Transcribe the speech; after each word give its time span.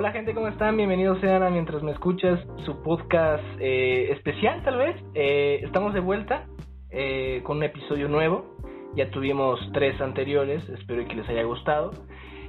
Hola 0.00 0.12
gente, 0.12 0.32
¿cómo 0.32 0.48
están? 0.48 0.78
Bienvenidos 0.78 1.20
sean 1.20 1.42
a 1.42 1.50
Mientras 1.50 1.82
me 1.82 1.90
escuchas, 1.90 2.40
su 2.64 2.82
podcast 2.82 3.44
eh, 3.58 4.10
especial 4.12 4.62
tal 4.62 4.78
vez. 4.78 4.96
Eh, 5.12 5.60
estamos 5.62 5.92
de 5.92 6.00
vuelta 6.00 6.46
eh, 6.88 7.42
con 7.44 7.58
un 7.58 7.64
episodio 7.64 8.08
nuevo. 8.08 8.56
Ya 8.96 9.10
tuvimos 9.10 9.60
tres 9.74 10.00
anteriores, 10.00 10.66
espero 10.70 11.06
que 11.06 11.16
les 11.16 11.28
haya 11.28 11.42
gustado. 11.42 11.90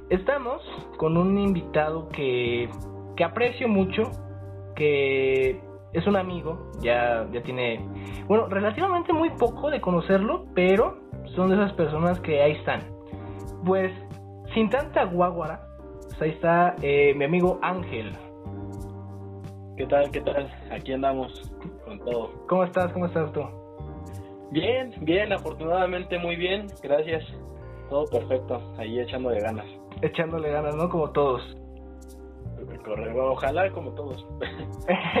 Estamos 0.08 0.62
con 0.96 1.18
un 1.18 1.36
invitado 1.36 2.08
que, 2.08 2.70
que 3.18 3.22
aprecio 3.22 3.68
mucho, 3.68 4.04
que 4.74 5.60
es 5.92 6.06
un 6.06 6.16
amigo, 6.16 6.70
ya, 6.80 7.28
ya 7.34 7.42
tiene, 7.42 7.86
bueno, 8.28 8.46
relativamente 8.48 9.12
muy 9.12 9.28
poco 9.28 9.68
de 9.68 9.78
conocerlo, 9.78 10.46
pero 10.54 11.02
son 11.36 11.50
de 11.50 11.56
esas 11.56 11.74
personas 11.74 12.18
que 12.20 12.40
ahí 12.40 12.52
están. 12.52 12.80
Pues, 13.62 13.92
sin 14.54 14.70
tanta 14.70 15.04
guaguara, 15.04 15.71
ahí 16.22 16.30
está 16.30 16.76
eh, 16.82 17.14
mi 17.14 17.24
amigo 17.24 17.58
Ángel. 17.62 18.12
¿Qué 19.76 19.86
tal? 19.86 20.10
¿Qué 20.10 20.20
tal? 20.20 20.50
Aquí 20.70 20.92
andamos 20.92 21.52
con 21.84 21.98
todo. 22.00 22.46
¿Cómo 22.48 22.64
estás? 22.64 22.92
¿Cómo 22.92 23.06
estás 23.06 23.32
tú? 23.32 23.42
Bien, 24.50 24.92
bien, 25.00 25.32
afortunadamente 25.32 26.18
muy 26.18 26.36
bien, 26.36 26.66
gracias. 26.82 27.24
Todo 27.88 28.04
perfecto, 28.06 28.74
ahí 28.78 29.00
echándole 29.00 29.40
ganas. 29.40 29.66
Echándole 30.02 30.50
ganas, 30.50 30.76
¿no? 30.76 30.88
Como 30.88 31.10
todos. 31.10 31.56
Correcto, 32.84 33.32
ojalá 33.32 33.70
como 33.72 33.92
todos. 33.92 34.26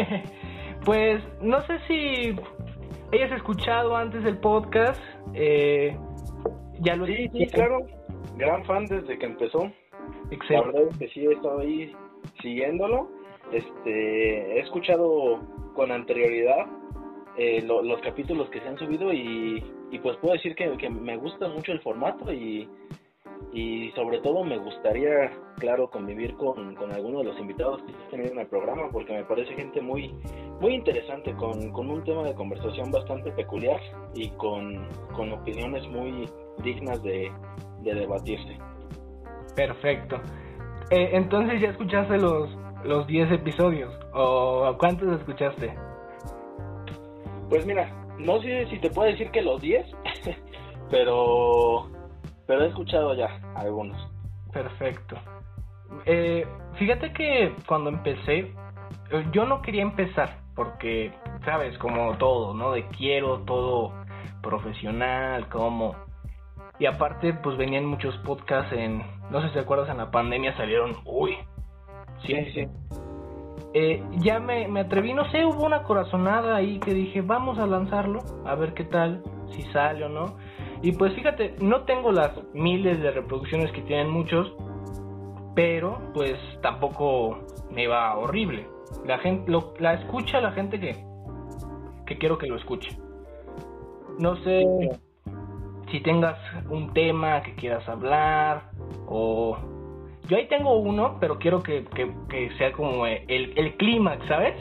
pues 0.84 1.22
no 1.40 1.60
sé 1.62 1.78
si 1.88 2.36
hayas 3.12 3.32
escuchado 3.32 3.96
antes 3.96 4.24
el 4.24 4.38
podcast. 4.38 5.00
Eh, 5.34 5.96
ya 6.80 6.96
lo 6.96 7.06
Sí, 7.06 7.28
sí, 7.32 7.46
claro. 7.46 7.78
Gran 8.36 8.64
fan 8.64 8.86
desde 8.86 9.18
que 9.18 9.26
empezó. 9.26 9.70
La 10.54 10.62
verdad 10.72 10.82
es 10.90 10.96
que 10.98 11.08
sí 11.08 11.26
he 11.26 11.32
estado 11.32 11.60
ahí 11.60 11.92
siguiéndolo. 12.40 13.08
Este, 13.52 14.56
he 14.56 14.60
escuchado 14.60 15.40
con 15.74 15.90
anterioridad 15.92 16.66
eh, 17.36 17.62
lo- 17.62 17.82
los 17.82 18.00
capítulos 18.02 18.48
que 18.50 18.60
se 18.60 18.68
han 18.68 18.78
subido 18.78 19.12
y, 19.12 19.62
pues 20.02 20.16
puedo 20.18 20.34
decir 20.34 20.54
que, 20.54 20.76
que 20.76 20.88
me 20.90 21.16
gusta 21.16 21.48
mucho 21.48 21.72
el 21.72 21.80
formato 21.80 22.32
y, 22.32 22.68
y 23.52 23.90
sobre 23.92 24.18
todo 24.20 24.44
me 24.44 24.58
gustaría, 24.58 25.30
claro, 25.58 25.88
convivir 25.90 26.34
con, 26.36 26.74
con 26.74 26.92
alguno 26.92 27.18
de 27.18 27.24
los 27.24 27.38
invitados 27.38 27.82
que 27.82 27.92
tenido 28.10 28.32
en 28.32 28.38
el 28.40 28.46
programa 28.46 28.88
porque 28.90 29.12
me 29.14 29.24
parece 29.24 29.54
gente 29.54 29.80
muy 29.80 30.14
muy 30.60 30.74
interesante 30.74 31.34
con, 31.34 31.72
con 31.72 31.90
un 31.90 32.04
tema 32.04 32.22
de 32.22 32.34
conversación 32.34 32.90
bastante 32.90 33.32
peculiar 33.32 33.80
y 34.14 34.28
con, 34.30 34.86
con 35.14 35.32
opiniones 35.32 35.86
muy 35.88 36.28
dignas 36.62 37.02
de, 37.02 37.30
de 37.80 37.94
debatirse. 37.94 38.56
Perfecto. 39.54 40.16
Eh, 40.90 41.10
entonces 41.12 41.60
ya 41.60 41.70
escuchaste 41.70 42.18
los 42.18 42.50
los 42.84 43.06
10 43.06 43.32
episodios 43.32 43.92
o 44.12 44.76
cuántos 44.78 45.20
escuchaste? 45.20 45.74
Pues 47.48 47.64
mira, 47.66 47.88
no 48.18 48.40
sé 48.40 48.66
si 48.70 48.78
te 48.78 48.90
puedo 48.90 49.10
decir 49.10 49.30
que 49.30 49.42
los 49.42 49.60
10, 49.60 49.86
pero 50.90 51.88
pero 52.46 52.64
he 52.64 52.68
escuchado 52.68 53.14
ya 53.14 53.28
algunos. 53.54 54.08
Perfecto. 54.52 55.16
Eh, 56.06 56.46
fíjate 56.74 57.12
que 57.12 57.54
cuando 57.66 57.90
empecé, 57.90 58.52
eh, 59.10 59.26
yo 59.32 59.46
no 59.46 59.62
quería 59.62 59.82
empezar 59.82 60.38
porque, 60.54 61.12
sabes, 61.44 61.78
como 61.78 62.16
todo, 62.18 62.52
¿no? 62.52 62.72
De 62.72 62.86
quiero 62.88 63.40
todo 63.40 63.92
profesional, 64.42 65.48
como... 65.48 65.94
Y 66.82 66.86
aparte, 66.86 67.32
pues 67.32 67.56
venían 67.56 67.86
muchos 67.86 68.12
podcasts 68.24 68.72
en, 68.72 69.04
no 69.30 69.40
sé 69.40 69.46
si 69.46 69.54
te 69.54 69.60
acuerdas, 69.60 69.88
en 69.88 69.98
la 69.98 70.10
pandemia 70.10 70.56
salieron, 70.56 70.96
uy, 71.04 71.36
sí, 72.26 72.34
sí. 72.52 72.66
Eh, 73.72 74.02
ya 74.18 74.40
me, 74.40 74.66
me 74.66 74.80
atreví, 74.80 75.14
no 75.14 75.30
sé, 75.30 75.44
hubo 75.44 75.64
una 75.64 75.84
corazonada 75.84 76.56
ahí 76.56 76.80
que 76.80 76.92
dije, 76.92 77.20
vamos 77.20 77.60
a 77.60 77.68
lanzarlo, 77.68 78.18
a 78.44 78.56
ver 78.56 78.74
qué 78.74 78.82
tal, 78.82 79.22
si 79.52 79.62
sale 79.70 80.06
o 80.06 80.08
no. 80.08 80.36
Y 80.82 80.90
pues 80.90 81.14
fíjate, 81.14 81.54
no 81.60 81.84
tengo 81.84 82.10
las 82.10 82.32
miles 82.52 83.00
de 83.00 83.12
reproducciones 83.12 83.70
que 83.70 83.82
tienen 83.82 84.10
muchos, 84.10 84.52
pero 85.54 86.00
pues 86.12 86.34
tampoco 86.62 87.46
me 87.70 87.86
va 87.86 88.18
horrible. 88.18 88.66
La 89.06 89.18
gente, 89.18 89.48
lo, 89.52 89.72
la 89.78 89.94
escucha 89.94 90.40
la 90.40 90.50
gente 90.50 90.80
que, 90.80 90.96
que 92.06 92.18
quiero 92.18 92.38
que 92.38 92.48
lo 92.48 92.56
escuche. 92.56 92.98
No 94.18 94.34
sé 94.42 94.66
si 95.92 96.00
tengas 96.00 96.38
un 96.70 96.92
tema 96.94 97.42
que 97.42 97.54
quieras 97.54 97.86
hablar 97.88 98.70
o 99.06 99.56
yo 100.26 100.36
ahí 100.36 100.48
tengo 100.48 100.76
uno, 100.78 101.18
pero 101.20 101.38
quiero 101.38 101.62
que, 101.62 101.84
que, 101.84 102.10
que 102.28 102.50
sea 102.56 102.72
como 102.72 103.06
el, 103.06 103.52
el 103.56 103.76
clímax, 103.76 104.26
¿sabes? 104.26 104.54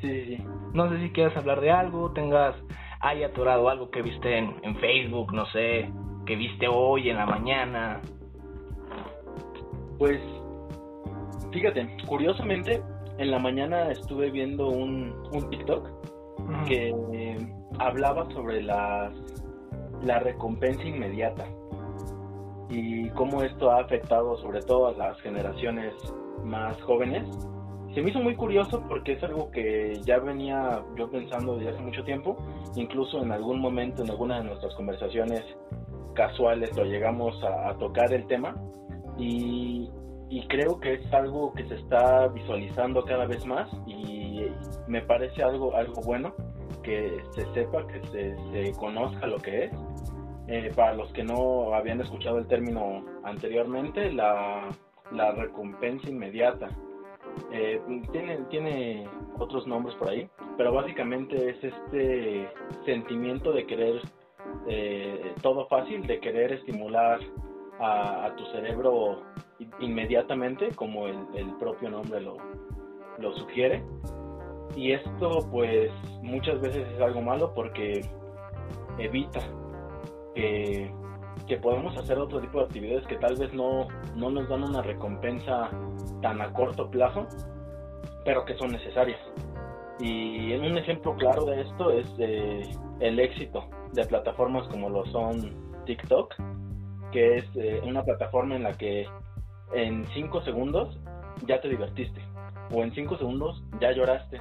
Sí, 0.00 0.08
sí, 0.08 0.36
sí. 0.36 0.44
No 0.72 0.88
sé 0.88 1.00
si 1.00 1.10
quieres 1.10 1.36
hablar 1.36 1.60
de 1.60 1.70
algo, 1.70 2.12
tengas 2.12 2.54
ahí 3.00 3.24
atorado 3.24 3.68
algo 3.68 3.90
que 3.90 4.02
viste 4.02 4.38
en, 4.38 4.54
en 4.62 4.76
Facebook, 4.76 5.32
no 5.32 5.46
sé, 5.46 5.90
que 6.24 6.36
viste 6.36 6.68
hoy 6.68 7.10
en 7.10 7.16
la 7.16 7.26
mañana. 7.26 8.00
Pues 9.98 10.20
fíjate, 11.50 11.96
curiosamente 12.06 12.80
en 13.16 13.30
la 13.30 13.40
mañana 13.40 13.90
estuve 13.90 14.30
viendo 14.30 14.68
un, 14.68 15.12
un 15.32 15.50
TikTok 15.50 15.88
que 16.68 16.94
eh, 17.12 17.52
hablaba 17.78 18.30
sobre 18.30 18.62
las, 18.62 19.12
la 20.02 20.18
recompensa 20.18 20.82
inmediata. 20.84 21.46
Y 22.70 23.08
cómo 23.10 23.42
esto 23.42 23.70
ha 23.70 23.80
afectado 23.80 24.36
sobre 24.38 24.60
todo 24.62 24.88
a 24.88 24.92
las 24.92 25.20
generaciones 25.20 25.94
más 26.44 26.80
jóvenes. 26.82 27.26
Se 27.94 28.02
me 28.02 28.10
hizo 28.10 28.20
muy 28.20 28.36
curioso 28.36 28.82
porque 28.88 29.12
es 29.12 29.22
algo 29.22 29.50
que 29.50 30.00
ya 30.04 30.18
venía 30.18 30.82
yo 30.96 31.10
pensando 31.10 31.56
desde 31.56 31.70
hace 31.70 31.80
mucho 31.80 32.04
tiempo, 32.04 32.36
incluso 32.76 33.22
en 33.22 33.32
algún 33.32 33.60
momento 33.60 34.02
en 34.02 34.10
alguna 34.10 34.38
de 34.38 34.44
nuestras 34.44 34.74
conversaciones 34.74 35.42
casuales 36.14 36.76
lo 36.76 36.84
llegamos 36.84 37.42
a, 37.42 37.70
a 37.70 37.78
tocar 37.78 38.12
el 38.12 38.26
tema. 38.26 38.54
Y, 39.16 39.90
y 40.30 40.46
creo 40.46 40.78
que 40.78 40.94
es 40.94 41.12
algo 41.12 41.52
que 41.54 41.66
se 41.66 41.74
está 41.76 42.28
visualizando 42.28 43.02
cada 43.04 43.26
vez 43.26 43.44
más 43.46 43.68
y 43.86 44.46
me 44.86 45.00
parece 45.02 45.42
algo, 45.42 45.74
algo 45.74 46.02
bueno 46.02 46.34
que 46.88 47.22
se 47.32 47.44
sepa, 47.52 47.86
que 47.86 48.00
se, 48.06 48.34
se 48.50 48.72
conozca 48.78 49.26
lo 49.26 49.36
que 49.36 49.64
es. 49.64 49.72
Eh, 50.46 50.72
para 50.74 50.94
los 50.94 51.12
que 51.12 51.22
no 51.22 51.74
habían 51.74 52.00
escuchado 52.00 52.38
el 52.38 52.46
término 52.46 53.04
anteriormente, 53.22 54.10
la, 54.10 54.70
la 55.12 55.32
recompensa 55.32 56.08
inmediata. 56.08 56.70
Eh, 57.52 57.78
tiene, 58.10 58.38
tiene 58.48 59.06
otros 59.38 59.66
nombres 59.66 59.94
por 59.96 60.08
ahí, 60.08 60.26
pero 60.56 60.72
básicamente 60.72 61.50
es 61.50 61.62
este 61.62 62.48
sentimiento 62.86 63.52
de 63.52 63.66
querer 63.66 64.00
eh, 64.66 65.34
todo 65.42 65.66
fácil, 65.66 66.06
de 66.06 66.18
querer 66.20 66.52
estimular 66.52 67.20
a, 67.78 68.24
a 68.24 68.36
tu 68.36 68.46
cerebro 68.46 69.24
inmediatamente, 69.80 70.70
como 70.74 71.06
el, 71.06 71.18
el 71.34 71.54
propio 71.58 71.90
nombre 71.90 72.22
lo, 72.22 72.38
lo 73.18 73.34
sugiere. 73.34 73.84
Y 74.76 74.92
esto 74.92 75.48
pues 75.50 75.90
muchas 76.22 76.60
veces 76.60 76.86
es 76.94 77.00
algo 77.00 77.20
malo 77.22 77.52
porque 77.54 78.00
evita 78.98 79.40
que, 80.34 80.92
que 81.46 81.56
podamos 81.56 81.96
hacer 81.96 82.18
otro 82.18 82.40
tipo 82.40 82.58
de 82.58 82.64
actividades 82.64 83.06
que 83.06 83.16
tal 83.16 83.36
vez 83.36 83.52
no, 83.52 83.88
no 84.14 84.30
nos 84.30 84.48
dan 84.48 84.64
una 84.64 84.82
recompensa 84.82 85.70
tan 86.22 86.40
a 86.40 86.52
corto 86.52 86.90
plazo, 86.90 87.26
pero 88.24 88.44
que 88.44 88.56
son 88.56 88.70
necesarias. 88.70 89.20
Y 90.00 90.52
un 90.54 90.78
ejemplo 90.78 91.16
claro 91.16 91.44
de 91.44 91.62
esto 91.62 91.90
es 91.90 92.06
el 93.00 93.18
éxito 93.18 93.64
de 93.92 94.04
plataformas 94.04 94.68
como 94.68 94.88
lo 94.88 95.04
son 95.06 95.54
TikTok, 95.86 96.34
que 97.10 97.38
es 97.38 97.44
eh, 97.56 97.80
una 97.84 98.04
plataforma 98.04 98.56
en 98.56 98.62
la 98.64 98.72
que 98.74 99.06
en 99.72 100.06
5 100.14 100.42
segundos 100.42 100.96
ya 101.46 101.60
te 101.60 101.68
divertiste, 101.68 102.20
o 102.72 102.82
en 102.82 102.92
5 102.92 103.18
segundos 103.18 103.62
ya 103.80 103.92
lloraste, 103.92 104.40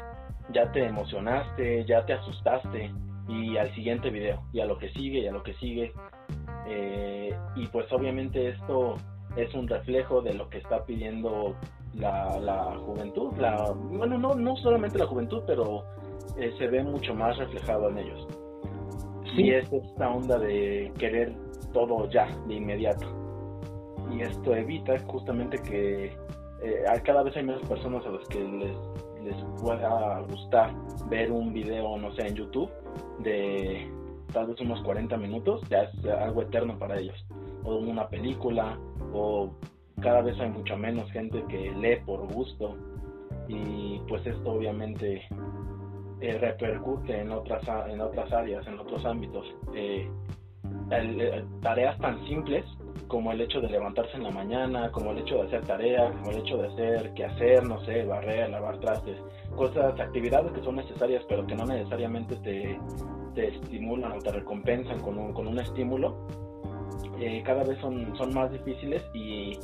ya 0.53 0.71
te 0.71 0.85
emocionaste, 0.85 1.85
ya 1.85 2.05
te 2.05 2.13
asustaste, 2.13 2.91
y 3.27 3.57
al 3.57 3.73
siguiente 3.75 4.09
video, 4.09 4.41
y 4.53 4.61
a 4.61 4.65
lo 4.65 4.77
que 4.77 4.89
sigue, 4.89 5.19
y 5.19 5.27
a 5.27 5.31
lo 5.31 5.43
que 5.43 5.53
sigue. 5.55 5.91
Eh, 6.67 7.35
y 7.55 7.67
pues 7.67 7.91
obviamente 7.91 8.49
esto 8.49 8.95
es 9.35 9.53
un 9.53 9.67
reflejo 9.67 10.21
de 10.21 10.33
lo 10.33 10.49
que 10.49 10.59
está 10.59 10.85
pidiendo 10.85 11.55
la, 11.93 12.39
la 12.39 12.77
juventud, 12.77 13.33
la, 13.37 13.71
bueno, 13.71 14.17
no, 14.17 14.33
no 14.33 14.55
solamente 14.57 14.97
la 14.97 15.07
juventud, 15.07 15.43
pero 15.45 15.83
eh, 16.37 16.53
se 16.57 16.67
ve 16.67 16.83
mucho 16.83 17.13
más 17.13 17.37
reflejado 17.37 17.89
en 17.89 17.99
ellos. 17.99 18.27
Sí. 19.35 19.43
Y 19.43 19.51
es 19.51 19.71
esta 19.71 20.09
onda 20.09 20.37
de 20.37 20.91
querer 20.97 21.33
todo 21.73 22.09
ya, 22.09 22.27
de 22.47 22.55
inmediato. 22.55 23.07
Y 24.11 24.21
esto 24.21 24.55
evita 24.55 24.97
justamente 24.99 25.57
que 25.59 26.15
eh, 26.61 26.83
cada 27.03 27.23
vez 27.23 27.35
hay 27.35 27.43
menos 27.43 27.67
personas 27.67 28.05
a 28.05 28.09
las 28.09 28.27
que 28.27 28.39
les, 28.39 28.77
les 29.23 29.35
pueda 29.61 30.21
gustar 30.29 30.73
ver 31.09 31.31
un 31.31 31.53
video, 31.53 31.97
no 31.97 32.13
sé, 32.15 32.27
en 32.27 32.35
YouTube 32.35 32.69
de 33.19 33.91
tal 34.33 34.47
vez 34.47 34.59
unos 34.61 34.81
40 34.83 35.17
minutos, 35.17 35.61
ya 35.69 35.83
es 35.83 36.05
algo 36.05 36.41
eterno 36.41 36.77
para 36.77 36.99
ellos. 36.99 37.25
O 37.63 37.75
una 37.75 38.07
película, 38.07 38.77
o 39.13 39.51
cada 40.01 40.21
vez 40.21 40.39
hay 40.39 40.49
mucha 40.49 40.75
menos 40.75 41.11
gente 41.11 41.43
que 41.49 41.71
lee 41.71 41.97
por 42.05 42.31
gusto 42.31 42.75
y 43.47 43.99
pues 44.07 44.25
esto 44.25 44.51
obviamente 44.51 45.23
eh, 46.21 46.37
repercute 46.37 47.21
en 47.21 47.31
otras 47.31 47.63
en 47.89 48.01
otras 48.01 48.31
áreas 48.31 48.65
en 48.67 48.79
otros 48.79 49.03
ámbitos 49.05 49.45
eh, 49.73 50.09
tareas 51.61 51.97
tan 51.99 52.25
simples 52.27 52.65
como 53.07 53.31
el 53.31 53.41
hecho 53.41 53.61
de 53.61 53.69
levantarse 53.69 54.17
en 54.17 54.23
la 54.23 54.31
mañana 54.31 54.91
como 54.91 55.11
el 55.11 55.19
hecho 55.19 55.35
de 55.35 55.47
hacer 55.47 55.65
tareas 55.65 56.15
como 56.17 56.31
el 56.31 56.37
hecho 56.37 56.57
de 56.57 56.67
hacer 56.67 57.13
qué 57.13 57.25
hacer 57.25 57.63
no 57.63 57.83
sé 57.85 58.03
barrer 58.05 58.49
lavar 58.49 58.79
trastes 58.79 59.17
cosas 59.55 59.99
actividades 59.99 60.51
que 60.51 60.63
son 60.63 60.75
necesarias 60.75 61.23
pero 61.27 61.45
que 61.47 61.55
no 61.55 61.65
necesariamente 61.65 62.35
te, 62.37 62.79
te 63.35 63.47
estimulan 63.55 64.11
o 64.11 64.19
te 64.19 64.31
recompensan 64.31 64.99
con 64.99 65.17
un, 65.17 65.33
con 65.33 65.47
un 65.47 65.59
estímulo 65.59 66.27
eh, 67.19 67.41
cada 67.43 67.63
vez 67.63 67.79
son, 67.79 68.15
son 68.15 68.33
más 68.33 68.51
difíciles 68.51 69.03
y 69.13 69.57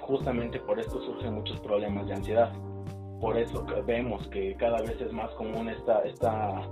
justamente 0.00 0.58
por 0.60 0.78
esto 0.78 1.00
surgen 1.02 1.34
muchos 1.34 1.58
problemas 1.60 2.06
de 2.06 2.14
ansiedad. 2.14 2.52
Por 3.20 3.36
eso 3.36 3.64
vemos 3.86 4.26
que 4.28 4.54
cada 4.56 4.80
vez 4.82 5.00
es 5.00 5.12
más 5.12 5.30
común 5.32 5.68
esta, 5.68 6.00
esta, 6.02 6.62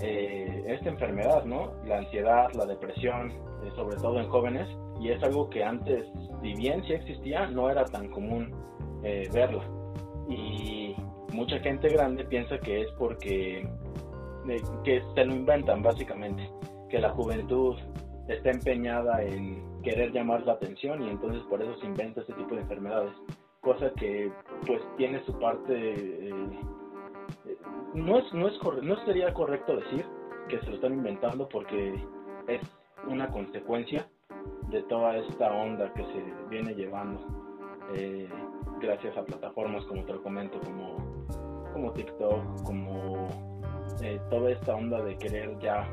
eh, 0.00 0.64
esta 0.66 0.88
enfermedad, 0.88 1.44
¿no? 1.44 1.72
La 1.84 1.98
ansiedad, 1.98 2.48
la 2.54 2.64
depresión, 2.64 3.32
eh, 3.64 3.70
sobre 3.76 3.96
todo 3.96 4.20
en 4.20 4.28
jóvenes, 4.28 4.68
y 5.00 5.10
es 5.10 5.22
algo 5.22 5.48
que 5.50 5.64
antes, 5.64 6.06
si 6.42 6.54
bien 6.54 6.82
sí 6.84 6.92
existía, 6.92 7.46
no 7.46 7.70
era 7.70 7.84
tan 7.84 8.08
común 8.10 8.54
eh, 9.02 9.28
verla. 9.32 9.64
Y 10.28 10.94
mucha 11.32 11.58
gente 11.60 11.88
grande 11.88 12.24
piensa 12.24 12.58
que 12.58 12.82
es 12.82 12.88
porque 12.98 13.68
que 14.84 15.02
se 15.14 15.24
lo 15.24 15.34
inventan 15.34 15.82
básicamente, 15.82 16.50
que 16.88 16.98
la 16.98 17.10
juventud 17.10 17.76
está 18.28 18.50
empeñada 18.50 19.22
en 19.22 19.62
querer 19.82 20.12
llamar 20.12 20.44
la 20.46 20.52
atención 20.52 21.02
y 21.02 21.10
entonces 21.10 21.42
por 21.44 21.62
eso 21.62 21.76
se 21.78 21.86
inventa 21.86 22.20
este 22.20 22.34
tipo 22.34 22.54
de 22.54 22.62
enfermedades. 22.62 23.12
Cosa 23.60 23.92
que 23.94 24.32
pues 24.66 24.80
tiene 24.96 25.22
su 25.24 25.38
parte... 25.38 25.74
Eh, 25.74 26.60
no, 27.94 28.18
es, 28.18 28.32
no, 28.32 28.48
es 28.48 28.58
no 28.82 29.04
sería 29.04 29.32
correcto 29.34 29.76
decir 29.76 30.06
que 30.48 30.58
se 30.60 30.66
lo 30.66 30.74
están 30.76 30.94
inventando 30.94 31.48
porque 31.48 31.94
es 32.48 32.60
una 33.08 33.28
consecuencia 33.28 34.08
de 34.68 34.82
toda 34.84 35.16
esta 35.16 35.52
onda 35.52 35.92
que 35.94 36.04
se 36.04 36.24
viene 36.48 36.74
llevando 36.74 37.20
eh, 37.94 38.28
gracias 38.80 39.16
a 39.16 39.24
plataformas 39.24 39.84
como 39.84 40.04
te 40.04 40.12
lo 40.12 40.22
comento 40.22 40.60
como, 40.60 40.96
como 41.72 41.92
TikTok 41.92 42.62
como 42.64 43.28
eh, 44.02 44.20
toda 44.30 44.50
esta 44.50 44.74
onda 44.74 45.02
de 45.02 45.16
querer 45.18 45.58
ya 45.58 45.86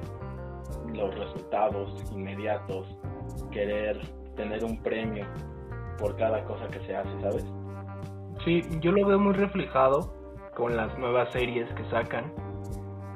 los 0.94 1.14
resultados 1.16 1.90
inmediatos, 2.12 2.88
querer 3.52 4.00
tener 4.36 4.64
un 4.64 4.82
premio 4.82 5.26
por 5.98 6.16
cada 6.16 6.44
cosa 6.46 6.68
que 6.68 6.80
se 6.86 6.96
hace, 6.96 7.22
¿sabes? 7.22 7.46
Sí, 8.46 8.62
yo 8.80 8.92
lo 8.92 9.06
veo 9.06 9.20
muy 9.20 9.34
reflejado 9.34 10.14
con 10.56 10.76
las 10.78 10.98
nuevas 10.98 11.32
series 11.34 11.68
que 11.74 11.84
sacan, 11.90 12.32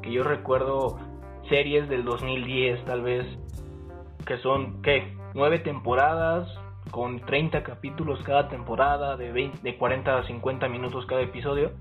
que 0.02 0.12
yo 0.12 0.24
recuerdo 0.24 1.00
series 1.48 1.88
del 1.90 2.04
2010 2.04 2.86
tal 2.86 3.02
vez, 3.02 3.26
que 4.32 4.38
son, 4.38 4.82
¿qué? 4.82 5.14
Nueve 5.34 5.60
temporadas, 5.60 6.48
con 6.90 7.20
30 7.20 7.64
capítulos 7.64 8.24
cada 8.24 8.48
temporada, 8.48 9.18
de, 9.18 9.30
20, 9.30 9.58
de 9.62 9.78
40 9.78 10.20
a 10.20 10.26
50 10.26 10.70
minutos 10.70 11.06
cada 11.06 11.20
episodio. 11.20 11.72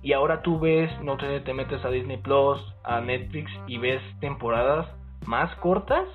Y 0.00 0.14
ahora 0.14 0.40
tú 0.40 0.58
ves, 0.58 0.90
no 1.02 1.18
te, 1.18 1.40
te 1.40 1.52
metes 1.52 1.84
a 1.84 1.90
Disney 1.90 2.16
Plus, 2.16 2.58
a 2.84 3.02
Netflix 3.02 3.52
y 3.66 3.76
ves 3.76 4.00
temporadas 4.20 4.88
más 5.26 5.54
cortas, 5.56 6.08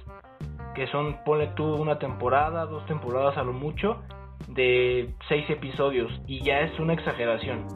que 0.74 0.88
son, 0.88 1.18
ponle 1.24 1.50
tú 1.56 1.76
una 1.76 2.00
temporada, 2.00 2.66
dos 2.66 2.84
temporadas 2.88 3.38
a 3.38 3.44
lo 3.44 3.54
mucho, 3.54 4.02
de 4.48 5.14
seis 5.30 5.48
episodios, 5.52 6.12
y 6.26 6.44
ya 6.44 6.62
es 6.62 6.80
una 6.80 6.94
exageración. 6.94 7.68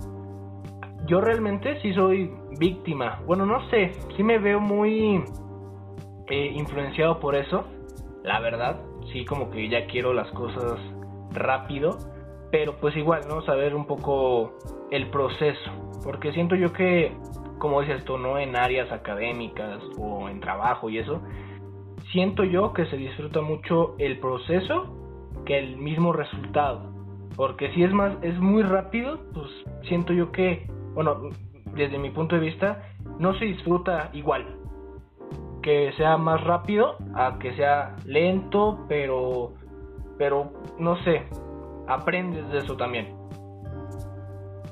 Yo 1.06 1.22
realmente 1.22 1.80
sí 1.84 1.94
soy 1.94 2.32
víctima, 2.60 3.22
bueno, 3.28 3.46
no 3.46 3.70
sé, 3.70 3.92
sí 4.18 4.24
me 4.24 4.40
veo 4.40 4.60
muy 4.60 5.24
eh, 6.28 6.52
influenciado 6.56 7.20
por 7.20 7.36
eso, 7.36 7.66
la 8.30 8.40
verdad, 8.40 8.80
sí 9.12 9.26
como 9.26 9.50
que 9.50 9.68
ya 9.70 9.88
quiero 9.88 10.14
las 10.14 10.30
cosas 10.34 10.80
rápido, 11.32 11.98
pero 12.52 12.76
pues 12.80 12.96
igual, 12.96 13.22
¿no? 13.28 13.42
Saber 13.42 13.74
un 13.74 13.88
poco 13.88 14.54
el 14.92 15.10
proceso, 15.10 15.72
porque 16.04 16.32
siento 16.32 16.54
yo 16.56 16.72
que 16.72 17.12
como 17.58 17.82
dices 17.82 18.06
tú, 18.06 18.20
¿no? 18.20 18.38
En 18.38 18.56
áreas 18.56 18.92
académicas 18.92 19.82
o 19.98 20.30
en 20.30 20.42
trabajo 20.42 20.92
y 20.92 21.00
eso, 21.00 21.24
siento 22.12 22.44
yo 22.44 22.72
que 22.72 22.86
se 22.86 22.98
disfruta 22.98 23.42
mucho 23.42 23.96
el 23.98 24.20
proceso 24.20 24.96
que 25.48 25.58
el 25.58 25.78
mismo 25.78 26.14
resultado. 26.14 26.94
Porque 27.36 27.74
si 27.74 27.84
es 27.84 27.92
más, 27.92 28.16
es 28.22 28.40
muy 28.40 28.62
rápido, 28.62 29.22
pues 29.34 29.48
siento 29.88 30.14
yo 30.14 30.32
que, 30.32 30.68
bueno, 30.94 31.32
desde 31.74 31.98
mi 31.98 32.12
punto 32.12 32.36
de 32.36 32.42
vista, 32.42 32.94
no 33.18 33.34
se 33.40 33.46
disfruta 33.46 34.12
igual. 34.14 34.59
Que 35.62 35.92
sea 35.98 36.18
más 36.18 36.44
rápido 36.44 36.96
a 37.16 37.38
que 37.40 37.54
sea 37.56 37.96
lento, 38.06 38.86
pero, 38.88 39.54
pero, 40.18 40.52
no 40.78 41.02
sé, 41.04 41.24
aprendes 41.88 42.50
de 42.50 42.60
eso 42.60 42.78
también. 42.78 43.20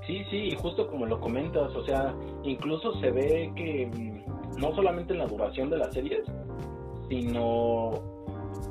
Sí, 0.05 0.23
sí, 0.29 0.37
y 0.37 0.55
justo 0.55 0.87
como 0.87 1.05
lo 1.05 1.19
comentas, 1.19 1.75
o 1.75 1.83
sea, 1.85 2.15
incluso 2.43 2.93
se 3.01 3.11
ve 3.11 3.51
que 3.55 3.87
mm, 3.87 4.59
no 4.59 4.73
solamente 4.73 5.11
en 5.13 5.19
la 5.19 5.27
duración 5.27 5.69
de 5.69 5.77
las 5.77 5.93
series, 5.93 6.25
sino 7.09 7.91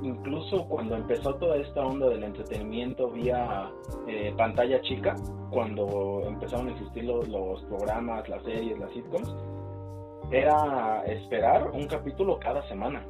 incluso 0.03 0.67
cuando 0.67 0.97
empezó 0.97 1.35
toda 1.35 1.57
esta 1.57 1.85
onda 1.85 2.09
del 2.09 2.25
entretenimiento 2.25 3.11
vía 3.11 3.71
eh, 4.07 4.33
pantalla 4.37 4.81
chica, 4.83 5.15
cuando 5.51 6.23
empezaron 6.27 6.69
a 6.69 6.73
existir 6.73 7.05
los, 7.05 7.29
los, 7.29 7.63
programas, 7.65 8.29
las 8.29 8.43
series, 8.43 8.79
las 8.79 8.91
sitcoms, 8.93 9.35
era 10.31 11.05
esperar 11.06 11.70
un 11.70 11.87
capítulo 11.87 12.38
cada 12.38 12.67
semana. 12.69 13.05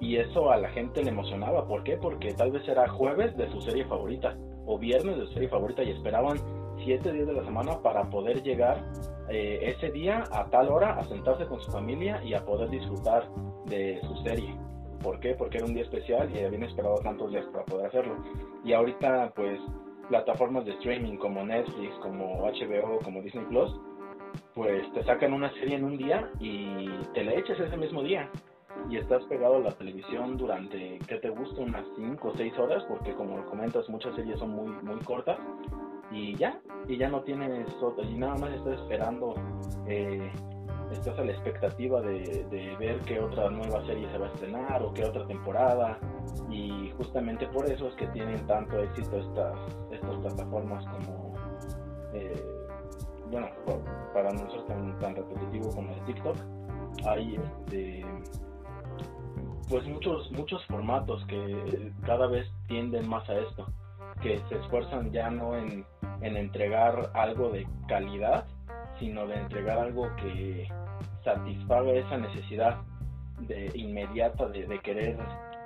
Y 0.00 0.16
eso 0.16 0.50
a 0.50 0.56
la 0.56 0.68
gente 0.70 1.02
le 1.02 1.10
emocionaba. 1.10 1.66
¿Por 1.66 1.84
qué? 1.84 1.96
Porque 1.96 2.32
tal 2.34 2.50
vez 2.50 2.66
era 2.68 2.88
jueves 2.88 3.36
de 3.36 3.50
su 3.52 3.60
serie 3.60 3.84
favorita 3.84 4.36
o 4.66 4.78
viernes 4.78 5.16
de 5.16 5.26
su 5.26 5.32
serie 5.32 5.48
favorita 5.48 5.82
y 5.82 5.90
esperaban 5.90 6.38
siete 6.84 7.12
días 7.12 7.26
de 7.26 7.34
la 7.34 7.44
semana 7.44 7.80
para 7.82 8.08
poder 8.10 8.42
llegar 8.42 8.82
eh, 9.28 9.60
ese 9.62 9.90
día 9.92 10.24
a 10.32 10.46
tal 10.46 10.68
hora 10.68 10.94
a 10.94 11.04
sentarse 11.04 11.46
con 11.46 11.60
su 11.60 11.70
familia 11.70 12.22
y 12.24 12.34
a 12.34 12.44
poder 12.44 12.68
disfrutar 12.70 13.28
de 13.66 14.00
su 14.02 14.16
serie. 14.24 14.56
¿Por 15.02 15.20
qué? 15.20 15.34
Porque 15.34 15.58
era 15.58 15.66
un 15.66 15.74
día 15.74 15.82
especial 15.82 16.30
y 16.34 16.44
habían 16.44 16.64
esperado 16.64 16.96
tantos 16.96 17.30
días 17.30 17.44
para 17.52 17.64
poder 17.64 17.86
hacerlo. 17.86 18.16
Y 18.64 18.72
ahorita, 18.72 19.32
pues, 19.34 19.58
plataformas 20.08 20.64
de 20.64 20.72
streaming 20.72 21.16
como 21.16 21.44
Netflix, 21.44 21.94
como 22.02 22.44
HBO, 22.46 22.98
como 23.02 23.22
Disney 23.22 23.44
Plus, 23.46 23.74
pues 24.54 24.92
te 24.92 25.02
sacan 25.04 25.32
una 25.32 25.52
serie 25.54 25.76
en 25.76 25.84
un 25.84 25.96
día 25.96 26.30
y 26.40 26.88
te 27.14 27.24
la 27.24 27.34
echas 27.34 27.58
ese 27.60 27.76
mismo 27.76 28.02
día. 28.02 28.30
Y 28.88 28.96
estás 28.96 29.24
pegado 29.24 29.56
a 29.56 29.60
la 29.60 29.72
televisión 29.72 30.36
durante, 30.36 30.98
¿qué 31.06 31.16
te 31.16 31.30
gusta? 31.30 31.60
Unas 31.60 31.86
5 31.96 32.28
o 32.28 32.36
6 32.36 32.58
horas, 32.58 32.84
porque 32.88 33.12
como 33.14 33.44
comentas, 33.46 33.88
muchas 33.88 34.14
series 34.16 34.38
son 34.38 34.50
muy, 34.50 34.70
muy 34.82 34.98
cortas 35.00 35.38
y 36.12 36.36
ya, 36.36 36.60
y 36.88 36.96
ya 36.96 37.08
no 37.08 37.22
tienes 37.22 37.68
otra, 37.80 38.04
y 38.04 38.14
nada 38.14 38.36
más 38.36 38.52
estás 38.52 38.80
esperando, 38.80 39.34
eh, 39.86 40.30
estás 40.92 41.18
a 41.18 41.24
la 41.24 41.32
expectativa 41.32 42.00
de, 42.02 42.76
ver 42.78 42.98
qué 43.00 43.18
otra 43.20 43.50
nueva 43.50 43.84
serie 43.86 44.08
se 44.10 44.18
va 44.18 44.26
a 44.26 44.30
estrenar 44.30 44.82
o 44.82 44.92
qué 44.92 45.04
otra 45.04 45.26
temporada, 45.26 45.98
y 46.50 46.92
justamente 46.96 47.46
por 47.46 47.70
eso 47.70 47.88
es 47.88 47.94
que 47.94 48.06
tienen 48.08 48.46
tanto 48.46 48.78
éxito 48.78 49.18
estas, 49.18 49.58
estas 49.90 50.16
plataformas 50.16 50.84
como, 50.86 51.34
eh, 52.12 52.51
bueno, 53.32 53.48
para 54.12 54.30
no 54.32 54.50
ser 54.50 54.62
tan, 54.66 54.98
tan 54.98 55.16
repetitivo 55.16 55.70
como 55.70 55.92
el 55.94 56.04
TikTok, 56.04 56.36
hay 57.06 57.36
este 57.36 58.04
pues 59.68 59.86
muchos 59.86 60.30
muchos 60.32 60.64
formatos 60.66 61.24
que 61.26 61.92
cada 62.04 62.26
vez 62.26 62.46
tienden 62.68 63.08
más 63.08 63.28
a 63.30 63.38
esto 63.38 63.66
que 64.20 64.40
se 64.48 64.56
esfuerzan 64.56 65.10
ya 65.10 65.30
no 65.30 65.56
en, 65.56 65.84
entregar 66.20 67.10
algo 67.14 67.50
de 67.50 67.66
calidad, 67.88 68.46
sino 69.00 69.26
de 69.26 69.34
entregar 69.36 69.78
algo 69.78 70.08
que 70.16 70.68
satisfaga 71.24 71.92
esa 71.92 72.18
necesidad 72.18 72.80
de 73.40 73.70
inmediata 73.74 74.46
de, 74.46 74.78
querer 74.80 75.18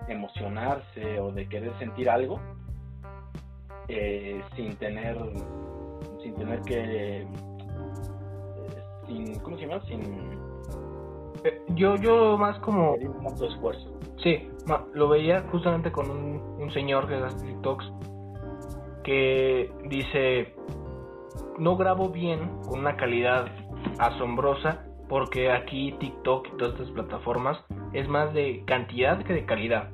emocionarse 0.09 1.21
o 1.21 1.31
de 1.33 1.47
querer 1.49 1.79
sentir 1.79 2.09
algo 2.09 2.41
eh, 3.89 4.41
sin 4.55 4.77
tener 4.77 5.19
sin 6.23 6.35
tener 6.37 6.61
que 6.63 7.27
sin 9.07 9.39
cómo 9.41 9.57
se 9.57 9.67
llama 9.67 9.83
sin 9.87 10.03
eh, 11.45 11.63
yo 11.75 11.97
yo 11.97 12.37
más 12.39 12.59
como 12.61 12.97
tanto 13.25 13.47
esfuerzo 13.47 13.99
sí 14.23 14.49
lo 14.95 15.09
veía 15.09 15.47
justamente 15.51 15.93
con 15.93 16.11
un, 16.11 16.41
un 16.59 16.73
señor 16.73 17.07
que 17.07 17.15
hace 17.15 17.47
TikToks 17.47 17.93
que 19.07 19.71
dice, 19.85 20.53
no 21.59 21.77
grabo 21.77 22.09
bien 22.09 22.61
con 22.69 22.81
una 22.81 22.97
calidad 22.97 23.47
asombrosa 23.99 24.85
porque 25.09 25.53
aquí 25.53 25.95
TikTok 26.01 26.49
y 26.49 26.57
todas 26.57 26.75
estas 26.75 26.91
plataformas 26.91 27.57
es 27.93 28.09
más 28.09 28.35
de 28.35 28.65
cantidad 28.67 29.23
que 29.23 29.33
de 29.33 29.47
calidad. 29.47 29.91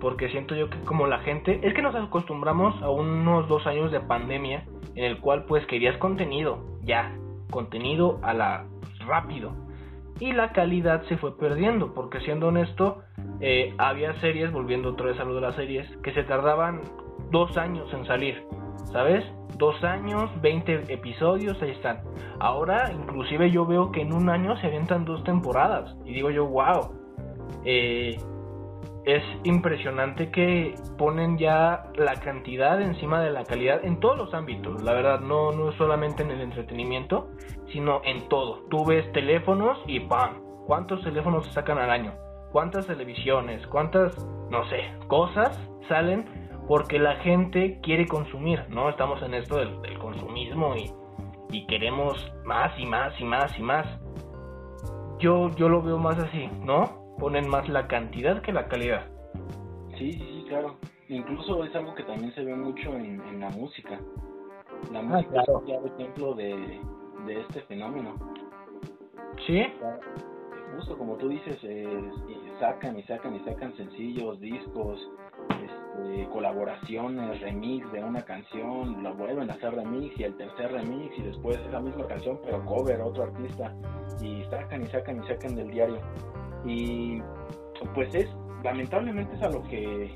porque 0.00 0.28
siento 0.28 0.54
yo 0.54 0.70
que 0.70 0.78
como 0.82 1.06
la 1.08 1.18
gente, 1.20 1.60
es 1.62 1.74
que 1.74 1.82
nos 1.82 1.96
acostumbramos 1.96 2.80
a 2.80 2.90
unos 2.90 3.48
dos 3.48 3.66
años 3.66 3.90
de 3.90 4.00
pandemia 4.00 4.64
en 4.94 5.04
el 5.04 5.18
cual 5.18 5.46
pues 5.46 5.66
querías 5.66 5.98
contenido, 5.98 6.78
ya, 6.82 7.12
contenido 7.50 8.18
a 8.22 8.34
la 8.34 8.64
rápido. 9.06 9.52
Y 10.20 10.32
la 10.32 10.52
calidad 10.52 11.02
se 11.08 11.16
fue 11.16 11.36
perdiendo 11.36 11.92
porque 11.92 12.20
siendo 12.20 12.48
honesto 12.48 13.02
eh, 13.40 13.74
había 13.78 14.18
series 14.20 14.52
volviendo 14.52 14.90
otra 14.90 15.06
vez 15.06 15.18
a 15.18 15.24
lo 15.24 15.34
de 15.34 15.40
las 15.40 15.56
series 15.56 15.88
que 16.02 16.12
se 16.12 16.22
tardaban 16.22 16.82
dos 17.30 17.56
años 17.56 17.92
en 17.92 18.06
salir 18.06 18.42
sabes 18.92 19.24
dos 19.58 19.82
años 19.82 20.30
20 20.40 20.92
episodios 20.92 21.60
ahí 21.60 21.70
están. 21.70 22.00
Ahora 22.38 22.92
inclusive 22.92 23.50
yo 23.50 23.66
veo 23.66 23.90
que 23.90 24.02
en 24.02 24.12
un 24.12 24.28
año 24.28 24.56
se 24.58 24.68
avientan 24.68 25.04
dos 25.04 25.22
temporadas 25.24 25.96
y 26.04 26.12
digo 26.12 26.30
yo 26.30 26.46
wow 26.46 26.94
eh, 27.64 28.16
es 29.06 29.22
impresionante 29.44 30.30
que 30.30 30.74
ponen 30.96 31.36
ya 31.36 31.90
la 31.96 32.14
cantidad 32.14 32.80
encima 32.80 33.20
de 33.20 33.30
la 33.30 33.44
calidad 33.44 33.84
en 33.84 34.00
todos 34.00 34.16
los 34.16 34.34
ámbitos, 34.34 34.82
la 34.82 34.94
verdad, 34.94 35.20
no, 35.20 35.52
no 35.52 35.72
solamente 35.72 36.22
en 36.22 36.30
el 36.30 36.40
entretenimiento, 36.40 37.28
sino 37.72 38.00
en 38.04 38.28
todo. 38.28 38.64
Tú 38.70 38.84
ves 38.84 39.10
teléfonos 39.12 39.78
y 39.86 40.00
¡pam! 40.00 40.42
¿Cuántos 40.66 41.02
teléfonos 41.02 41.46
se 41.46 41.52
sacan 41.52 41.78
al 41.78 41.90
año? 41.90 42.14
¿Cuántas 42.52 42.86
televisiones? 42.86 43.66
¿Cuántas, 43.66 44.16
no 44.50 44.66
sé, 44.70 44.84
cosas 45.08 45.58
salen 45.88 46.24
porque 46.66 46.98
la 46.98 47.16
gente 47.16 47.80
quiere 47.82 48.06
consumir, 48.06 48.64
¿no? 48.70 48.88
Estamos 48.88 49.22
en 49.22 49.34
esto 49.34 49.56
del, 49.56 49.98
consumismo 49.98 50.74
y, 50.76 50.90
y 51.50 51.66
queremos 51.66 52.32
más 52.44 52.72
y 52.78 52.86
más 52.86 53.20
y 53.20 53.24
más 53.24 53.58
y 53.58 53.62
más. 53.62 53.86
Yo, 55.18 55.50
yo 55.56 55.68
lo 55.68 55.82
veo 55.82 55.98
más 55.98 56.18
así, 56.18 56.48
¿no? 56.62 57.03
Ponen 57.18 57.48
más 57.48 57.68
la 57.68 57.86
cantidad 57.86 58.42
que 58.42 58.52
la 58.52 58.68
calidad. 58.68 59.06
Sí, 59.98 60.12
sí, 60.12 60.18
sí, 60.18 60.44
claro. 60.48 60.76
Incluso 61.08 61.64
es 61.64 61.74
algo 61.74 61.94
que 61.94 62.02
también 62.04 62.34
se 62.34 62.44
ve 62.44 62.54
mucho 62.54 62.94
en, 62.96 63.40
la 63.40 63.50
música. 63.50 64.00
La 64.92 65.00
ah, 65.00 65.02
música 65.02 65.42
es 65.42 65.48
un 65.48 65.86
ejemplo 65.94 66.34
de, 66.34 66.80
de 67.26 67.40
este 67.40 67.60
fenómeno. 67.62 68.14
Sí. 69.46 69.62
Justo 70.76 70.98
como 70.98 71.16
tú 71.16 71.28
dices, 71.28 71.58
eh, 71.62 72.10
sacan 72.58 72.98
y 72.98 73.02
sacan 73.04 73.36
y 73.36 73.40
sacan 73.40 73.76
sencillos, 73.76 74.40
discos, 74.40 75.00
este, 75.50 76.28
colaboraciones, 76.30 77.40
remix 77.40 77.90
de 77.92 78.02
una 78.02 78.22
canción, 78.22 79.02
lo 79.02 79.14
vuelven 79.14 79.50
a 79.50 79.54
hacer 79.54 79.74
remix 79.74 80.18
y 80.18 80.24
el 80.24 80.36
tercer 80.36 80.72
remix 80.72 81.16
y 81.18 81.22
después 81.22 81.58
esa 81.68 81.80
misma 81.80 82.06
canción 82.06 82.40
pero 82.44 82.64
cover 82.64 83.00
otro 83.00 83.24
artista 83.24 83.74
y 84.20 84.42
sacan 84.44 84.82
y 84.82 84.86
sacan 84.86 85.22
y 85.22 85.28
sacan 85.28 85.54
del 85.54 85.70
diario. 85.70 86.00
Y 86.64 87.20
pues 87.94 88.14
es, 88.14 88.28
lamentablemente 88.62 89.34
es 89.36 89.42
a 89.42 89.50
lo 89.50 89.62
que 89.64 90.14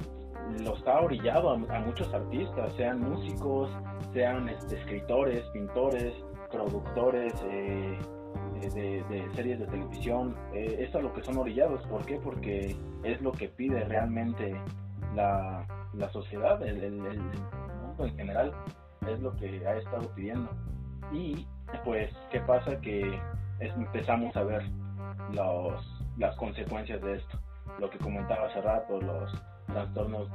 lo 0.60 0.74
está 0.74 1.00
orillado 1.00 1.50
a, 1.50 1.80
muchos 1.80 2.12
artistas, 2.14 2.72
sean 2.76 3.00
músicos, 3.00 3.70
sean 4.12 4.48
este, 4.48 4.76
escritores, 4.76 5.44
pintores, 5.52 6.14
productores 6.50 7.34
eh, 7.50 7.98
de, 8.60 9.28
series 9.34 9.60
de 9.60 9.66
televisión, 9.66 10.34
eh, 10.54 10.76
es 10.80 10.94
a 10.94 11.00
lo 11.00 11.12
que 11.12 11.22
son 11.22 11.36
orillados. 11.38 11.86
¿Por 11.86 12.04
qué? 12.06 12.16
Porque 12.16 12.76
es 13.02 13.20
lo 13.20 13.32
que 13.32 13.48
pide 13.48 13.84
realmente 13.84 14.54
la, 15.14 15.66
la 15.94 16.08
sociedad, 16.10 16.62
el, 16.62 16.90
mundo 16.90 18.04
en 18.04 18.16
general, 18.16 18.52
es 19.06 19.20
lo 19.20 19.34
que 19.36 19.66
ha 19.66 19.76
estado 19.76 20.08
pidiendo. 20.14 20.50
Y 21.12 21.46
pues, 21.84 22.10
¿qué 22.30 22.40
pasa? 22.40 22.80
Que 22.80 23.20
empezamos 23.60 24.36
a 24.36 24.44
ver 24.44 24.62
los 25.32 25.97
las 26.18 26.37
consecuencias 26.37 27.00
de 27.00 27.16
esto. 27.16 27.38
Lo 27.78 27.88
que 27.90 27.98
comentaba 27.98 28.46
hace 28.46 28.60
rato, 28.60 29.00
los 29.00 29.32
trastornos 29.66 30.28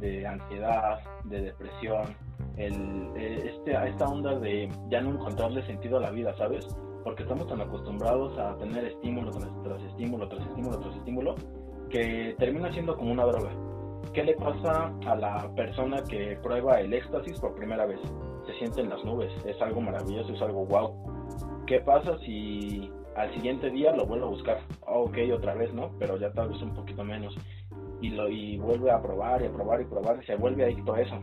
de, 0.00 0.26
ansiedad, 0.26 1.00
de 1.24 1.42
depresión, 1.42 2.16
el, 2.56 3.10
eh, 3.16 3.52
este, 3.54 3.88
esta 3.88 4.06
onda 4.06 4.38
de 4.38 4.70
ya 4.88 5.00
no 5.00 5.10
encontrarle 5.10 5.64
sentido 5.66 5.98
a 5.98 6.00
la 6.00 6.10
vida, 6.10 6.34
¿sabes? 6.38 6.66
Porque 7.04 7.22
estamos 7.22 7.46
tan 7.48 7.60
acostumbrados 7.60 8.38
a 8.38 8.56
tener 8.58 8.84
estímulo 8.84 9.30
tras, 9.30 9.82
estímulo, 9.82 10.28
tras 10.28 10.46
estímulo, 10.46 10.78
tras 10.78 10.96
estímulo, 10.96 11.34
que 11.90 12.34
termina 12.38 12.72
siendo 12.72 12.96
como 12.96 13.12
una 13.12 13.24
droga. 13.24 13.50
¿Qué 14.14 14.24
le 14.24 14.34
pasa 14.34 14.92
a 15.06 15.16
la 15.16 15.50
persona 15.54 16.02
que 16.08 16.38
prueba 16.42 16.80
el 16.80 16.92
éxtasis 16.94 17.38
por 17.40 17.54
primera 17.54 17.84
vez? 17.84 18.00
Se 18.46 18.54
siente 18.54 18.80
en 18.80 18.88
las 18.88 19.04
nubes, 19.04 19.30
es 19.44 19.60
algo 19.60 19.80
maravilloso, 19.80 20.32
es 20.32 20.40
algo 20.40 20.64
wow. 20.66 21.64
¿Qué 21.66 21.80
pasa 21.80 22.16
si 22.20 22.90
al 23.18 23.34
siguiente 23.34 23.70
día 23.70 23.92
lo 23.92 24.06
vuelvo 24.06 24.26
a 24.26 24.30
buscar. 24.30 24.58
Ah, 24.86 24.92
ok, 24.92 25.18
otra 25.34 25.54
vez, 25.54 25.74
¿no? 25.74 25.90
Pero 25.98 26.16
ya 26.18 26.32
tal 26.32 26.50
vez 26.50 26.62
un 26.62 26.72
poquito 26.72 27.04
menos. 27.04 27.36
Y, 28.00 28.10
lo, 28.10 28.28
y 28.28 28.58
vuelve 28.58 28.92
a 28.92 29.02
probar 29.02 29.42
y 29.42 29.46
a 29.46 29.52
probar 29.52 29.80
y 29.80 29.86
probar 29.86 30.20
y 30.22 30.26
se 30.26 30.36
vuelve 30.36 30.64
adicto 30.64 30.94
a 30.94 31.00
eso. 31.00 31.18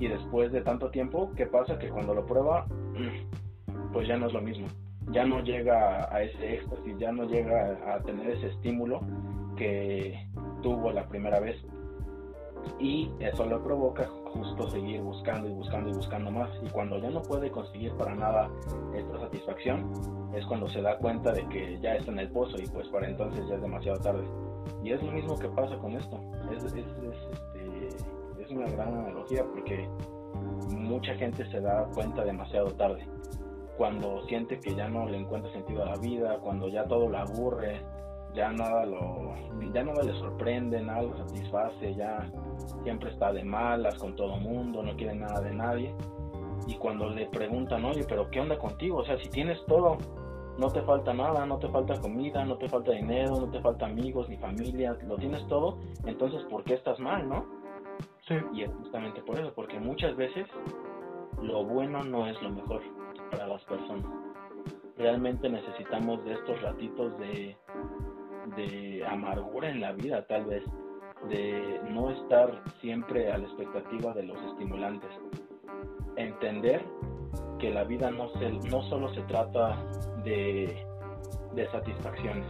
Y 0.00 0.08
después 0.08 0.50
de 0.50 0.60
tanto 0.62 0.90
tiempo, 0.90 1.30
¿qué 1.36 1.46
pasa? 1.46 1.78
Que 1.78 1.88
cuando 1.88 2.14
lo 2.14 2.26
prueba, 2.26 2.66
pues 3.92 4.08
ya 4.08 4.16
no 4.16 4.26
es 4.26 4.32
lo 4.32 4.40
mismo. 4.40 4.66
Ya 5.12 5.24
no 5.24 5.40
llega 5.40 6.12
a 6.12 6.22
ese 6.22 6.54
éxtasis, 6.54 6.98
ya 6.98 7.12
no 7.12 7.24
llega 7.24 7.78
a 7.94 8.00
tener 8.00 8.30
ese 8.30 8.48
estímulo 8.48 9.00
que 9.56 10.26
tuvo 10.62 10.90
la 10.90 11.06
primera 11.08 11.38
vez. 11.38 11.56
Y 12.80 13.08
eso 13.20 13.46
le 13.46 13.56
provoca 13.58 14.08
justo 14.34 14.70
seguir 14.70 15.00
buscando 15.00 15.48
y 15.48 15.52
buscando 15.52 15.90
y 15.90 15.92
buscando 15.92 16.30
más. 16.30 16.50
Y 16.62 16.68
cuando 16.68 16.98
ya 16.98 17.10
no 17.10 17.22
puede 17.22 17.50
conseguir 17.50 17.92
para 17.94 18.14
nada 18.14 18.50
esta 18.94 19.18
satisfacción, 19.20 19.90
es 20.34 20.44
cuando 20.46 20.68
se 20.68 20.82
da 20.82 20.98
cuenta 20.98 21.32
de 21.32 21.46
que 21.48 21.78
ya 21.80 21.94
está 21.94 22.10
en 22.10 22.18
el 22.18 22.30
pozo 22.30 22.58
y 22.58 22.66
pues 22.66 22.88
para 22.88 23.08
entonces 23.08 23.46
ya 23.48 23.54
es 23.54 23.62
demasiado 23.62 23.98
tarde. 24.00 24.24
Y 24.82 24.92
es 24.92 25.02
lo 25.02 25.12
mismo 25.12 25.38
que 25.38 25.48
pasa 25.48 25.76
con 25.78 25.92
esto. 25.92 26.20
Es, 26.52 26.64
es, 26.64 26.74
este, 26.74 28.42
es 28.42 28.50
una 28.50 28.68
gran 28.70 28.94
analogía 28.94 29.44
porque 29.44 29.88
mucha 30.68 31.14
gente 31.14 31.48
se 31.50 31.60
da 31.60 31.86
cuenta 31.94 32.24
demasiado 32.24 32.70
tarde. 32.72 33.06
Cuando 33.76 34.22
siente 34.26 34.60
que 34.60 34.74
ya 34.74 34.88
no 34.88 35.06
le 35.08 35.18
encuentra 35.18 35.50
sentido 35.52 35.82
a 35.82 35.86
la 35.86 35.96
vida, 35.96 36.38
cuando 36.38 36.68
ya 36.68 36.84
todo 36.84 37.08
la 37.08 37.22
aburre, 37.22 37.80
ya 38.34 38.52
nada 38.52 38.84
lo 38.84 39.34
ya 39.72 39.82
nada 39.82 40.02
le 40.02 40.12
sorprende, 40.20 40.80
nada 40.80 41.02
lo 41.02 41.16
satisface, 41.16 41.94
ya 41.94 42.30
siempre 42.84 43.10
está 43.10 43.32
de 43.32 43.42
malas 43.42 43.96
con 43.98 44.14
todo 44.14 44.36
mundo, 44.36 44.82
no 44.82 44.94
quiere 44.96 45.14
nada 45.14 45.40
de 45.40 45.52
nadie. 45.52 45.94
Y 46.66 46.76
cuando 46.76 47.10
le 47.10 47.26
preguntan, 47.26 47.84
oye, 47.84 48.04
pero 48.08 48.30
¿qué 48.30 48.40
onda 48.40 48.56
contigo? 48.56 48.98
O 48.98 49.04
sea, 49.04 49.18
si 49.18 49.28
tienes 49.28 49.58
todo, 49.66 49.98
no 50.58 50.70
te 50.70 50.80
falta 50.82 51.12
nada, 51.12 51.44
no 51.44 51.58
te 51.58 51.68
falta 51.68 52.00
comida, 52.00 52.44
no 52.44 52.56
te 52.56 52.68
falta 52.68 52.92
dinero, 52.92 53.40
no 53.40 53.50
te 53.50 53.60
falta 53.60 53.86
amigos 53.86 54.28
ni 54.28 54.36
familia, 54.36 54.96
lo 55.06 55.16
tienes 55.16 55.46
todo, 55.48 55.78
entonces 56.06 56.42
¿por 56.44 56.62
qué 56.64 56.74
estás 56.74 56.98
mal, 57.00 57.28
no? 57.28 57.44
Sí. 58.28 58.34
Y 58.54 58.62
es 58.62 58.72
justamente 58.74 59.20
por 59.22 59.38
eso, 59.38 59.52
porque 59.54 59.78
muchas 59.78 60.16
veces 60.16 60.46
lo 61.42 61.64
bueno 61.64 62.02
no 62.04 62.26
es 62.26 62.40
lo 62.40 62.50
mejor 62.50 62.80
para 63.30 63.46
las 63.46 63.64
personas. 63.64 64.06
Realmente 64.96 65.48
necesitamos 65.48 66.24
de 66.24 66.34
estos 66.34 66.62
ratitos 66.62 67.18
de 67.18 67.56
de 68.56 69.04
amargura 69.06 69.70
en 69.70 69.80
la 69.80 69.92
vida, 69.92 70.26
tal 70.26 70.44
vez, 70.44 70.62
de 71.28 71.80
no 71.90 72.10
estar 72.10 72.62
siempre 72.80 73.32
a 73.32 73.38
la 73.38 73.44
expectativa 73.44 74.12
de 74.12 74.24
los 74.24 74.40
estimulantes. 74.52 75.10
Entender 76.16 76.84
que 77.58 77.70
la 77.70 77.84
vida 77.84 78.10
no, 78.10 78.28
se, 78.38 78.50
no 78.68 78.82
solo 78.84 79.12
se 79.14 79.22
trata 79.22 79.76
de, 80.24 80.84
de 81.54 81.70
satisfacciones, 81.70 82.46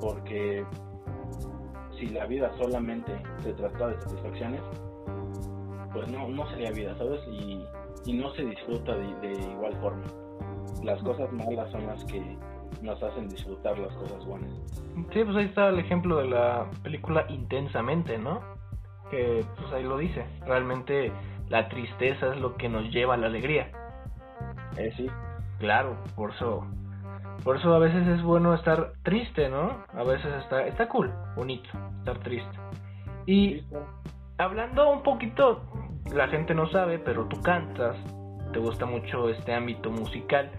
porque 0.00 0.64
si 1.98 2.06
la 2.08 2.26
vida 2.26 2.50
solamente 2.58 3.12
se 3.42 3.52
trata 3.52 3.88
de 3.88 4.00
satisfacciones, 4.00 4.60
pues 5.92 6.10
no, 6.10 6.28
no 6.28 6.48
sería 6.50 6.70
vida, 6.70 6.96
¿sabes? 6.98 7.20
Y, 7.28 7.64
y 8.06 8.12
no 8.14 8.32
se 8.34 8.44
disfruta 8.44 8.94
de, 8.94 9.14
de 9.28 9.32
igual 9.52 9.76
forma. 9.80 10.04
Las 10.82 11.02
cosas 11.02 11.30
malas 11.32 11.70
son 11.70 11.86
las 11.86 12.04
que 12.06 12.38
nos 12.82 13.02
hacen 13.02 13.28
disfrutar 13.28 13.78
las 13.78 13.92
cosas 13.94 14.24
buenas. 14.24 14.50
Sí, 15.12 15.24
pues 15.24 15.36
ahí 15.36 15.44
está 15.46 15.68
el 15.68 15.78
ejemplo 15.78 16.18
de 16.18 16.28
la 16.28 16.70
película 16.82 17.26
Intensamente, 17.28 18.18
¿no? 18.18 18.40
Que 19.10 19.44
pues 19.56 19.72
ahí 19.72 19.82
lo 19.82 19.98
dice, 19.98 20.24
realmente 20.46 21.12
la 21.48 21.68
tristeza 21.68 22.32
es 22.32 22.40
lo 22.40 22.56
que 22.56 22.68
nos 22.68 22.90
lleva 22.90 23.14
a 23.14 23.16
la 23.16 23.26
alegría. 23.26 23.70
Eh, 24.76 24.92
sí. 24.96 25.08
Claro, 25.58 25.96
por 26.16 26.30
eso 26.30 26.64
por 27.44 27.56
eso 27.56 27.74
a 27.74 27.78
veces 27.78 28.06
es 28.06 28.22
bueno 28.22 28.54
estar 28.54 28.92
triste, 29.02 29.48
¿no? 29.48 29.84
A 29.94 30.04
veces 30.04 30.32
está 30.42 30.66
está 30.66 30.88
cool, 30.88 31.12
bonito 31.36 31.68
estar 31.98 32.18
triste. 32.18 32.58
Y 33.26 33.62
hablando 34.38 34.90
un 34.90 35.02
poquito, 35.02 35.62
la 36.14 36.28
gente 36.28 36.54
no 36.54 36.68
sabe, 36.70 36.98
pero 36.98 37.26
tú 37.26 37.40
cantas, 37.42 37.96
te 38.52 38.58
gusta 38.58 38.86
mucho 38.86 39.28
este 39.28 39.54
ámbito 39.54 39.90
musical 39.90 40.50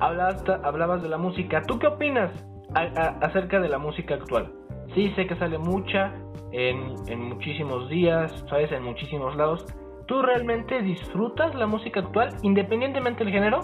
hablabas, 0.00 1.02
de 1.02 1.08
la 1.08 1.18
música. 1.18 1.62
¿Tú 1.62 1.78
qué 1.78 1.86
opinas 1.86 2.30
acerca 2.74 3.60
de 3.60 3.68
la 3.68 3.78
música 3.78 4.14
actual? 4.14 4.52
Sí, 4.94 5.12
sé 5.16 5.26
que 5.26 5.36
sale 5.36 5.58
mucha 5.58 6.14
en, 6.52 6.94
en 7.08 7.22
muchísimos 7.22 7.88
días, 7.88 8.32
¿sabes? 8.48 8.70
En 8.72 8.82
muchísimos 8.82 9.36
lados. 9.36 9.64
¿Tú 10.06 10.22
realmente 10.22 10.82
disfrutas 10.82 11.54
la 11.54 11.66
música 11.66 12.00
actual, 12.00 12.30
independientemente 12.42 13.24
del 13.24 13.32
género? 13.32 13.60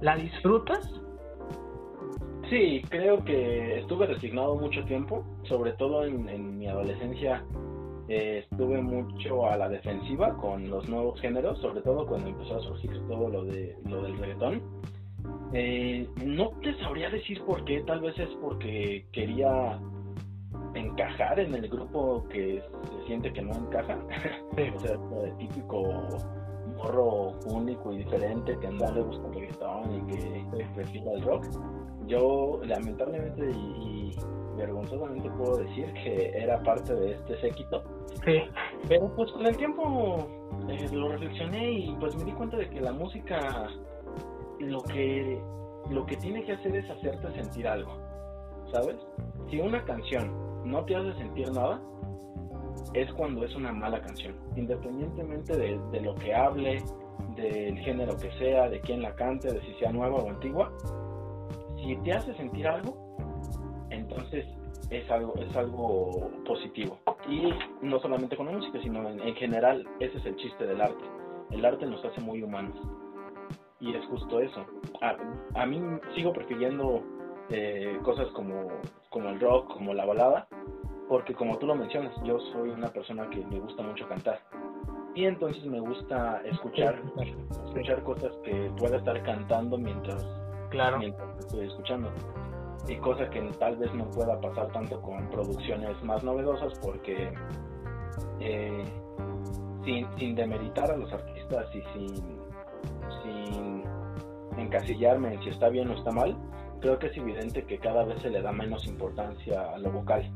¿La 0.00 0.16
disfrutas? 0.16 1.00
Sí, 2.50 2.82
creo 2.88 3.22
que 3.24 3.80
estuve 3.80 4.06
resignado 4.06 4.56
mucho 4.56 4.82
tiempo, 4.84 5.24
sobre 5.42 5.72
todo 5.72 6.04
en, 6.04 6.58
mi 6.58 6.66
adolescencia 6.66 7.44
eh, 8.08 8.46
estuve 8.50 8.80
mucho 8.80 9.46
a 9.46 9.58
la 9.58 9.68
defensiva 9.68 10.34
con 10.38 10.70
los 10.70 10.88
nuevos 10.88 11.20
géneros, 11.20 11.58
sobre 11.60 11.82
todo 11.82 12.06
cuando 12.06 12.30
empezó 12.30 12.56
a 12.56 12.60
surgir 12.60 12.90
todo 13.06 13.28
lo 13.28 13.44
de 13.44 13.76
lo 13.84 14.02
del 14.02 14.16
reggaetón. 14.16 14.62
Eh, 15.52 16.06
no 16.24 16.50
te 16.62 16.74
sabría 16.78 17.08
decir 17.10 17.42
por 17.44 17.64
qué, 17.64 17.80
tal 17.82 18.00
vez 18.00 18.18
es 18.18 18.28
porque 18.40 19.06
quería 19.12 19.80
encajar 20.74 21.40
en 21.40 21.54
el 21.54 21.68
grupo 21.68 22.24
que 22.28 22.62
se 22.62 23.06
siente 23.06 23.32
que 23.32 23.42
no 23.42 23.54
encaja. 23.54 23.98
o 24.76 24.80
sea, 24.80 24.96
el 25.24 25.36
típico 25.38 25.82
morro 26.76 27.32
único 27.46 27.92
y 27.92 27.98
diferente 27.98 28.56
que 28.60 28.66
anda 28.66 28.90
le 28.92 29.02
gusta 29.02 29.26
el 29.28 29.34
reggaetón 29.34 29.94
y 29.94 30.12
que 30.12 30.66
prefiere 30.74 31.12
el 31.12 31.22
rock. 31.22 31.46
Yo, 32.06 32.60
lamentablemente 32.64 33.50
y, 33.50 34.14
vergonzosamente 34.56 35.30
puedo 35.30 35.58
decir 35.58 35.92
que 35.92 36.30
era 36.34 36.60
parte 36.62 36.94
de 36.94 37.12
este 37.12 37.40
séquito. 37.40 37.82
Sí. 38.24 38.42
Pero 38.88 39.14
pues 39.14 39.30
con 39.32 39.46
el 39.46 39.56
tiempo 39.56 40.26
eh, 40.68 40.88
lo 40.92 41.10
reflexioné 41.10 41.70
y 41.72 41.96
pues 42.00 42.16
me 42.16 42.24
di 42.24 42.32
cuenta 42.32 42.56
de 42.56 42.68
que 42.68 42.80
la 42.80 42.92
música 42.92 43.68
lo 44.60 44.82
que 44.82 45.40
lo 45.90 46.04
que 46.04 46.16
tiene 46.16 46.44
que 46.44 46.52
hacer 46.52 46.76
es 46.76 46.90
hacerte 46.90 47.32
sentir 47.42 47.66
algo, 47.66 47.96
¿sabes? 48.72 48.96
Si 49.50 49.58
una 49.60 49.82
canción 49.84 50.30
no 50.64 50.84
te 50.84 50.96
hace 50.96 51.14
sentir 51.14 51.50
nada, 51.52 51.80
es 52.92 53.10
cuando 53.14 53.44
es 53.44 53.54
una 53.54 53.72
mala 53.72 54.00
canción, 54.02 54.34
independientemente 54.56 55.56
de, 55.56 55.78
de 55.90 56.00
lo 56.00 56.14
que 56.14 56.34
hable, 56.34 56.82
del 57.36 57.78
género 57.78 58.16
que 58.18 58.30
sea, 58.32 58.68
de 58.68 58.80
quién 58.80 59.02
la 59.02 59.14
cante, 59.14 59.52
de 59.52 59.60
si 59.62 59.74
sea 59.74 59.92
nueva 59.92 60.16
o 60.16 60.28
antigua, 60.28 60.70
si 61.76 61.96
te 61.96 62.12
hace 62.12 62.34
sentir 62.34 62.66
algo, 62.66 63.16
entonces 63.90 64.44
es 64.90 65.10
algo, 65.10 65.34
es 65.36 65.54
algo 65.56 66.30
positivo. 66.46 66.98
Y 67.28 67.50
no 67.82 68.00
solamente 68.00 68.36
con 68.36 68.46
la 68.46 68.52
música, 68.52 68.80
sino 68.82 69.08
en, 69.08 69.34
general, 69.34 69.86
ese 70.00 70.18
es 70.18 70.26
el 70.26 70.36
chiste 70.36 70.66
del 70.66 70.80
arte. 70.80 71.04
El 71.50 71.64
arte 71.64 71.86
nos 71.86 72.04
hace 72.04 72.20
muy 72.20 72.42
humanos. 72.42 72.76
Y 73.80 73.94
es 73.94 74.04
justo 74.06 74.40
eso. 74.40 74.64
A, 75.54 75.66
mí 75.66 75.80
sigo 76.14 76.32
prefiriendo 76.32 77.02
eh, 77.50 77.98
cosas 78.02 78.28
como, 78.32 78.68
como 79.10 79.28
el 79.30 79.40
rock, 79.40 79.72
como 79.72 79.94
la 79.94 80.04
balada, 80.04 80.48
porque 81.08 81.34
como 81.34 81.58
tú 81.58 81.66
lo 81.66 81.74
mencionas, 81.74 82.12
yo 82.24 82.38
soy 82.52 82.70
una 82.70 82.88
persona 82.88 83.28
que 83.30 83.44
me 83.46 83.60
gusta 83.60 83.82
mucho 83.82 84.08
cantar. 84.08 84.40
Y 85.14 85.24
entonces 85.24 85.64
me 85.64 85.80
gusta 85.80 86.42
escuchar, 86.44 87.02
escuchar 87.66 88.02
cosas 88.02 88.32
que 88.44 88.70
pueda 88.78 88.98
estar 88.98 89.20
cantando 89.22 89.78
mientras 89.78 90.24
claro. 90.70 90.98
mientras 90.98 91.38
estoy 91.38 91.66
escuchando. 91.66 92.10
Y 92.86 92.96
cosa 92.96 93.28
que 93.30 93.40
tal 93.58 93.76
vez 93.76 93.92
no 93.94 94.10
pueda 94.10 94.40
pasar 94.40 94.68
tanto 94.72 95.00
con 95.02 95.28
producciones 95.30 96.02
más 96.04 96.22
novedosas 96.22 96.78
porque 96.80 97.32
eh, 98.40 98.84
sin, 99.84 100.06
sin 100.18 100.34
demeritar 100.34 100.90
a 100.90 100.96
los 100.96 101.12
artistas 101.12 101.66
y 101.74 101.82
sin, 101.92 102.38
sin 103.22 103.67
encasillarme 104.68 105.34
en 105.34 105.42
si 105.42 105.48
está 105.48 105.68
bien 105.68 105.90
o 105.90 105.94
está 105.94 106.10
mal, 106.10 106.36
creo 106.80 106.98
que 106.98 107.08
es 107.08 107.16
evidente 107.16 107.64
que 107.64 107.78
cada 107.78 108.04
vez 108.04 108.20
se 108.22 108.30
le 108.30 108.42
da 108.42 108.52
menos 108.52 108.86
importancia 108.86 109.74
a 109.74 109.78
lo 109.78 109.90
vocal. 109.90 110.30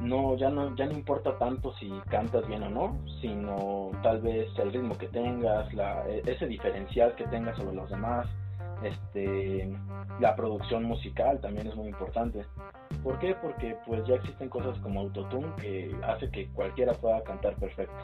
No, 0.00 0.36
ya 0.36 0.50
no, 0.50 0.74
ya 0.74 0.86
no 0.86 0.92
importa 0.92 1.38
tanto 1.38 1.72
si 1.74 1.88
cantas 2.10 2.46
bien 2.48 2.62
o 2.64 2.70
no, 2.70 2.98
sino 3.20 3.90
tal 4.02 4.20
vez 4.20 4.48
el 4.58 4.72
ritmo 4.72 4.96
que 4.98 5.06
tengas, 5.08 5.72
la, 5.74 6.04
e, 6.08 6.22
ese 6.26 6.46
diferencial 6.46 7.14
que 7.14 7.24
tengas 7.28 7.56
sobre 7.56 7.76
los 7.76 7.88
demás, 7.90 8.26
este 8.82 9.72
la 10.18 10.34
producción 10.34 10.84
musical 10.84 11.40
también 11.40 11.68
es 11.68 11.76
muy 11.76 11.88
importante. 11.88 12.44
¿Por 13.04 13.18
qué? 13.20 13.36
Porque 13.36 13.76
pues 13.86 14.04
ya 14.06 14.16
existen 14.16 14.48
cosas 14.48 14.76
como 14.80 15.00
autotune 15.00 15.54
que 15.60 15.94
hace 16.02 16.30
que 16.30 16.48
cualquiera 16.48 16.92
pueda 16.94 17.22
cantar 17.22 17.54
perfecto. 17.56 17.94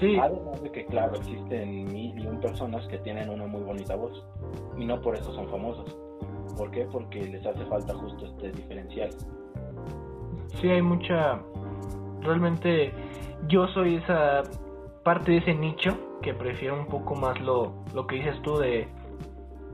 Sí. 0.00 0.18
Además 0.18 0.62
de 0.62 0.70
que 0.70 0.84
claro, 0.86 1.16
existen 1.16 1.84
mil 1.86 2.18
y 2.18 2.26
un 2.26 2.40
personas 2.40 2.86
que 2.88 2.98
tienen 2.98 3.30
una 3.30 3.46
muy 3.46 3.62
bonita 3.62 3.96
voz 3.96 4.24
y 4.76 4.84
no 4.84 5.00
por 5.00 5.16
eso 5.16 5.32
son 5.32 5.48
famosos. 5.48 5.96
¿Por 6.56 6.70
qué? 6.70 6.86
Porque 6.90 7.24
les 7.24 7.44
hace 7.46 7.64
falta 7.66 7.94
justo 7.94 8.26
este 8.26 8.52
diferencial. 8.52 9.10
Sí, 10.60 10.68
hay 10.68 10.82
mucha... 10.82 11.40
Realmente 12.20 12.92
yo 13.48 13.68
soy 13.68 13.96
esa 13.96 14.42
parte 15.04 15.32
de 15.32 15.38
ese 15.38 15.54
nicho 15.54 15.96
que 16.22 16.34
prefiero 16.34 16.78
un 16.78 16.86
poco 16.86 17.14
más 17.14 17.40
lo, 17.40 17.72
lo 17.94 18.06
que 18.06 18.16
dices 18.16 18.40
tú 18.42 18.56
de 18.58 18.88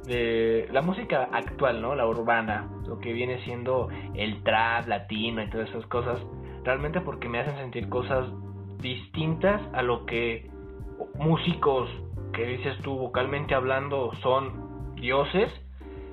de 0.07 0.68
la 0.72 0.83
música 0.83 1.29
actual, 1.33 1.81
¿no? 1.81 1.94
La 1.94 2.07
urbana, 2.07 2.68
lo 2.87 2.98
que 2.98 3.12
viene 3.12 3.42
siendo 3.44 3.88
el 4.14 4.42
trap 4.42 4.87
latino 4.87 5.42
y 5.42 5.50
todas 5.50 5.68
esas 5.70 5.87
cosas, 5.87 6.20
realmente 6.62 7.00
porque 7.00 7.29
me 7.29 7.40
hacen 7.40 7.57
sentir 7.57 7.88
cosas 7.88 8.27
distintas 8.78 9.60
a 9.72 9.82
lo 9.82 10.06
que 10.06 10.50
músicos 11.16 11.88
que 12.32 12.46
dices 12.46 12.76
tú 12.82 12.96
vocalmente 12.96 13.54
hablando 13.54 14.12
son 14.22 14.94
dioses, 14.96 15.50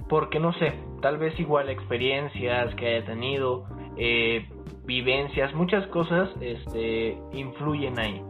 porque 0.07 0.39
no 0.39 0.53
sé, 0.53 0.73
tal 1.01 1.17
vez 1.17 1.39
igual 1.39 1.69
experiencias 1.69 2.73
que 2.75 2.87
haya 2.87 3.05
tenido, 3.05 3.65
eh, 3.97 4.47
vivencias, 4.85 5.53
muchas 5.53 5.87
cosas 5.87 6.29
este, 6.41 7.17
influyen 7.31 7.97
ahí. 7.99 8.21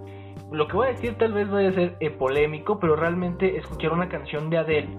Lo 0.51 0.67
que 0.67 0.73
voy 0.73 0.87
a 0.87 0.91
decir 0.91 1.15
tal 1.15 1.33
vez 1.33 1.49
vaya 1.49 1.69
a 1.69 1.73
ser 1.73 1.97
eh, 1.99 2.09
polémico, 2.09 2.79
pero 2.79 2.95
realmente 2.95 3.57
escuchar 3.57 3.93
una 3.93 4.09
canción 4.09 4.49
de 4.49 4.57
Adele 4.57 4.89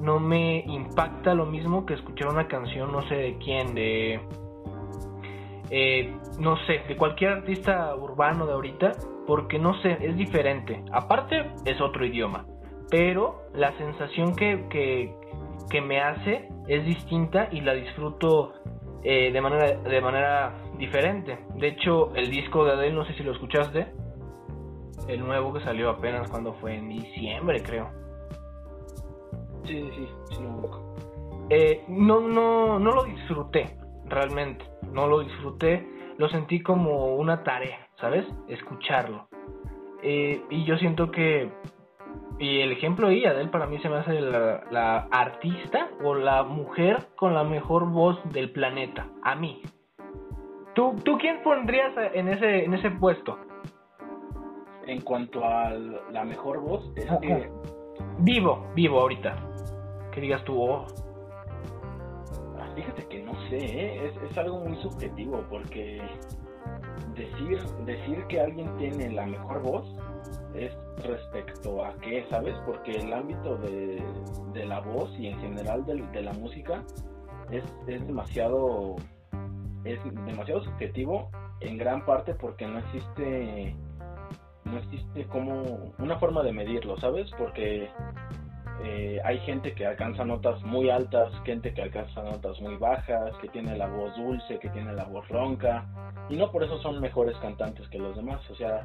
no 0.00 0.18
me 0.18 0.64
impacta 0.66 1.34
lo 1.34 1.46
mismo 1.46 1.86
que 1.86 1.94
escuchar 1.94 2.28
una 2.28 2.48
canción, 2.48 2.90
no 2.90 3.02
sé 3.08 3.14
de 3.14 3.38
quién, 3.38 3.74
de... 3.74 4.20
Eh, 5.74 6.14
no 6.38 6.58
sé, 6.66 6.82
de 6.86 6.98
cualquier 6.98 7.32
artista 7.32 7.96
urbano 7.96 8.46
de 8.46 8.52
ahorita, 8.52 8.92
porque 9.26 9.58
no 9.58 9.72
sé, 9.80 9.96
es 10.02 10.14
diferente. 10.18 10.84
Aparte, 10.92 11.50
es 11.64 11.80
otro 11.80 12.04
idioma, 12.04 12.44
pero 12.90 13.44
la 13.54 13.72
sensación 13.78 14.36
que, 14.36 14.66
que, 14.68 15.80
me 15.80 15.98
hace 16.02 16.50
es 16.68 16.84
distinta 16.84 17.48
y 17.50 17.62
la 17.62 17.72
disfruto 17.72 18.52
eh, 19.02 19.32
de, 19.32 19.40
manera, 19.40 19.78
de 19.78 20.00
manera 20.02 20.52
diferente. 20.76 21.38
De 21.54 21.68
hecho, 21.68 22.14
el 22.14 22.30
disco 22.30 22.66
de 22.66 22.72
Adele, 22.72 22.92
no 22.92 23.06
sé 23.06 23.14
si 23.14 23.22
lo 23.22 23.32
escuchaste, 23.32 23.86
el 25.08 25.20
nuevo 25.20 25.54
que 25.54 25.60
salió 25.60 25.88
apenas 25.88 26.28
cuando 26.28 26.52
fue 26.54 26.74
en 26.74 26.90
diciembre, 26.90 27.62
creo. 27.62 27.88
Sí, 29.64 29.90
sí, 29.96 30.08
sí, 30.28 30.36
eh, 31.48 31.84
no, 31.88 32.20
no, 32.20 32.78
no 32.78 32.92
lo 32.92 33.04
disfruté, 33.04 33.76
realmente. 34.12 34.64
No 34.92 35.06
lo 35.06 35.20
disfruté. 35.20 35.86
Lo 36.18 36.28
sentí 36.28 36.62
como 36.62 37.16
una 37.16 37.42
tarea, 37.42 37.88
¿sabes? 38.00 38.26
Escucharlo. 38.48 39.28
Eh, 40.02 40.42
y 40.50 40.64
yo 40.64 40.76
siento 40.76 41.10
que. 41.10 41.50
Y 42.38 42.60
el 42.60 42.72
ejemplo 42.72 43.08
de 43.08 43.26
Adele 43.26 43.50
para 43.50 43.66
mí 43.66 43.78
se 43.78 43.88
me 43.88 43.96
hace 43.96 44.20
la, 44.20 44.64
la 44.70 44.96
artista 45.10 45.90
o 46.02 46.14
la 46.14 46.42
mujer 46.42 47.08
con 47.16 47.34
la 47.34 47.44
mejor 47.44 47.90
voz 47.90 48.18
del 48.32 48.50
planeta. 48.50 49.08
A 49.22 49.34
mí. 49.34 49.62
¿Tú, 50.74 50.96
¿Tú 51.04 51.18
quién 51.18 51.42
pondrías 51.42 51.92
en 52.14 52.28
ese, 52.28 52.64
en 52.64 52.74
ese 52.74 52.90
puesto? 52.90 53.38
En 54.86 55.02
cuanto 55.02 55.44
a 55.44 55.70
la 55.70 56.24
mejor 56.24 56.60
voz, 56.60 56.92
es 56.96 57.06
que... 57.20 57.50
Vivo, 58.18 58.66
vivo 58.74 59.00
ahorita 59.00 59.36
que 60.12 60.20
digas 60.20 60.44
tú, 60.44 60.62
oh. 60.62 60.86
Fíjate 62.74 63.06
que 63.08 63.22
no 63.22 63.32
sé, 63.48 63.56
¿eh? 63.58 64.12
es, 64.30 64.38
algo 64.38 64.60
muy 64.60 64.76
subjetivo 64.82 65.44
porque 65.50 66.00
decir, 67.14 67.58
decir 67.84 68.24
que 68.28 68.40
alguien 68.40 68.74
tiene 68.78 69.10
la 69.10 69.26
mejor 69.26 69.62
voz 69.62 69.84
es 70.54 70.72
respecto 71.04 71.84
a 71.84 71.94
qué, 71.96 72.24
¿sabes? 72.30 72.54
Porque 72.64 72.92
el 72.92 73.12
ámbito 73.12 73.56
de, 73.58 74.02
la 74.66 74.80
voz 74.80 75.10
y 75.18 75.28
en 75.28 75.38
general 75.40 75.84
de, 75.84 76.22
la 76.22 76.32
música 76.32 76.82
es, 77.50 77.64
es, 77.86 78.06
demasiado 78.06 78.96
es 79.84 79.98
demasiado 80.26 80.62
subjetivo 80.64 81.30
en 81.60 81.76
gran 81.76 82.04
parte 82.06 82.34
porque 82.34 82.66
no 82.66 82.78
existe 82.78 83.74
no 84.64 84.78
existe 84.78 85.26
como 85.26 85.92
una 85.98 86.18
forma 86.18 86.42
de 86.42 86.52
medirlo, 86.52 86.96
¿sabes? 86.98 87.30
Porque 87.36 87.90
eh, 88.84 89.20
hay 89.24 89.38
gente 89.40 89.74
que 89.74 89.86
alcanza 89.86 90.24
notas 90.24 90.60
muy 90.64 90.90
altas, 90.90 91.32
gente 91.44 91.72
que 91.72 91.82
alcanza 91.82 92.22
notas 92.22 92.60
muy 92.60 92.76
bajas, 92.76 93.30
que 93.40 93.48
tiene 93.48 93.76
la 93.76 93.86
voz 93.86 94.16
dulce, 94.16 94.58
que 94.58 94.68
tiene 94.70 94.92
la 94.92 95.04
voz 95.04 95.28
ronca, 95.28 95.86
y 96.28 96.36
no 96.36 96.50
por 96.50 96.64
eso 96.64 96.78
son 96.82 97.00
mejores 97.00 97.36
cantantes 97.38 97.88
que 97.90 97.98
los 97.98 98.16
demás. 98.16 98.40
O 98.50 98.56
sea, 98.56 98.84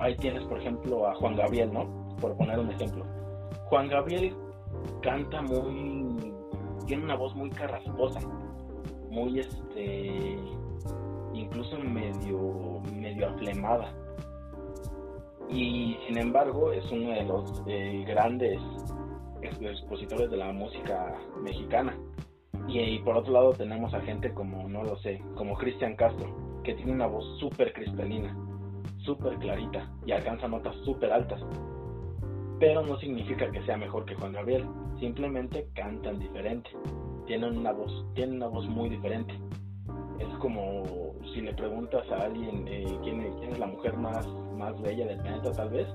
ahí 0.00 0.16
tienes, 0.16 0.42
por 0.44 0.58
ejemplo, 0.58 1.06
a 1.06 1.14
Juan 1.16 1.36
Gabriel, 1.36 1.70
¿no? 1.70 2.16
Por 2.20 2.34
poner 2.36 2.58
un 2.58 2.70
ejemplo. 2.70 3.04
Juan 3.66 3.88
Gabriel 3.88 4.34
canta 5.02 5.42
muy. 5.42 6.32
tiene 6.86 7.04
una 7.04 7.16
voz 7.16 7.34
muy 7.34 7.50
carrasposa, 7.50 8.20
muy 9.10 9.40
este. 9.40 10.38
incluso 11.34 11.78
medio. 11.78 12.80
medio 12.94 13.28
aflemada. 13.28 13.92
Y 15.50 15.98
sin 16.06 16.18
embargo, 16.18 16.72
es 16.72 16.90
uno 16.90 17.10
de 17.10 17.24
los 17.24 17.62
eh, 17.66 18.04
grandes 18.06 18.60
expositores 19.42 20.30
de 20.30 20.36
la 20.36 20.52
música 20.52 21.14
mexicana. 21.42 21.96
Y, 22.68 22.98
por 23.00 23.16
otro 23.16 23.32
lado 23.32 23.52
tenemos 23.52 23.94
a 23.94 24.00
gente 24.00 24.32
como, 24.34 24.68
no 24.68 24.82
lo 24.82 24.96
sé, 24.98 25.22
como 25.36 25.56
Cristian 25.56 25.94
Castro, 25.94 26.62
que 26.64 26.74
tiene 26.74 26.92
una 26.92 27.06
voz 27.06 27.24
súper 27.38 27.72
cristalina, 27.72 28.36
súper 28.98 29.38
clarita 29.38 29.88
y 30.04 30.12
alcanza 30.12 30.48
notas 30.48 30.74
súper 30.84 31.12
altas. 31.12 31.40
Pero 32.58 32.82
no 32.84 32.98
significa 32.98 33.50
que 33.50 33.64
sea 33.64 33.76
mejor 33.76 34.04
que 34.04 34.16
Juan 34.16 34.32
Gabriel, 34.32 34.66
simplemente 34.98 35.68
cantan 35.74 36.18
diferente, 36.18 36.70
tienen 37.26 37.58
una 37.58 37.72
voz, 37.72 38.04
tienen 38.14 38.36
una 38.36 38.48
voz 38.48 38.66
muy 38.68 38.88
diferente. 38.88 39.34
Es 40.18 40.38
como 40.38 41.14
si 41.34 41.42
le 41.42 41.52
preguntas 41.54 42.10
a 42.10 42.24
alguien 42.24 42.66
eh, 42.66 42.98
¿quién, 43.02 43.20
es 43.20 43.58
la 43.58 43.66
mujer 43.66 43.96
más, 43.96 44.26
más 44.56 44.80
bella 44.80 45.06
del 45.06 45.20
planeta 45.20 45.52
tal 45.52 45.70
vez, 45.70 45.86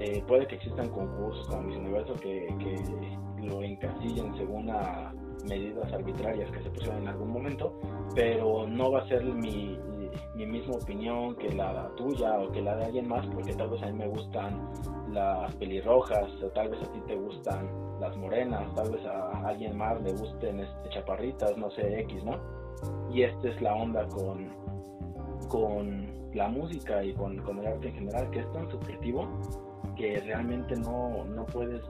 eh, 0.00 0.22
puede 0.26 0.46
que 0.46 0.56
existan 0.56 0.88
concursos 0.90 1.46
como 1.48 1.62
Miss 1.62 1.76
Universo 1.78 2.14
que, 2.14 2.54
que 2.58 3.46
lo 3.46 3.62
encasillen 3.62 4.36
según 4.36 4.68
a 4.70 5.12
medidas 5.48 5.92
arbitrarias 5.92 6.50
que 6.50 6.62
se 6.62 6.70
pusieron 6.70 7.02
en 7.02 7.08
algún 7.08 7.30
momento, 7.30 7.78
pero 8.14 8.66
no 8.66 8.90
va 8.90 9.00
a 9.00 9.08
ser 9.08 9.24
mi, 9.24 9.78
mi 10.34 10.46
misma 10.46 10.74
opinión 10.74 11.36
que 11.36 11.52
la 11.52 11.90
tuya 11.96 12.38
o 12.38 12.50
que 12.50 12.62
la 12.62 12.76
de 12.76 12.84
alguien 12.86 13.08
más, 13.08 13.26
porque 13.26 13.54
tal 13.54 13.70
vez 13.70 13.82
a 13.82 13.86
mí 13.86 13.92
me 13.92 14.08
gustan 14.08 14.70
las 15.12 15.54
pelirrojas, 15.56 16.30
o 16.42 16.48
tal 16.48 16.70
vez 16.70 16.82
a 16.82 16.92
ti 16.92 17.00
te 17.06 17.14
gustan 17.14 17.70
las 18.00 18.16
morenas, 18.16 18.74
tal 18.74 18.90
vez 18.90 19.04
a 19.06 19.46
alguien 19.46 19.76
más 19.76 20.00
le 20.02 20.12
gusten 20.12 20.60
este, 20.60 20.88
chaparritas, 20.90 21.56
no 21.56 21.70
sé, 21.70 22.00
X, 22.00 22.24
¿no? 22.24 22.38
Y 23.10 23.22
esta 23.22 23.48
es 23.48 23.62
la 23.62 23.74
onda 23.74 24.06
con, 24.08 24.50
con 25.48 26.06
la 26.34 26.48
música 26.48 27.02
y 27.02 27.14
con, 27.14 27.38
con 27.38 27.58
el 27.60 27.66
arte 27.66 27.88
en 27.88 27.94
general, 27.94 28.30
que 28.30 28.40
es 28.40 28.52
tan 28.52 28.70
subjetivo 28.70 29.26
que 29.96 30.20
realmente 30.20 30.76
no, 30.76 31.24
no 31.24 31.44
puedes 31.46 31.82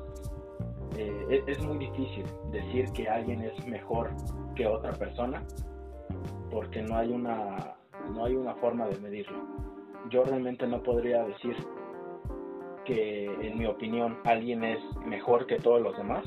eh, 0.96 1.42
es, 1.46 1.62
muy 1.62 1.78
difícil 1.78 2.24
decir 2.50 2.90
que 2.92 3.08
alguien 3.08 3.42
es 3.42 3.66
mejor 3.66 4.10
que 4.54 4.66
otra 4.66 4.92
persona 4.92 5.42
porque 6.50 6.80
no 6.80 6.96
hay 6.96 7.12
una 7.12 7.74
no 8.14 8.24
hay 8.24 8.34
una 8.34 8.54
forma 8.54 8.86
de 8.86 8.98
medirlo. 9.00 9.38
Yo 10.10 10.22
realmente 10.24 10.66
no 10.66 10.82
podría 10.82 11.24
decir 11.24 11.56
que 12.84 13.26
en 13.26 13.58
mi 13.58 13.66
opinión 13.66 14.18
alguien 14.24 14.62
es 14.62 14.78
mejor 15.04 15.46
que 15.46 15.56
todos 15.56 15.82
los 15.82 15.96
demás 15.98 16.24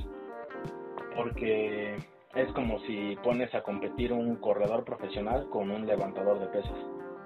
porque 1.15 1.95
es 2.35 2.51
como 2.53 2.79
si 2.81 3.15
pones 3.23 3.53
a 3.55 3.63
competir 3.63 4.13
un 4.13 4.35
corredor 4.35 4.83
profesional 4.83 5.49
con 5.49 5.71
un 5.71 5.87
levantador 5.87 6.39
de 6.39 6.47
pesas. 6.47 6.77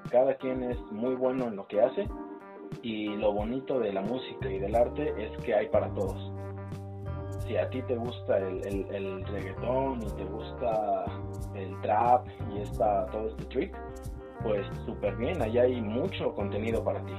Cada 0.09 0.35
quien 0.37 0.63
es 0.63 0.79
muy 0.91 1.15
bueno 1.15 1.47
en 1.47 1.55
lo 1.55 1.67
que 1.67 1.81
hace 1.81 2.07
y 2.81 3.07
lo 3.15 3.33
bonito 3.33 3.79
de 3.79 3.93
la 3.93 4.01
música 4.01 4.49
y 4.49 4.59
del 4.59 4.75
arte 4.75 5.13
es 5.17 5.38
que 5.43 5.53
hay 5.53 5.67
para 5.67 5.89
todos 5.93 6.33
si 7.47 7.57
a 7.57 7.69
ti 7.69 7.81
te 7.83 7.95
gusta 7.95 8.38
el, 8.38 8.86
el, 8.91 9.25
reggaetón 9.25 10.01
y 10.01 10.09
te 10.12 10.23
gusta 10.25 11.05
el 11.55 11.79
trap 11.81 12.25
y 12.53 12.62
esta, 12.62 13.05
todo 13.07 13.27
este 13.29 13.45
trick, 13.45 13.77
pues 14.41 14.65
súper 14.86 15.15
bien, 15.17 15.41
allá 15.41 15.63
hay 15.63 15.81
mucho 15.81 16.33
contenido 16.33 16.83
para 16.83 17.03
ti. 17.05 17.13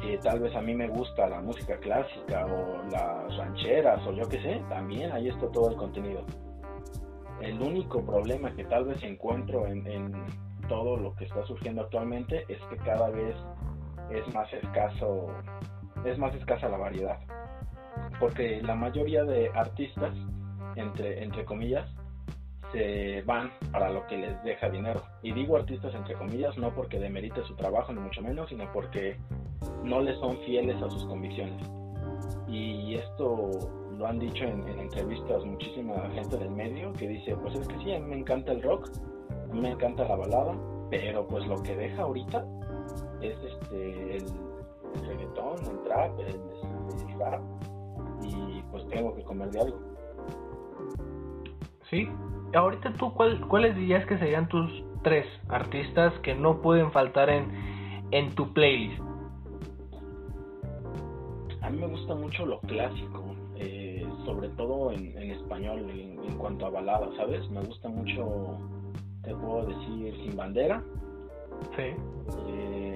Si 0.00 0.18
tal 0.18 0.40
vez 0.40 0.54
a 0.54 0.60
mí 0.60 0.74
me 0.74 0.88
gusta 0.88 1.26
la 1.26 1.40
música 1.40 1.76
clásica 1.78 2.46
o 2.46 2.82
las 2.90 3.36
rancheras 3.36 4.06
o 4.06 4.12
yo 4.12 4.28
qué 4.28 4.40
sé, 4.40 4.62
también 4.68 5.10
ahí 5.12 5.28
está 5.28 5.50
todo 5.50 5.70
el 5.70 5.76
contenido. 5.76 6.22
El 7.40 7.60
único 7.60 8.04
problema 8.04 8.54
que 8.54 8.64
tal 8.64 8.84
vez 8.84 9.02
encuentro 9.02 9.66
en, 9.66 9.86
en 9.86 10.12
todo 10.68 10.96
lo 10.96 11.14
que 11.16 11.24
está 11.24 11.44
surgiendo 11.46 11.82
actualmente 11.82 12.44
es 12.48 12.58
que 12.70 12.76
cada 12.78 13.08
vez 13.10 13.34
es 14.10 14.34
más 14.34 14.52
escaso, 14.52 15.28
es 16.04 16.18
más 16.18 16.34
escasa 16.34 16.68
la 16.68 16.78
variedad 16.78 17.18
porque 18.18 18.62
la 18.62 18.74
mayoría 18.74 19.24
de 19.24 19.50
artistas, 19.54 20.14
entre, 20.76 21.22
entre 21.22 21.44
comillas, 21.44 21.88
se 22.72 23.22
van 23.22 23.50
para 23.70 23.90
lo 23.90 24.06
que 24.06 24.18
les 24.18 24.42
deja 24.42 24.68
dinero. 24.68 25.02
Y 25.22 25.32
digo 25.32 25.56
artistas 25.56 25.94
entre 25.94 26.14
comillas 26.14 26.56
no 26.58 26.74
porque 26.74 26.98
demerite 26.98 27.42
su 27.44 27.54
trabajo, 27.54 27.92
ni 27.92 28.00
mucho 28.00 28.22
menos, 28.22 28.48
sino 28.48 28.70
porque 28.72 29.16
no 29.84 30.00
les 30.00 30.18
son 30.18 30.36
fieles 30.38 30.80
a 30.82 30.90
sus 30.90 31.04
convicciones. 31.06 31.62
Y 32.48 32.94
esto 32.94 33.50
lo 33.92 34.06
han 34.06 34.18
dicho 34.18 34.44
en, 34.44 34.66
entrevistas 34.78 35.44
muchísima 35.44 35.94
gente 36.14 36.36
del 36.36 36.50
medio 36.50 36.92
que 36.92 37.08
dice, 37.08 37.36
pues 37.36 37.54
es 37.54 37.66
que 37.68 37.78
sí, 37.78 37.94
a 37.94 37.98
mí 37.98 38.06
me 38.06 38.18
encanta 38.18 38.52
el 38.52 38.62
rock, 38.62 38.90
a 39.50 39.54
mí 39.54 39.60
me 39.60 39.70
encanta 39.70 40.06
la 40.06 40.16
balada, 40.16 40.54
pero 40.90 41.26
pues 41.26 41.46
lo 41.46 41.62
que 41.62 41.74
deja 41.74 42.02
ahorita 42.02 42.44
es 43.20 43.36
este 43.42 44.16
el, 44.16 44.24
reggaetón, 45.06 45.56
el 45.70 45.82
trap, 45.84 46.18
el, 46.20 46.26
el 46.28 47.18
rap 47.18 47.40
y 48.22 48.62
pues 48.70 48.86
tengo 48.88 49.14
que 49.14 49.22
comer 49.22 49.50
de 49.50 49.60
algo. 49.60 49.78
Sí. 51.90 52.08
Ahorita 52.54 52.92
tú, 52.94 53.12
¿cuál, 53.12 53.46
¿cuáles 53.48 53.76
dirías 53.76 54.06
que 54.06 54.18
serían 54.18 54.48
tus 54.48 54.70
tres 55.02 55.26
artistas 55.48 56.12
que 56.20 56.34
no 56.34 56.60
pueden 56.62 56.90
faltar 56.92 57.28
en, 57.30 57.50
en 58.10 58.34
tu 58.34 58.52
playlist? 58.52 59.00
A 61.62 61.70
mí 61.70 61.78
me 61.78 61.88
gusta 61.88 62.14
mucho 62.14 62.46
lo 62.46 62.60
clásico, 62.60 63.34
eh, 63.56 64.06
sobre 64.24 64.48
todo 64.50 64.92
en, 64.92 65.16
español, 65.30 65.90
en, 65.90 66.36
cuanto 66.38 66.66
a 66.66 66.70
baladas, 66.70 67.10
¿sabes? 67.16 67.48
Me 67.50 67.60
gusta 67.60 67.88
mucho, 67.88 68.58
te 69.22 69.34
puedo 69.34 69.66
decir, 69.66 70.14
Sin 70.22 70.36
Bandera. 70.36 70.82
Sí. 71.76 71.94
Eh, 72.48 72.94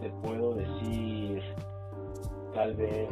te 0.00 0.10
puedo 0.26 0.54
decir, 0.54 1.42
tal 2.54 2.74
vez, 2.74 3.08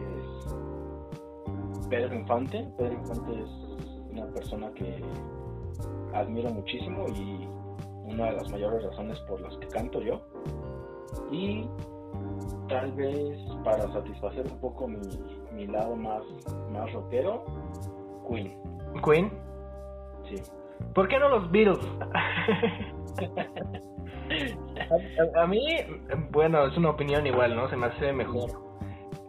Pedro 1.88 2.14
Infante. 2.14 2.68
Pedro 2.76 2.92
Infante 2.94 3.40
es 3.40 4.10
una 4.10 4.26
persona 4.26 4.72
que 4.74 5.02
admiro 6.14 6.50
muchísimo 6.50 7.06
y 7.08 7.48
una 8.12 8.26
de 8.26 8.32
las 8.32 8.50
mayores 8.50 8.82
razones 8.84 9.18
por 9.20 9.40
las 9.40 9.56
que 9.58 9.68
canto 9.68 10.00
yo. 10.00 10.20
Y 11.30 11.68
tal 12.68 12.92
vez 12.92 13.38
para 13.64 13.90
satisfacer 13.92 14.46
un 14.46 14.58
poco 14.58 14.88
mi, 14.88 14.98
mi 15.52 15.66
lado 15.66 15.96
más, 15.96 16.22
más 16.72 16.92
rockero, 16.92 17.44
Queen. 18.28 18.56
¿Queen? 19.04 19.30
Sí. 20.28 20.36
¿Por 20.94 21.08
qué 21.08 21.18
no 21.18 21.28
los 21.28 21.50
Beatles? 21.50 21.78
a, 25.36 25.42
a, 25.42 25.46
mí, 25.46 25.66
bueno, 26.30 26.66
es 26.66 26.76
una 26.76 26.90
opinión 26.90 27.26
igual, 27.26 27.56
¿no? 27.56 27.68
Se 27.68 27.76
me 27.76 27.86
hace 27.86 28.12
mejor 28.12 28.50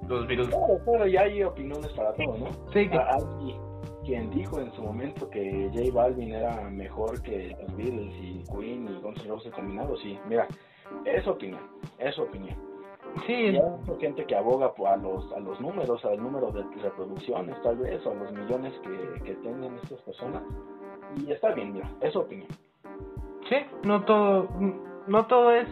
los 0.08 0.28
Beatles. 0.28 0.50
Claro, 0.84 1.08
ya 1.08 1.22
hay 1.22 1.44
opiniones 1.44 1.92
para 1.94 2.14
todo, 2.14 2.38
¿no? 2.38 2.52
Sí, 2.74 2.90
que... 2.90 2.98
Hay 2.98 3.56
quien 4.04 4.30
dijo 4.32 4.60
en 4.60 4.72
su 4.74 4.82
momento 4.82 5.30
que 5.30 5.70
J 5.74 5.94
Balvin 5.94 6.34
era 6.34 6.70
mejor 6.70 7.22
que 7.22 7.56
los 7.62 7.76
Beatles 7.76 8.14
y 8.20 8.44
Queen 8.52 8.88
y 8.88 9.02
Guns 9.02 9.24
N' 9.24 9.30
Roses 9.30 9.54
combinados, 9.54 10.00
sí. 10.02 10.20
Mira, 10.28 10.48
es 11.06 11.28
opinión, 11.28 11.62
es 12.00 12.18
opinión. 12.18 12.58
Sí. 13.28 13.34
Y 13.34 13.58
hay 13.58 14.00
gente 14.00 14.26
que 14.26 14.36
aboga 14.36 14.74
a 14.88 14.98
los, 14.98 15.32
a 15.34 15.40
los 15.40 15.60
números, 15.60 16.04
al 16.06 16.22
número 16.22 16.52
de 16.52 16.64
reproducciones 16.82 17.62
tal 17.62 17.78
vez, 17.78 18.04
o 18.06 18.12
a 18.12 18.16
los 18.16 18.32
millones 18.32 18.74
que, 18.84 19.24
que 19.24 19.36
tengan 19.36 19.76
estas 19.76 20.02
personas. 20.02 20.44
Y 21.18 21.32
está 21.32 21.54
bien, 21.54 21.74
mira, 21.74 21.90
es 22.02 22.16
opinión. 22.16 22.48
Sí, 23.50 23.58
no 23.84 24.04
todo, 24.06 24.50
no 25.08 25.26
todo 25.26 25.52
es 25.52 25.68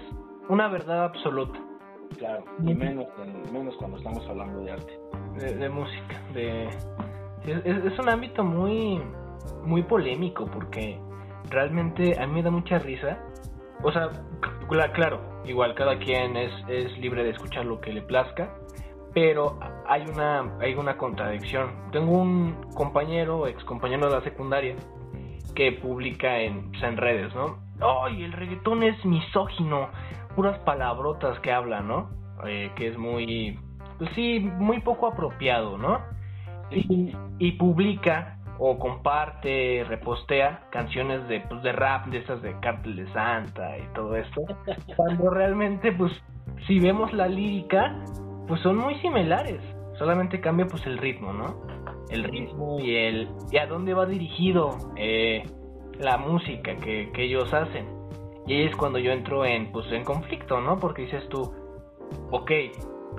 una 0.49 0.67
verdad 0.67 1.05
absoluta. 1.05 1.59
Claro, 2.17 2.43
y 2.63 2.73
menos, 2.73 3.07
menos 3.53 3.75
cuando 3.77 3.97
estamos 3.97 4.27
hablando 4.27 4.61
de 4.61 4.71
arte. 4.71 4.99
De, 5.37 5.69
música, 5.69 6.21
de... 6.33 6.67
Es, 7.45 7.99
un 7.99 8.09
ámbito 8.09 8.43
muy, 8.43 9.01
muy 9.63 9.83
polémico 9.83 10.45
porque 10.45 10.99
realmente 11.49 12.19
a 12.19 12.27
mí 12.27 12.33
me 12.33 12.43
da 12.43 12.51
mucha 12.51 12.79
risa. 12.79 13.19
O 13.83 13.91
sea, 13.91 14.09
claro, 14.93 15.21
igual 15.45 15.75
cada 15.75 15.97
quien 15.99 16.35
es, 16.35 16.51
es 16.67 16.97
libre 16.97 17.23
de 17.23 17.29
escuchar 17.29 17.65
lo 17.65 17.79
que 17.79 17.93
le 17.93 18.01
plazca, 18.01 18.53
pero 19.13 19.57
hay 19.87 20.03
una, 20.11 20.57
hay 20.59 20.73
una 20.73 20.97
contradicción. 20.97 21.91
Tengo 21.91 22.11
un 22.11 22.55
compañero, 22.73 23.47
ex 23.47 23.63
compañero 23.63 24.07
de 24.07 24.15
la 24.15 24.21
secundaria, 24.23 24.75
que 25.59 25.73
publica 25.73 26.39
en, 26.39 26.71
pues, 26.71 26.81
en 26.83 26.95
redes, 26.95 27.35
¿no? 27.35 27.57
¡Ay, 27.81 28.23
el 28.23 28.31
reggaetón 28.31 28.81
es 28.81 29.03
misógino! 29.03 29.89
puras 30.33 30.57
palabrotas 30.59 31.37
que 31.41 31.51
habla, 31.51 31.81
¿no? 31.81 32.11
Eh, 32.47 32.71
que 32.77 32.87
es 32.87 32.97
muy, 32.97 33.59
pues 33.97 34.09
sí, 34.15 34.39
muy 34.39 34.79
poco 34.79 35.07
apropiado, 35.07 35.77
¿no? 35.77 35.99
Y, 36.71 37.51
publica 37.57 38.37
o 38.57 38.79
comparte, 38.79 39.83
repostea 39.89 40.61
canciones 40.69 41.27
de, 41.27 41.41
pues, 41.41 41.61
de 41.61 41.73
rap, 41.73 42.05
de 42.05 42.19
esas 42.19 42.41
de 42.41 42.57
Cártel 42.61 42.95
de 42.95 43.11
Santa 43.11 43.77
y 43.79 43.93
todo 43.93 44.15
esto. 44.15 44.41
Cuando 44.95 45.29
realmente, 45.29 45.91
pues, 45.91 46.13
si 46.67 46.79
vemos 46.79 47.11
la 47.11 47.27
lírica, 47.27 47.97
pues 48.47 48.61
son 48.61 48.77
muy 48.77 48.95
similares. 48.99 49.59
Solamente 49.99 50.41
cambia, 50.41 50.65
pues, 50.65 50.85
el 50.87 50.97
ritmo, 50.97 51.33
¿no? 51.33 51.61
El 52.09 52.23
ritmo 52.23 52.79
y 52.79 52.95
el... 52.95 53.29
y 53.51 53.57
a 53.57 53.67
dónde 53.67 53.93
va 53.93 54.05
dirigido 54.05 54.77
eh, 54.95 55.43
la 55.99 56.17
música 56.17 56.75
que, 56.77 57.11
que 57.11 57.23
ellos 57.25 57.53
hacen. 57.53 57.85
Y 58.47 58.53
ahí 58.53 58.63
es 58.63 58.75
cuando 58.75 58.97
yo 58.97 59.11
entro 59.11 59.45
en, 59.45 59.71
pues, 59.71 59.91
en 59.91 60.03
conflicto, 60.03 60.59
¿no? 60.61 60.79
Porque 60.79 61.03
dices 61.03 61.27
tú, 61.29 61.53
ok, 62.31 62.51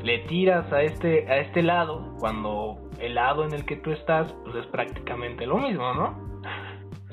le 0.03 0.19
tiras 0.21 0.73
a 0.73 0.83
este, 0.83 1.29
a 1.31 1.39
este 1.39 1.63
lado 1.63 2.17
cuando 2.19 2.79
el 2.99 3.15
lado 3.15 3.45
en 3.45 3.53
el 3.53 3.65
que 3.65 3.77
tú 3.77 3.93
estás, 3.93 4.33
pues 4.45 4.57
es 4.57 4.67
prácticamente 4.67 5.47
lo 5.47 5.59
mismo, 5.59 5.93
¿no? 5.95 6.30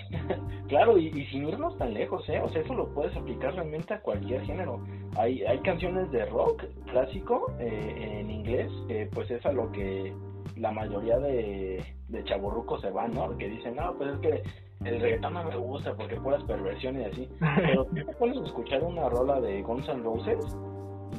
claro, 0.67 0.97
y, 0.97 1.11
sin 1.27 1.47
irnos 1.47 1.77
tan 1.77 1.93
lejos, 1.93 2.27
¿eh? 2.29 2.41
O 2.41 2.49
sea, 2.49 2.61
eso 2.61 2.73
lo 2.73 2.87
puedes 2.93 3.15
aplicar 3.15 3.53
realmente 3.53 3.93
a 3.93 4.01
cualquier 4.01 4.41
género. 4.45 4.83
Hay, 5.17 5.43
hay 5.43 5.59
canciones 5.59 6.11
de 6.11 6.25
rock 6.25 6.63
clásico 6.91 7.51
eh, 7.59 8.19
en 8.19 8.29
inglés, 8.29 8.71
pues 9.13 9.29
es 9.31 9.45
a 9.45 9.51
lo 9.51 9.71
que 9.71 10.13
la 10.55 10.71
mayoría 10.71 11.17
de, 11.19 11.83
de 12.07 12.23
chaburrucos 12.23 12.81
se 12.81 12.89
van, 12.89 13.13
¿no? 13.13 13.37
Que 13.37 13.49
dicen, 13.49 13.75
no, 13.75 13.93
pues 13.97 14.13
es 14.13 14.19
que 14.19 14.43
el 14.85 15.01
reggaetón 15.01 15.33
no 15.33 15.43
me 15.43 15.55
gusta 15.55 15.93
porque 15.95 16.15
puras 16.17 16.43
perversiones 16.43 17.07
y 17.07 17.11
así. 17.11 17.29
Pero 17.39 17.85
tú 17.85 18.11
puedes 18.19 18.37
escuchar 18.37 18.83
una 18.83 19.09
rola 19.09 19.41
de 19.41 19.61
Guns 19.61 19.87
N' 19.87 20.03
Roses 20.03 20.37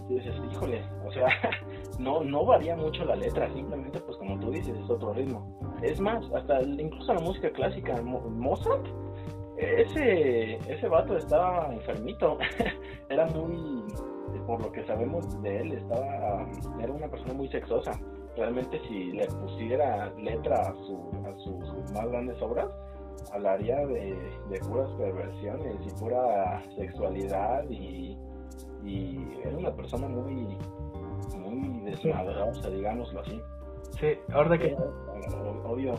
y 0.09 0.15
dices, 0.15 0.35
híjole, 0.51 0.83
o 1.05 1.13
sea, 1.13 1.27
no, 1.99 2.23
no 2.23 2.45
varía 2.45 2.77
mucho 2.77 3.05
la 3.05 3.17
letra, 3.17 3.53
simplemente 3.53 4.01
pues 4.01 4.17
como 4.19 4.39
tú 4.39 4.51
dices, 4.51 4.77
es 4.77 4.91
otro 4.91 5.13
ritmo. 5.13 5.59
Es 5.83 6.01
más, 6.01 6.25
hasta 6.35 6.63
incluso 6.63 7.13
la 7.15 7.21
música 7.21 7.51
clásica, 7.51 8.01
Mozart, 8.03 8.87
ese, 9.57 10.55
ese 10.73 10.89
vato 10.89 11.17
estaba 11.17 11.73
enfermito, 11.73 12.39
era 13.09 13.27
muy, 13.27 13.85
por 14.47 14.63
lo 14.63 14.71
que 14.71 14.85
sabemos 14.87 15.43
de 15.43 15.61
él, 15.61 15.73
estaba, 15.73 16.49
era 16.81 16.93
una 16.93 17.09
persona 17.09 17.35
muy 17.35 17.49
sexosa. 17.49 17.93
Realmente 18.37 18.81
si 18.87 19.13
le 19.13 19.27
pusiera 19.27 20.13
letra 20.15 20.61
a, 20.61 20.75
su, 20.87 21.11
a 21.27 21.37
sus 21.39 21.93
más 21.93 22.09
grandes 22.09 22.41
obras, 22.41 22.69
hablaría 23.33 23.85
de, 23.87 24.17
de 24.49 24.61
puras 24.61 24.89
perversiones 24.93 25.77
y 25.85 26.01
pura 26.01 26.63
sexualidad 26.77 27.69
y, 27.69 28.17
y 28.85 29.19
era 29.45 29.57
una 29.57 29.75
persona 29.75 30.09
muy 30.09 30.57
muy 31.37 31.81
desmadrosa, 31.91 32.71
digámoslo 32.71 33.21
así. 33.21 33.41
Sí, 34.01 34.19
ahora 34.33 34.59
que... 34.59 34.77
Obvio, 35.65 35.95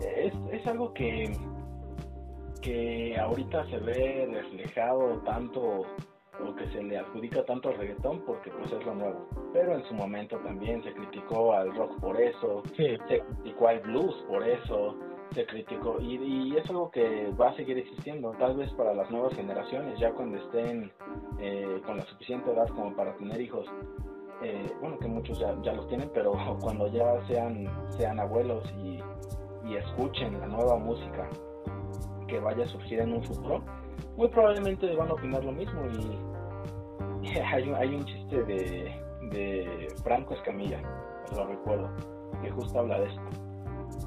es, 0.00 0.34
es 0.52 0.66
algo 0.66 0.92
que, 0.92 1.32
que 2.62 3.16
ahorita 3.18 3.64
se 3.66 3.78
ve 3.78 4.28
reflejado 4.32 5.18
tanto 5.24 5.84
o 6.44 6.54
que 6.54 6.66
se 6.68 6.82
le 6.82 6.98
adjudica 6.98 7.44
tanto 7.44 7.70
al 7.70 7.78
reggaetón 7.78 8.22
porque 8.26 8.50
pues 8.50 8.72
es 8.72 8.84
lo 8.84 8.94
nuevo. 8.94 9.26
Pero 9.52 9.74
en 9.74 9.84
su 9.84 9.94
momento 9.94 10.38
también 10.38 10.82
se 10.82 10.92
criticó 10.92 11.54
al 11.54 11.74
rock 11.74 11.98
por 12.00 12.20
eso, 12.20 12.62
se 12.76 12.98
criticó 12.98 13.68
al 13.68 13.80
blues 13.80 14.14
por 14.28 14.46
eso, 14.46 14.96
se 15.34 15.46
criticó 15.46 15.98
y, 16.00 16.16
y, 16.16 16.56
es 16.56 16.68
algo 16.70 16.90
que 16.90 17.30
va 17.40 17.50
a 17.50 17.56
seguir 17.56 17.78
existiendo, 17.78 18.32
tal 18.32 18.56
vez 18.56 18.72
para 18.74 18.94
las 18.94 19.10
nuevas 19.10 19.34
generaciones, 19.34 19.98
ya 19.98 20.12
cuando 20.12 20.38
estén 20.38 20.92
eh, 21.38 21.80
con 21.84 21.96
la 21.96 22.04
suficiente 22.06 22.50
edad 22.52 22.68
como 22.68 22.94
para 22.94 23.16
tener 23.16 23.40
hijos, 23.40 23.66
eh, 24.42 24.70
bueno, 24.80 24.98
que 24.98 25.08
muchos 25.08 25.38
ya, 25.38 25.52
los 25.72 25.88
tienen, 25.88 26.10
pero 26.12 26.32
cuando 26.60 26.88
ya 26.88 27.26
sean, 27.26 27.66
sean 27.90 28.20
abuelos 28.20 28.64
y, 28.78 29.02
escuchen 29.76 30.38
la 30.38 30.46
nueva 30.46 30.78
música 30.78 31.28
que 32.28 32.38
vaya 32.38 32.64
a 32.64 32.68
surgir 32.68 33.00
en 33.00 33.14
un 33.14 33.24
futuro, 33.24 33.64
muy 34.16 34.28
probablemente 34.28 34.94
van 34.94 35.10
a 35.10 35.14
opinar 35.14 35.44
lo 35.44 35.50
mismo. 35.50 35.82
Y, 37.22 37.28
hay, 37.40 37.68
un, 37.68 37.74
hay 37.74 37.94
un 37.96 38.04
chiste 38.04 38.44
de, 38.44 38.94
de 39.32 39.88
Franco 40.04 40.34
Escamilla, 40.34 40.80
lo 41.34 41.46
recuerdo, 41.48 41.90
que 42.40 42.50
justo 42.52 42.78
habla 42.78 43.00
de 43.00 43.06
esto, 43.08 43.22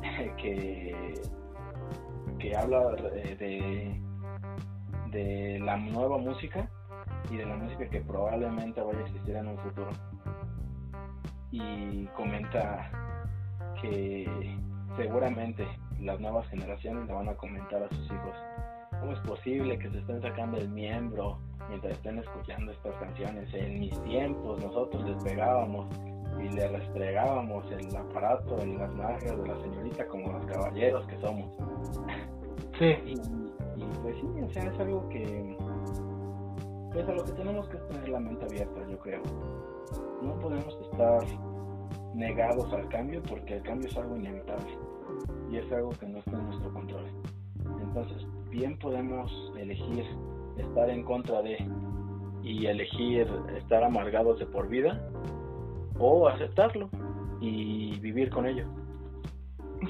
que, 0.38 1.14
que 2.40 2.56
habla 2.56 2.92
de, 2.94 4.02
de 5.12 5.60
la 5.60 5.76
nueva 5.76 6.18
música 6.20 6.70
y 7.30 7.38
de 7.38 7.46
la 7.46 7.56
música 7.56 7.90
que 7.90 8.02
probablemente 8.02 8.82
vaya 8.82 9.00
a 9.00 9.02
existir 9.04 9.36
en 9.36 9.48
un 9.48 9.58
futuro 9.60 9.92
y 11.52 12.06
comenta 12.16 12.92
que 13.82 14.58
seguramente 14.98 15.68
las 16.00 16.20
nuevas 16.20 16.48
generaciones 16.50 17.08
le 17.08 17.14
van 17.14 17.30
a 17.30 17.36
comentar 17.36 17.84
a 17.84 17.90
sus 17.90 18.06
hijos 18.06 18.36
cómo 19.00 19.14
es 19.14 19.20
posible 19.22 19.80
que 19.80 19.90
se 19.90 20.00
estén 20.00 20.22
sacando 20.22 20.58
el 20.58 20.70
miembro 20.70 21.40
mientras 21.70 21.94
estén 21.94 22.20
escuchando 22.20 22.72
estas 22.72 22.96
canciones. 22.96 23.54
En 23.54 23.80
mis 23.80 24.04
tiempos 24.04 24.62
nosotros 24.64 25.04
les 25.08 25.24
pegábamos 25.24 25.88
y 26.40 26.50
le 26.50 26.68
restregábamos 26.68 27.70
el 27.72 27.96
aparato 27.96 28.60
en 28.60 28.78
las 28.78 28.94
nalgas 28.96 29.38
de 29.38 29.48
la 29.48 29.60
señorita 29.62 30.08
como 30.08 30.32
los 30.34 30.46
caballeros 30.46 31.06
que 31.08 31.20
somos. 31.20 31.56
Sí. 32.78 32.96
Y, 33.76 33.82
y 33.82 33.86
pues 34.02 34.16
sí, 34.20 34.28
o 34.42 34.50
sea, 34.52 34.64
es 34.64 34.80
algo 34.80 35.08
que 35.08 35.58
es 36.96 37.08
a 37.08 37.14
lo 37.14 37.24
que 37.24 37.32
tenemos 37.34 37.68
que 37.70 37.78
tener 37.78 38.10
la 38.10 38.20
mente 38.20 38.46
abierta, 38.46 38.88
yo 38.88 38.98
creo 39.00 39.22
no 40.22 40.38
podemos 40.40 40.78
estar 40.82 41.22
negados 42.14 42.72
al 42.74 42.88
cambio 42.90 43.22
porque 43.24 43.58
el 43.58 43.64
cambio 43.64 43.88
es 43.88 43.98
algo 43.98 44.16
inevitable 44.18 44.78
y 45.52 45.58
es 45.58 45.72
algo 45.72 45.90
que 45.92 46.08
no 46.08 46.20
está 46.20 46.32
en 46.32 46.46
nuestro 46.46 46.74
control. 46.74 47.06
Entonces, 47.82 48.26
bien 48.50 48.78
podemos 48.78 49.32
elegir 49.58 50.06
estar 50.58 50.90
en 50.90 51.04
contra 51.04 51.42
de 51.42 51.58
y 52.44 52.66
elegir 52.66 53.28
estar 53.58 53.84
amargados 53.84 54.40
de 54.40 54.46
por 54.46 54.68
vida 54.68 55.10
o 55.98 56.28
aceptarlo 56.28 56.90
y 57.42 58.00
vivir 58.00 58.30
con 58.30 58.46
ello. 58.46 58.66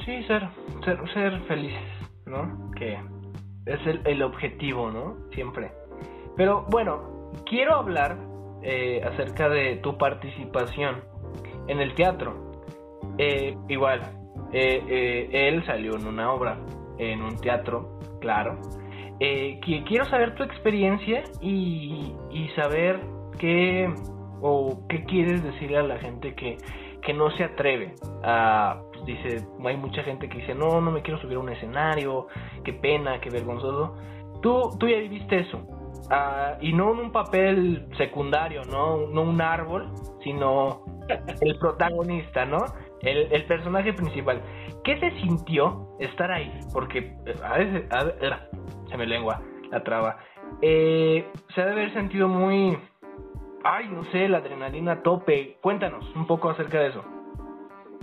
Sí, 0.05 0.23
ser, 0.23 0.47
ser, 0.83 0.97
ser 1.13 1.41
felices, 1.43 1.79
¿no? 2.25 2.71
Que 2.71 2.93
es 3.65 3.87
el, 3.87 4.01
el 4.05 4.23
objetivo, 4.23 4.91
¿no? 4.91 5.17
Siempre. 5.33 5.71
Pero 6.39 6.65
bueno, 6.69 7.33
quiero 7.45 7.75
hablar 7.75 8.17
eh, 8.63 9.01
acerca 9.03 9.49
de 9.49 9.75
tu 9.83 9.97
participación 9.97 11.03
en 11.67 11.81
el 11.81 11.93
teatro. 11.95 12.33
Eh, 13.17 13.57
igual, 13.67 13.99
eh, 14.53 15.27
él 15.33 15.65
salió 15.65 15.97
en 15.97 16.07
una 16.07 16.31
obra, 16.31 16.57
en 16.97 17.21
un 17.23 17.35
teatro, 17.41 17.99
claro. 18.21 18.57
quiero 19.19 20.05
saber 20.05 20.33
tu 20.35 20.43
experiencia 20.43 21.25
y, 21.41 22.15
saber 22.55 23.01
qué 23.37 23.93
o 24.39 24.87
qué 24.87 25.03
quieres 25.03 25.43
decirle 25.43 25.79
a 25.79 25.83
la 25.83 25.97
gente 25.97 26.35
que, 26.35 26.55
que 27.01 27.13
no 27.13 27.31
se 27.31 27.43
atreve 27.43 27.95
a 28.23 28.81
pues, 28.93 29.05
dice 29.05 29.45
hay 29.65 29.75
mucha 29.75 30.03
gente 30.03 30.29
que 30.29 30.37
dice 30.39 30.55
no 30.55 30.81
no 30.81 30.91
me 30.91 31.01
quiero 31.01 31.19
subir 31.21 31.37
a 31.37 31.39
un 31.39 31.49
escenario 31.49 32.27
qué 32.63 32.73
pena 32.73 33.19
qué 33.21 33.29
vergonzoso 33.29 33.95
tú 34.41 34.71
tú 34.77 34.87
ya 34.87 34.97
viviste 34.97 35.39
eso 35.39 35.78
Ah, 36.11 36.57
y 36.59 36.73
no 36.73 36.91
en 36.93 36.99
un 36.99 37.11
papel 37.11 37.87
secundario, 37.97 38.63
¿no? 38.65 39.07
no 39.07 39.21
un 39.21 39.39
árbol, 39.41 39.91
sino 40.23 40.83
el 41.41 41.57
protagonista, 41.59 42.45
¿no? 42.45 42.65
El, 43.01 43.31
el 43.31 43.45
personaje 43.45 43.93
principal. 43.93 44.41
¿Qué 44.83 44.99
se 44.99 45.11
sintió 45.21 45.95
estar 45.99 46.31
ahí? 46.31 46.51
Porque 46.73 47.15
eh, 47.25 47.35
a 47.43 47.57
veces, 47.57 47.85
se 48.89 48.97
me 48.97 49.05
lengua 49.05 49.41
la 49.69 49.83
traba. 49.83 50.17
Eh, 50.63 51.27
se 51.53 51.61
debe 51.61 51.73
haber 51.73 51.93
sentido 51.93 52.27
muy, 52.27 52.75
ay, 53.63 53.87
no 53.89 54.03
sé, 54.05 54.27
la 54.27 54.39
adrenalina 54.39 54.93
a 54.93 55.03
tope. 55.03 55.57
Cuéntanos 55.61 56.03
un 56.15 56.25
poco 56.25 56.49
acerca 56.49 56.79
de 56.79 56.87
eso. 56.87 57.03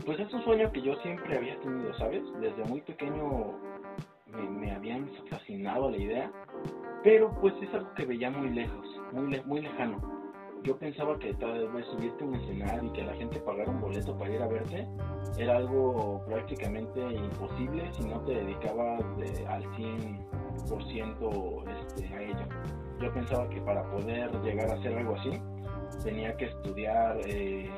Pues 0.05 0.21
es 0.21 0.33
un 0.33 0.45
sueño 0.45 0.71
que 0.71 0.81
yo 0.81 0.95
siempre 0.97 1.37
había 1.37 1.59
tenido, 1.59 1.93
¿sabes? 1.95 2.23
Desde 2.41 2.65
muy 2.67 2.83
pequeño 2.83 3.59
me, 4.27 4.49
me 4.49 4.71
habían 4.71 5.11
fascinado 5.29 5.91
la 5.91 5.97
idea 5.97 6.31
pero 7.07 7.31
pues 7.41 7.55
es 7.63 7.73
algo 7.73 7.95
que 7.95 8.05
veía 8.05 8.29
muy 8.33 8.51
lejos, 8.51 8.85
muy, 9.13 9.41
muy 9.45 9.61
lejano. 9.61 9.97
Yo 10.65 10.77
pensaba 10.77 11.17
que 11.21 11.33
tal 11.35 11.69
vez 11.69 11.87
subirte 11.87 12.25
a 12.25 12.27
un 12.27 12.35
escenario 12.35 12.83
y 12.83 12.91
que 12.95 13.05
la 13.05 13.15
gente 13.15 13.39
pagara 13.39 13.71
un 13.71 13.81
boleto 13.81 14.19
para 14.19 14.35
ir 14.35 14.43
a 14.43 14.49
verte 14.49 14.89
era 15.39 15.59
algo 15.59 16.25
prácticamente 16.27 17.01
imposible 17.01 17.89
si 17.93 18.09
no 18.09 18.21
te 18.23 18.35
dedicabas 18.35 19.05
al 19.47 19.63
100% 19.77 21.79
este, 21.79 22.09
a 22.13 22.23
ello. 22.23 22.49
Yo 23.01 23.13
pensaba 23.13 23.49
que 23.51 23.61
para 23.61 23.89
poder 23.93 24.29
llegar 24.43 24.69
a 24.69 24.75
hacer 24.75 24.99
algo 24.99 25.15
así 25.15 25.41
tenía 26.03 26.37
que 26.37 26.47
estudiar 26.47 27.21
eh, 27.25 27.71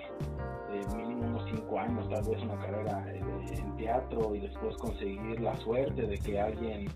eh 0.73 0.97
mínimo 0.97 1.27
unos 1.27 1.45
5 1.51 1.79
años, 1.79 2.09
tal 2.09 2.25
vez 2.31 2.43
una 2.43 2.59
carrera 2.61 3.05
eh, 3.13 3.21
en 3.59 3.77
teatro 3.77 4.35
y 4.35 4.41
después 4.41 4.75
conseguir 4.79 5.39
la 5.39 5.55
suerte 5.57 6.07
de 6.07 6.17
que 6.17 6.41
alguien 6.41 6.89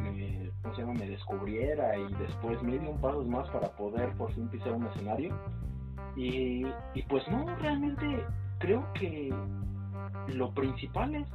me, 0.00 0.94
me 0.94 1.06
descubriera 1.06 1.96
y 1.98 2.12
después 2.14 2.62
me 2.62 2.78
dio 2.78 2.90
un 2.90 3.00
pasos 3.00 3.26
más 3.26 3.48
para 3.50 3.68
poder 3.76 4.12
por 4.16 4.32
fin 4.32 4.48
pisar 4.48 4.72
un 4.72 4.86
escenario. 4.86 5.36
Y, 6.16 6.66
y 6.94 7.02
pues 7.08 7.26
no, 7.28 7.46
realmente 7.56 8.24
creo 8.58 8.84
que 8.94 9.32
lo 10.28 10.52
principal 10.52 11.14
es, 11.14 11.28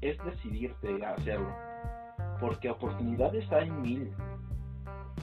es 0.00 0.24
decidirte 0.24 1.04
a 1.04 1.14
hacerlo. 1.14 1.50
Porque 2.40 2.70
oportunidades 2.70 3.50
hay 3.52 3.70
mil. 3.70 4.12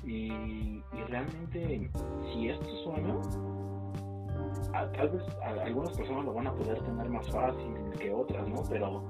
Y, 0.05 0.31
y 0.31 1.03
realmente, 1.07 1.91
si 2.31 2.49
es 2.49 2.59
tu 2.59 2.75
sueño, 2.83 3.21
tal 4.71 5.09
vez 5.09 5.23
algunas 5.41 5.91
personas 5.97 6.25
lo 6.25 6.33
van 6.33 6.47
a 6.47 6.53
poder 6.53 6.81
tener 6.81 7.09
más 7.09 7.29
fácil 7.29 7.73
que 7.99 8.13
otras, 8.13 8.47
¿no? 8.47 8.63
Pero, 8.69 9.03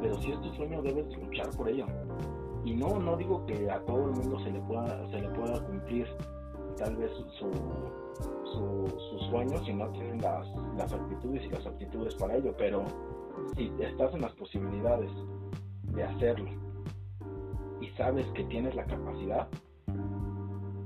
pero 0.00 0.14
si 0.20 0.32
es 0.32 0.40
tu 0.40 0.54
sueño, 0.54 0.82
debes 0.82 1.06
luchar 1.18 1.50
por 1.50 1.68
ello 1.68 1.86
y 2.64 2.74
no 2.74 2.98
no 2.98 3.16
digo 3.16 3.44
que 3.46 3.70
a 3.70 3.80
todo 3.84 4.06
el 4.06 4.12
mundo 4.12 4.38
se 4.40 4.50
le 4.50 4.60
pueda 4.60 5.08
se 5.10 5.20
le 5.20 5.28
pueda 5.30 5.64
cumplir 5.66 6.06
tal 6.76 6.96
vez 6.96 7.10
su, 7.12 7.52
su, 8.52 8.98
su 8.98 9.18
sueño 9.30 9.64
si 9.64 9.72
no 9.72 9.88
tienen 9.90 10.20
las, 10.20 10.48
las 10.76 10.92
actitudes 10.92 11.44
y 11.44 11.48
las 11.50 11.66
aptitudes 11.66 12.14
para 12.16 12.36
ello 12.36 12.54
pero 12.58 12.84
si 13.56 13.72
estás 13.78 14.14
en 14.14 14.22
las 14.22 14.32
posibilidades 14.32 15.10
de 15.82 16.02
hacerlo 16.02 16.50
y 17.80 17.88
sabes 17.96 18.26
que 18.34 18.44
tienes 18.44 18.74
la 18.74 18.84
capacidad, 18.84 19.48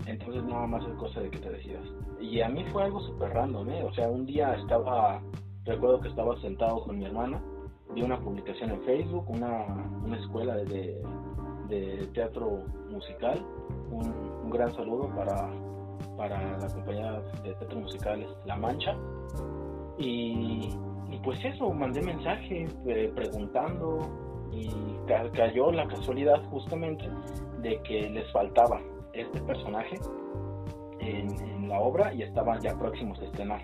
entonces 0.06 0.42
nada 0.44 0.66
más 0.66 0.84
es 0.86 0.94
cosa 0.94 1.20
de 1.20 1.30
que 1.30 1.38
te 1.38 1.50
decidas. 1.50 1.84
Y 2.20 2.40
a 2.40 2.48
mí 2.48 2.64
fue 2.72 2.84
algo 2.84 3.00
súper 3.00 3.30
random, 3.30 3.68
¿eh? 3.70 3.84
O 3.84 3.92
sea, 3.92 4.08
un 4.08 4.26
día 4.26 4.54
estaba, 4.54 5.22
recuerdo 5.64 6.00
que 6.00 6.08
estaba 6.08 6.40
sentado 6.40 6.82
con 6.82 6.98
mi 6.98 7.04
hermana, 7.04 7.42
vi 7.94 8.02
una 8.02 8.18
publicación 8.18 8.70
en 8.70 8.82
Facebook, 8.82 9.28
una, 9.28 9.66
una 10.04 10.18
escuela 10.18 10.56
de, 10.56 10.64
de 10.64 11.02
teatro 12.12 12.62
musical, 12.90 13.44
un, 13.90 14.06
un 14.44 14.50
gran 14.50 14.74
saludo 14.74 15.08
para, 15.14 15.50
para 16.16 16.58
la 16.58 16.68
compañía 16.68 17.20
de 17.42 17.54
teatro 17.54 17.80
musical 17.80 18.26
La 18.44 18.56
Mancha. 18.56 18.96
Y, 19.98 20.70
y 21.10 21.18
pues 21.24 21.42
eso, 21.44 21.72
mandé 21.72 22.02
mensaje 22.02 22.66
eh, 22.86 23.12
preguntando 23.14 24.08
y 24.52 24.70
cayó 25.32 25.70
la 25.72 25.86
casualidad 25.88 26.42
justamente 26.50 27.08
de 27.62 27.80
que 27.82 28.08
les 28.10 28.30
faltaba 28.32 28.80
este 29.12 29.40
personaje 29.42 29.98
en, 31.00 31.68
la 31.68 31.80
obra 31.80 32.14
y 32.14 32.22
estaban 32.22 32.58
ya 32.62 32.74
próximos 32.78 33.20
a 33.20 33.24
estrenar. 33.26 33.60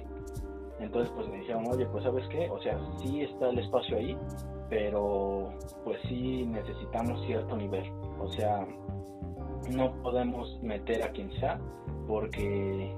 Entonces 0.80 1.12
pues 1.14 1.28
me 1.28 1.38
dijeron, 1.38 1.64
oye, 1.70 1.86
pues 1.86 2.04
sabes 2.04 2.26
qué, 2.28 2.50
o 2.50 2.60
sea, 2.60 2.78
sí 2.98 3.22
está 3.22 3.50
el 3.50 3.58
espacio 3.58 3.96
ahí, 3.96 4.16
pero 4.68 5.52
pues 5.84 6.00
sí 6.08 6.44
necesitamos 6.46 7.24
cierto 7.26 7.56
nivel. 7.56 7.84
O 8.20 8.28
sea, 8.28 8.66
no 9.70 9.92
podemos 10.02 10.60
meter 10.62 11.02
a 11.02 11.10
quien 11.10 11.32
sea 11.38 11.60
porque 12.06 12.94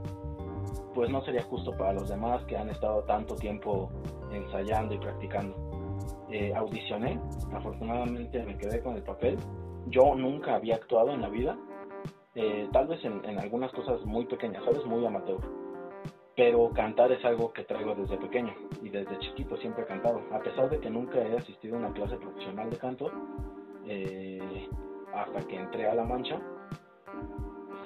pues 0.94 1.10
no 1.10 1.22
sería 1.22 1.42
justo 1.42 1.72
para 1.72 1.92
los 1.92 2.08
demás 2.08 2.42
que 2.44 2.56
han 2.56 2.70
estado 2.70 3.02
tanto 3.04 3.36
tiempo 3.36 3.90
ensayando 4.32 4.94
y 4.94 4.98
practicando. 4.98 5.54
Eh, 6.30 6.52
audicioné, 6.54 7.20
afortunadamente 7.52 8.42
me 8.42 8.56
quedé 8.56 8.80
con 8.80 8.96
el 8.96 9.02
papel. 9.02 9.38
Yo 9.88 10.14
nunca 10.14 10.56
había 10.56 10.76
actuado 10.76 11.12
en 11.12 11.20
la 11.20 11.28
vida, 11.28 11.56
eh, 12.34 12.68
tal 12.72 12.88
vez 12.88 13.04
en, 13.04 13.38
algunas 13.38 13.72
cosas 13.72 14.04
muy 14.04 14.24
pequeñas, 14.26 14.64
¿sabes? 14.64 14.84
Muy 14.86 15.04
amateur. 15.06 15.40
Pero 16.36 16.70
cantar 16.70 17.10
es 17.12 17.24
algo 17.24 17.52
que 17.52 17.64
traigo 17.64 17.94
desde 17.94 18.18
pequeño 18.18 18.54
y 18.82 18.90
desde 18.90 19.18
chiquito 19.20 19.56
siempre 19.56 19.84
he 19.84 19.86
cantado. 19.86 20.20
A 20.32 20.38
pesar 20.40 20.68
de 20.68 20.78
que 20.78 20.90
nunca 20.90 21.18
he 21.18 21.36
asistido 21.36 21.76
a 21.76 21.78
una 21.78 21.92
clase 21.92 22.16
profesional 22.16 22.68
de 22.68 22.76
canto, 22.76 23.10
eh, 23.86 24.68
hasta 25.14 25.40
que 25.46 25.56
entré 25.56 25.88
a 25.88 25.94
La 25.94 26.04
Mancha, 26.04 26.38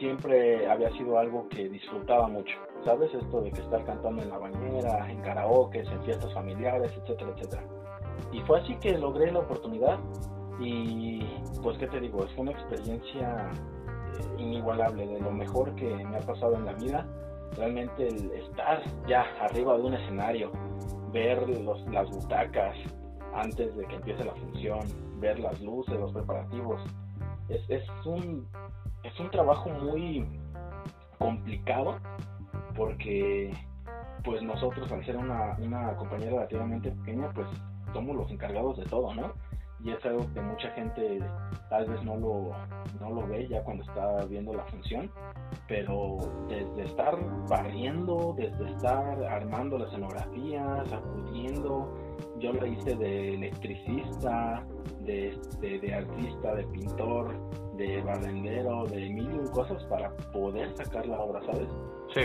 siempre 0.01 0.69
había 0.69 0.91
sido 0.93 1.19
algo 1.19 1.49
que 1.49 1.69
disfrutaba 1.69 2.27
mucho. 2.27 2.57
¿Sabes? 2.85 3.15
Esto 3.15 3.41
de 3.43 3.53
que 3.53 3.61
estar 3.61 3.85
cantando 3.85 4.23
en 4.23 4.31
la 4.31 4.39
bañera, 4.39 5.09
en 5.11 5.21
karaoke, 5.21 5.81
en 5.81 6.03
fiestas 6.03 6.33
familiares, 6.35 6.91
etcétera, 6.97 7.33
etcétera. 7.37 7.63
Y 8.33 8.41
fue 8.41 8.61
así 8.61 8.75
que 8.77 8.99
logré 8.99 9.31
la 9.31 9.41
oportunidad 9.41 9.99
y 10.59 11.23
pues 11.63 11.79
qué 11.79 11.87
te 11.87 12.01
digo, 12.01 12.25
es 12.25 12.37
una 12.37 12.53
experiencia 12.53 13.51
inigualable, 14.39 15.07
de 15.07 15.21
lo 15.21 15.31
mejor 15.31 15.75
que 15.75 15.89
me 16.05 16.17
ha 16.17 16.21
pasado 16.21 16.55
en 16.55 16.65
la 16.65 16.73
vida. 16.73 17.07
Realmente 17.57 18.09
el 18.09 18.31
estar 18.33 18.83
ya 19.07 19.25
arriba 19.41 19.77
de 19.77 19.83
un 19.83 19.95
escenario, 19.95 20.53
ver 21.13 21.49
las 21.49 22.11
butacas 22.11 22.77
antes 23.35 23.77
de 23.77 23.85
que 23.87 23.97
empiece 23.97 24.25
la 24.25 24.35
función, 24.35 24.81
ver 25.19 25.39
las 25.39 25.61
luces, 25.61 25.99
los 25.99 26.13
preparativos, 26.13 26.81
es, 27.49 27.61
es, 27.69 27.85
un, 28.07 28.47
es 29.03 29.19
un 29.21 29.31
trabajo 29.31 29.69
muy 29.71 30.27
complicado 31.19 31.99
porque 32.77 33.53
pues 34.25 34.43
nosotros 34.43 34.91
al 34.93 35.05
ser 35.05 35.17
una, 35.17 35.57
una 35.59 35.97
compañía 35.97 36.31
relativamente 36.31 36.91
pequeña 36.93 37.31
pues 37.35 37.47
somos 37.93 38.17
los 38.17 38.31
encargados 38.31 38.79
de 38.79 38.85
todo, 38.85 39.15
¿no? 39.15 39.33
Y 39.83 39.91
es 39.91 40.05
algo 40.05 40.27
que 40.35 40.41
mucha 40.41 40.71
gente 40.73 41.21
tal 41.69 41.87
vez 41.87 42.03
no 42.05 42.17
lo, 42.17 42.53
no 43.01 43.11
lo 43.11 43.27
ve 43.29 43.49
ya 43.49 43.63
cuando 43.63 43.85
está 43.85 44.25
viendo 44.27 44.53
la 44.53 44.65
función, 44.65 45.11
pero 45.69 46.19
desde 46.49 46.85
estar 46.85 47.17
barriendo, 47.49 48.35
desde 48.37 48.71
estar 48.73 49.25
armando 49.25 49.79
la 49.79 49.87
escenografía, 49.87 50.85
sacudiendo, 50.87 51.95
yo 52.39 52.53
lo 52.53 52.67
hice 52.67 52.95
de 52.97 53.35
electricista, 53.35 54.67
de, 55.01 55.39
de, 55.61 55.95
artista, 55.95 56.55
de 56.55 56.65
pintor, 56.65 57.35
de 57.77 58.03
barrendero, 58.03 58.85
de 58.85 59.09
mil 59.09 59.51
cosas 59.53 59.83
para 59.85 60.15
poder 60.33 60.77
sacar 60.77 61.07
la 61.07 61.21
obra, 61.21 61.41
¿sabes? 61.47 61.69
Sí. 62.15 62.21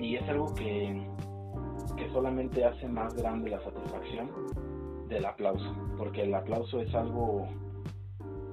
Y, 0.00 0.06
y 0.06 0.16
es 0.16 0.28
algo 0.28 0.54
que, 0.54 1.06
que 1.96 2.10
solamente 2.10 2.64
hace 2.64 2.88
más 2.88 3.14
grande 3.14 3.50
la 3.50 3.60
satisfacción 3.62 4.30
del 5.10 5.26
aplauso, 5.26 5.74
porque 5.98 6.22
el 6.22 6.34
aplauso 6.34 6.80
es 6.80 6.94
algo, 6.94 7.46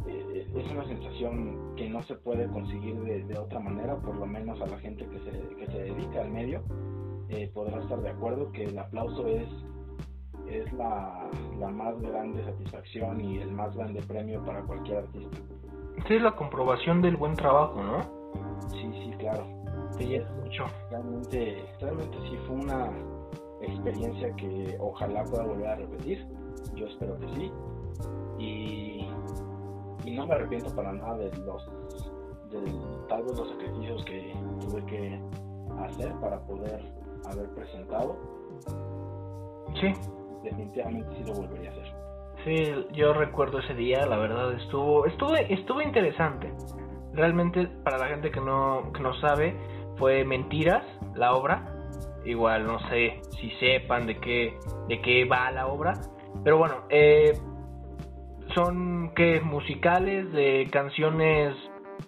eh, 0.08 0.52
es 0.54 0.72
una 0.72 0.86
sensación 0.86 1.76
que 1.76 1.88
no 1.88 2.02
se 2.04 2.15
puede 2.15 2.48
conseguir 2.48 3.00
de, 3.00 3.38
otra 3.38 3.60
manera, 3.60 3.96
por 3.98 4.15
lo 4.15 4.26
menos 4.26 4.60
a 4.60 4.65
la 4.65 4.78
gente 4.80 5.08
que 5.08 5.20
se, 5.20 5.56
que 5.56 5.67
se 5.67 5.84
dedica 5.84 6.22
al 6.22 6.32
medio, 6.32 6.63
eh, 7.30 7.50
podrá 7.54 7.80
estar 7.80 8.02
de 8.02 8.10
acuerdo 8.10 8.52
que 8.52 8.65
el 8.65 8.78
aplauso 8.78 9.28
es, 9.28 9.48
es 10.50 10.74
la, 10.74 11.30
la 11.60 11.70
más 11.70 12.02
grande 12.02 12.43
satisfacción 12.43 13.22
y 13.22 13.38
el 13.38 13.52
más 13.52 13.76
grande 13.76 14.02
premio 14.02 14.43
para 14.43 14.63
cualquier 14.63 14.98
artista. 14.98 15.38
Sí, 16.08 16.15
es 16.15 16.22
la 16.22 16.36
comprobación 16.36 17.02
del 17.02 17.17
buen 17.17 17.36
trabajo, 17.36 17.84
¿no? 17.84 18.02
Sí, 18.72 18.89
sí, 18.93 19.12
claro. 19.20 19.46
Sí, 19.98 20.15
es 20.15 20.30
mucho. 20.43 20.65
Realmente, 20.89 21.63
realmente 21.80 22.17
sí 22.30 22.38
fue 22.48 22.56
una 22.56 22.91
experiencia 23.62 24.32
que 24.36 24.78
ojalá 24.80 25.24
pueda 25.24 25.43
volver 25.43 25.67
a 25.67 25.76
repetir 25.76 26.37
yo 26.75 26.88
espero 26.88 27.17
que 27.19 27.27
sí. 27.36 27.51
Y, 28.39 29.10
y 30.06 30.15
no 30.15 30.27
me 30.27 30.36
arrepiento 30.36 30.73
para 30.75 30.93
nada 30.93 31.17
de 31.17 31.32
los, 31.39 31.65
de, 32.51 32.60
tal 33.10 33.23
vez 33.23 33.38
los 33.38 33.49
sacrificios 33.49 34.06
que 34.06 34.34
tuve 34.62 34.86
que 34.86 35.21
hacer 35.80 36.13
para 36.21 36.39
poder 36.45 36.82
haber 37.25 37.49
presentado. 37.56 38.15
Sí. 39.80 39.93
Definitivamente 40.43 41.10
sí 41.17 41.23
lo 41.25 41.34
volvería 41.34 41.69
a 41.69 41.73
hacer. 41.73 42.08
Sí, 42.43 42.86
yo 42.93 43.13
recuerdo 43.13 43.60
ese 43.60 43.73
día, 43.73 44.06
la 44.06 44.17
verdad 44.17 44.53
estuvo, 44.53 45.06
estuvo, 45.06 45.36
estuvo 45.36 45.82
interesante. 45.82 46.53
Realmente 47.13 47.67
para 47.84 47.97
la 47.97 48.08
gente 48.08 48.32
que 48.32 48.39
no, 48.39 48.91
que 48.93 49.01
no 49.01 49.13
sabe, 49.15 49.58
fue 49.97 50.23
Mentiras, 50.23 50.84
la 51.15 51.34
obra. 51.34 51.73
Igual 52.23 52.67
no 52.67 52.80
sé 52.89 53.21
si 53.39 53.49
sepan 53.60 54.06
de 54.06 54.19
qué, 54.19 54.58
de 54.88 55.01
qué 55.01 55.25
va 55.25 55.49
la 55.51 55.67
obra, 55.67 55.93
pero 56.43 56.58
bueno, 56.58 56.76
eh, 56.89 57.34
son 58.56 59.13
que 59.15 59.41
musicales 59.41 60.32
de 60.34 60.67
canciones 60.71 61.56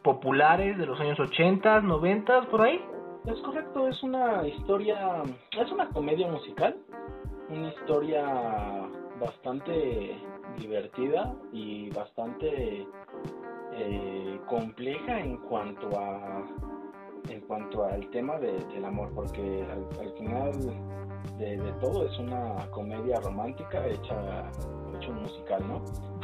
populares 0.03 0.77
de 0.77 0.85
los 0.85 0.99
años 0.99 1.19
80, 1.19 1.81
90, 1.81 2.41
por 2.49 2.61
ahí. 2.61 2.81
Es 3.25 3.39
correcto, 3.41 3.87
es 3.87 4.01
una 4.01 4.47
historia, 4.47 5.23
es 5.51 5.71
una 5.71 5.89
comedia 5.89 6.27
musical, 6.27 6.75
una 7.49 7.69
historia 7.69 8.23
bastante 9.19 10.17
divertida 10.57 11.35
y 11.51 11.89
bastante 11.89 12.87
eh, 13.73 14.39
compleja 14.47 15.19
en 15.19 15.37
cuanto 15.37 15.89
a 15.99 16.43
en 17.27 17.41
cuanto 17.41 17.85
al 17.85 18.09
tema 18.09 18.37
del 18.39 18.85
amor, 18.85 19.11
porque 19.13 19.65
al 19.99 20.11
final 20.17 20.53
de, 21.37 21.73
todo, 21.79 22.05
es 22.05 22.19
una 22.19 22.69
comedia 22.71 23.19
romántica 23.21 23.85
hecha, 23.85 24.49
hecho 24.95 25.11
un 25.11 25.21
musical, 25.23 25.67
¿no? 25.67 25.81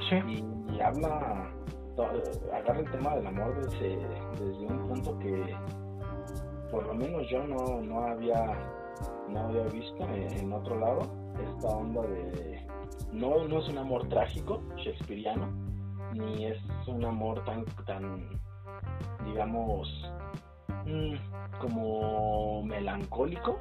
Sí. 0.10 0.43
Y, 0.73 0.81
habla, 0.81 1.49
agarra 2.53 2.79
el 2.79 2.91
tema 2.91 3.15
del 3.15 3.27
amor 3.27 3.55
desde, 3.62 3.97
desde 4.31 4.65
un 4.65 4.88
punto 4.89 5.17
que 5.19 5.55
por 6.69 6.86
lo 6.88 6.93
menos 6.93 7.27
yo 7.29 7.43
no, 7.47 7.81
no 7.81 8.01
había 8.01 8.36
no 9.29 9.39
había 9.39 9.63
visto 9.63 10.03
en, 10.10 10.51
otro 10.51 10.79
lado 10.79 11.01
esta 11.41 11.67
onda 11.69 12.01
de 12.01 12.67
no, 13.13 13.47
no 13.47 13.60
es 13.60 13.69
un 13.69 13.77
amor 13.77 14.08
trágico 14.10 14.62
shakespeariano 14.75 15.48
ni 16.13 16.46
es 16.46 16.60
un 16.87 17.06
amor 17.06 17.43
tan 17.46 17.63
tan 17.85 18.29
digamos 19.23 19.87
como 21.60 22.63
melancólico. 22.63 23.60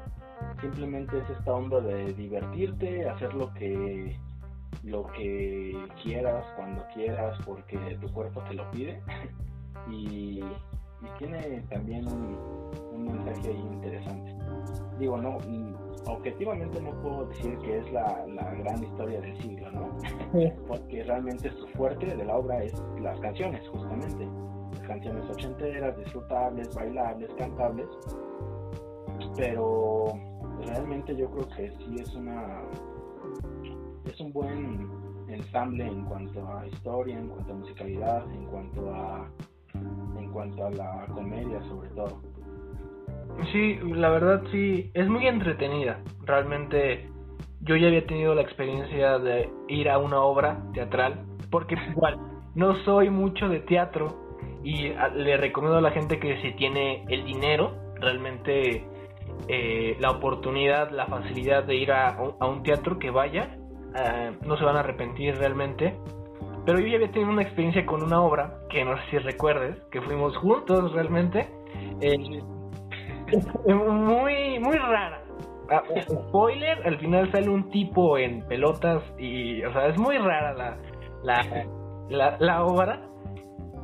Simplemente 0.61 1.19
es 1.19 1.31
esta 1.31 1.53
onda 1.53 1.81
de 1.81 2.13
divertirte, 2.15 3.09
hacer 3.09 3.35
lo 3.35 3.53
que 3.55 4.19
lo 4.83 5.07
que 5.13 5.75
quieras 6.03 6.45
cuando 6.57 6.85
quieras 6.95 7.39
porque 7.47 7.79
tu 8.01 8.13
cuerpo 8.13 8.43
te 8.49 8.55
lo 8.55 8.71
pide. 8.71 9.01
Y, 9.91 10.43
tiene 11.19 11.61
también 11.69 12.07
un, 12.09 13.05
mensaje 13.05 13.53
interesante. 13.53 14.35
Digo 14.99 15.19
no 15.19 15.37
objetivamente 16.07 16.81
no 16.81 16.91
puedo 17.03 17.27
decir 17.27 17.59
que 17.59 17.79
es 17.79 17.93
la, 17.93 18.25
gran 18.59 18.83
historia 18.83 19.21
del 19.21 19.37
siglo 19.43 19.71
no 19.73 19.99
porque 20.67 21.03
realmente 21.05 21.51
su 21.51 21.67
fuerte 21.69 22.07
de 22.07 22.25
la 22.25 22.37
obra 22.37 22.63
es 22.63 22.83
las 23.01 23.19
canciones 23.21 23.67
justamente 23.69 24.27
canciones 24.81 25.29
ochenteras 25.31 25.97
disfrutables 25.99 26.75
bailables 26.75 27.31
cantables 27.35 27.89
pero 29.37 30.13
realmente 30.67 31.17
yo 31.17 31.31
creo 31.31 31.49
que 31.57 31.71
sí 31.79 31.97
es 32.01 32.15
una 32.15 32.63
es 34.07 34.21
un 34.21 34.33
buen 34.33 34.89
ensamble 35.29 35.87
en 35.87 36.05
cuanto 36.05 36.47
a 36.47 36.67
historia, 36.67 37.19
en 37.19 37.29
cuanto 37.29 37.53
a 37.53 37.57
musicalidad, 37.57 38.33
en 38.33 38.45
cuanto 38.47 38.95
a 38.95 39.29
en 40.19 40.31
cuanto 40.31 40.67
a 40.67 40.71
la 40.71 41.07
comedia 41.13 41.61
sobre 41.63 41.89
todo. 41.91 42.21
Sí, 43.53 43.79
la 43.83 44.11
verdad 44.11 44.43
sí, 44.53 44.91
es 44.95 45.09
muy 45.09 45.27
entretenida. 45.27 46.01
Realmente 46.23 47.09
yo 47.61 47.77
ya 47.77 47.89
había 47.89 48.07
tenido 48.07 48.35
la 48.35 48.43
experiencia 48.43 49.19
de 49.19 49.51
ir 49.69 49.89
a 49.89 49.99
una 49.99 50.21
obra 50.21 50.63
teatral, 50.73 51.25
porque 51.51 51.77
igual 51.91 52.19
no 52.55 52.77
soy 52.85 53.11
mucho 53.11 53.49
de 53.49 53.61
teatro 53.61 54.24
y 54.65 54.95
le 55.15 55.37
recomiendo 55.37 55.79
a 55.79 55.83
la 55.83 55.91
gente 55.91 56.19
que 56.19 56.41
si 56.41 56.53
tiene 56.53 57.05
el 57.09 57.25
dinero, 57.25 57.77
realmente 58.01 58.85
eh, 59.49 59.97
la 60.01 60.11
oportunidad, 60.11 60.91
la 60.91 61.07
facilidad 61.07 61.65
de 61.65 61.77
ir 61.77 61.93
a, 61.93 62.19
un 62.41 62.63
teatro, 62.63 62.99
que 62.99 63.11
vaya, 63.11 63.57
eh, 63.95 64.33
no 64.43 64.57
se 64.57 64.65
van 64.65 64.77
a 64.77 64.81
arrepentir 64.81 65.37
realmente. 65.37 65.97
Pero 66.65 66.79
yo 66.81 66.87
ya 66.87 66.97
había 66.97 67.11
tenido 67.11 67.31
una 67.31 67.43
experiencia 67.43 67.85
con 67.85 68.03
una 68.03 68.23
obra, 68.23 68.61
que 68.71 68.85
no 68.85 68.97
sé 68.97 69.03
si 69.11 69.19
recuerdes, 69.19 69.79
que 69.93 70.01
fuimos 70.01 70.35
juntos 70.39 70.93
realmente. 70.93 71.47
Eh, 72.01 72.17
muy, 73.75 74.59
muy 74.61 74.77
rara. 74.79 75.21
Ah, 75.71 75.83
spoiler, 76.01 76.87
al 76.87 76.99
final 76.99 77.31
sale 77.33 77.49
un 77.49 77.71
tipo 77.71 78.19
en 78.19 78.47
pelotas 78.47 79.03
y, 79.19 79.63
o 79.65 79.73
sea, 79.73 79.89
es 79.89 79.99
muy 79.99 80.17
rara 80.19 80.53
la, 80.55 80.79
la, 82.09 82.37
la, 82.39 82.65
obra. 82.65 83.01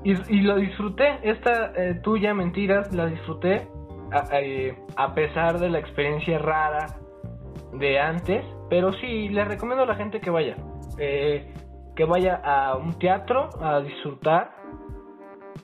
Y, 0.02 0.12
y, 0.12 0.40
lo 0.40 0.56
disfruté, 0.56 1.18
esta 1.22 1.72
eh, 1.76 2.00
tuya, 2.02 2.32
Mentiras, 2.32 2.92
la 2.94 3.06
disfruté 3.06 3.68
a, 4.10 4.40
eh, 4.40 4.74
a, 4.96 5.14
pesar 5.14 5.58
de 5.58 5.68
la 5.68 5.78
experiencia 5.78 6.38
rara 6.38 6.86
de 7.74 7.98
antes. 7.98 8.44
Pero 8.70 8.92
sí, 8.94 9.28
le 9.28 9.44
recomiendo 9.44 9.84
a 9.84 9.86
la 9.86 9.96
gente 9.96 10.20
que 10.20 10.30
vaya. 10.30 10.56
Eh, 10.98 11.52
que 11.94 12.04
vaya 12.04 12.40
a 12.42 12.76
un 12.76 12.98
teatro 12.98 13.50
a 13.60 13.80
disfrutar 13.80 14.52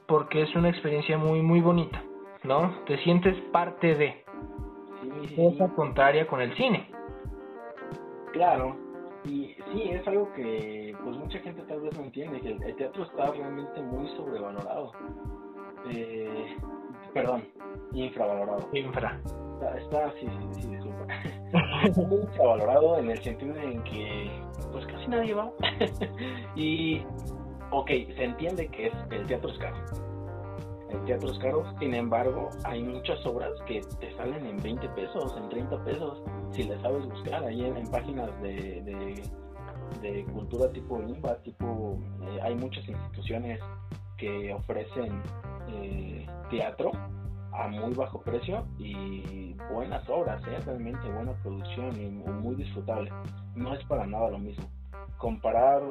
porque 0.07 0.43
es 0.43 0.55
una 0.55 0.68
experiencia 0.68 1.16
muy, 1.16 1.41
muy 1.41 1.61
bonita. 1.61 2.03
¿no? 2.47 2.84
Te 2.87 2.99
sientes 3.03 3.37
parte 3.53 3.95
de. 3.95 4.24
Cosa 5.34 5.68
contraria 5.74 6.26
con 6.26 6.41
el 6.41 6.55
cine. 6.57 6.91
Claro, 8.32 8.76
y 9.27 9.57
sí, 9.72 9.91
es 9.91 10.07
algo 10.07 10.33
que 10.35 10.95
pues 11.03 11.16
mucha 11.16 11.39
gente 11.41 11.62
tal 11.62 11.81
vez 11.81 11.97
no 11.97 12.05
entiende, 12.05 12.41
que 12.41 12.53
el, 12.53 12.77
teatro 12.77 13.05
está 13.05 13.33
realmente 13.33 13.83
muy 13.83 14.07
sobrevalorado. 14.16 14.93
Eh, 15.91 16.57
perdón, 17.12 17.45
infravalorado. 17.93 18.68
Infra. 18.72 19.20
Está, 19.55 19.79
está 19.79 20.12
sí, 20.20 20.27
sí, 20.27 20.62
sí, 20.62 20.68
disculpa. 20.68 21.07
muy 22.09 22.20
infravalorado 22.20 22.99
en 22.99 23.11
el 23.11 23.22
sentido 23.22 23.57
en 23.57 23.83
que 23.85 24.31
pues 24.72 24.87
casi 24.87 25.09
nadie 25.09 25.35
va. 25.35 25.51
y, 26.57 27.03
ok, 27.70 27.89
se 27.89 28.24
entiende 28.24 28.68
que 28.68 28.89
es, 28.89 28.95
el 29.11 29.27
teatro 29.27 29.51
es 29.51 29.59
caro 29.59 30.06
el 30.97 31.05
teatro 31.05 31.30
es 31.30 31.38
caro, 31.38 31.64
sin 31.78 31.94
embargo, 31.94 32.51
hay 32.64 32.82
muchas 32.82 33.24
obras 33.26 33.51
que 33.66 33.80
te 34.01 34.14
salen 34.16 34.47
en 34.47 34.62
20 34.62 34.88
pesos, 34.90 35.34
en 35.36 35.49
30 35.49 35.84
pesos, 35.84 36.22
si 36.53 36.64
le 36.64 36.80
sabes 36.80 37.07
buscar 37.07 37.44
ahí 37.44 37.64
en, 37.64 37.86
páginas 37.90 38.30
de, 38.42 39.22
de, 40.03 40.24
cultura 40.32 40.70
tipo 40.72 41.01
INVA, 41.01 41.36
tipo, 41.42 41.99
eh, 42.22 42.40
hay 42.42 42.55
muchas 42.55 42.86
instituciones 42.88 43.61
que 44.16 44.53
ofrecen 44.53 45.22
eh, 45.68 46.26
teatro 46.51 46.92
a 47.53 47.68
muy 47.68 47.94
bajo 47.94 48.20
precio 48.20 48.66
y 48.78 49.55
buenas 49.72 50.09
obras, 50.09 50.42
¿eh? 50.47 50.59
realmente 50.64 51.09
buena 51.11 51.32
producción 51.42 52.01
y 52.01 52.07
muy 52.11 52.57
disfrutable. 52.57 53.11
No 53.55 53.74
es 53.74 53.84
para 53.86 54.07
nada 54.07 54.30
lo 54.30 54.38
mismo. 54.38 54.64
Comparar 55.18 55.82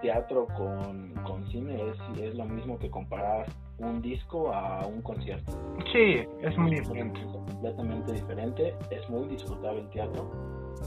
teatro 0.00 0.46
con, 0.56 1.12
con 1.24 1.46
cine 1.50 1.90
es, 1.90 2.18
es 2.18 2.34
lo 2.34 2.46
mismo 2.46 2.78
que 2.78 2.90
comparar 2.90 3.46
un 3.84 4.02
disco 4.02 4.52
a 4.52 4.86
un 4.86 5.02
concierto. 5.02 5.52
Sí, 5.92 6.24
es 6.40 6.58
muy 6.58 6.70
diferente. 6.72 7.20
Es 7.20 7.26
completamente 7.26 8.12
diferente, 8.12 8.74
es 8.90 9.08
muy 9.10 9.28
disfrutable 9.28 9.80
el 9.80 9.90
teatro 9.90 10.30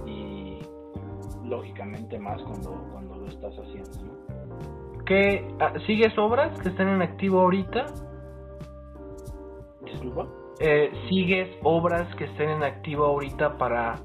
y 0.06 0.60
lógicamente 1.44 2.18
más 2.20 2.42
cuando, 2.44 2.72
cuando 2.92 3.16
lo 3.16 3.28
estás 3.28 3.54
haciendo, 3.58 3.92
¿no? 4.04 5.06
¿Qué, 5.06 5.48
ah, 5.60 5.74
¿Sigues 5.86 6.18
obras 6.18 6.60
que 6.62 6.70
estén 6.70 6.88
en 6.88 7.02
activo 7.02 7.42
ahorita? 7.42 7.86
¿Disculpa? 9.84 10.28
Eh, 10.60 10.92
¿Sigues 11.10 11.50
obras 11.64 12.14
que 12.16 12.26
estén 12.26 12.50
en 12.50 12.64
activo 12.64 13.06
ahorita 13.06 13.58
para 13.58 14.00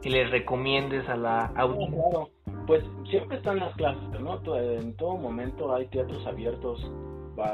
que 0.00 0.08
les 0.08 0.30
recomiendes 0.30 1.06
a 1.08 1.16
la 1.16 1.46
audiencia? 1.56 2.00
claro. 2.10 2.30
Pues 2.66 2.82
siempre 3.08 3.36
están 3.36 3.60
las 3.60 3.74
clases, 3.76 4.20
¿no? 4.20 4.40
En 4.56 4.96
todo 4.96 5.16
momento 5.16 5.72
hay 5.72 5.86
teatros 5.86 6.26
abiertos 6.26 6.90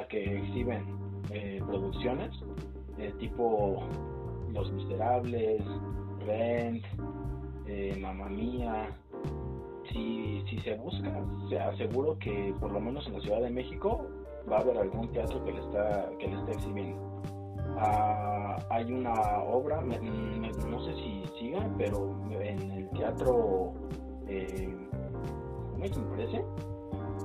que 0.09 0.39
exhiben 0.39 0.85
eh, 1.31 1.61
producciones 1.67 2.31
eh, 2.99 3.13
tipo 3.19 3.83
Los 4.53 4.71
Miserables, 4.73 5.63
Rent, 6.27 6.85
eh, 7.67 7.97
Mamma 8.01 8.29
Mía. 8.29 8.89
Si, 9.91 10.43
si 10.49 10.59
se 10.61 10.77
busca, 10.77 11.13
se 11.49 11.59
aseguro 11.59 12.17
que 12.19 12.55
por 12.61 12.71
lo 12.71 12.81
menos 12.81 13.07
en 13.09 13.15
la 13.15 13.21
Ciudad 13.21 13.41
de 13.41 13.51
México 13.51 14.07
va 14.51 14.59
a 14.59 14.61
haber 14.61 14.79
algún 14.79 15.11
teatro 15.13 15.45
que 15.45 15.53
le 15.53 15.61
está, 15.61 16.09
que 16.19 16.29
le 16.29 16.39
está 16.39 16.53
exhibiendo. 16.53 17.23
Ah, 17.79 18.59
hay 18.71 18.93
una 18.93 19.43
obra, 19.43 19.81
no 19.81 20.85
sé 20.85 20.95
si 20.95 21.25
siga, 21.39 21.69
pero 21.77 22.17
en 22.41 22.71
el 22.71 22.91
teatro, 22.91 23.73
eh, 24.29 24.73
¿cómo 25.73 25.79
me 25.79 26.17
parece? 26.17 26.45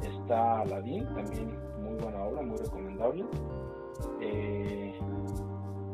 Está 0.01 0.61
Aladdin, 0.61 1.05
también 1.13 1.67
buena 1.97 2.23
obra, 2.23 2.41
muy 2.41 2.57
recomendable. 2.57 3.25
Eh, 4.21 4.93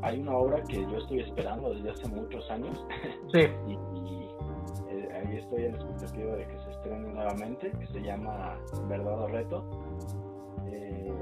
hay 0.01 0.19
una 0.19 0.35
obra 0.37 0.61
que 0.63 0.81
yo 0.81 0.97
estoy 0.97 1.21
esperando 1.21 1.73
desde 1.73 1.91
hace 1.91 2.07
muchos 2.09 2.49
años. 2.51 2.85
y, 3.33 3.73
eh, 4.89 5.09
ahí 5.13 5.37
estoy 5.37 5.65
en 5.65 5.71
la 5.71 5.77
expectativa 5.77 6.35
de 6.35 6.47
que 6.47 6.59
se 6.59 6.71
estrene 6.71 7.13
nuevamente, 7.13 7.71
que 7.71 7.87
se 7.87 8.01
llama 8.01 8.57
Verdad 8.87 9.23
o 9.23 9.27
Reto. 9.27 9.63
Eh, 10.67 11.13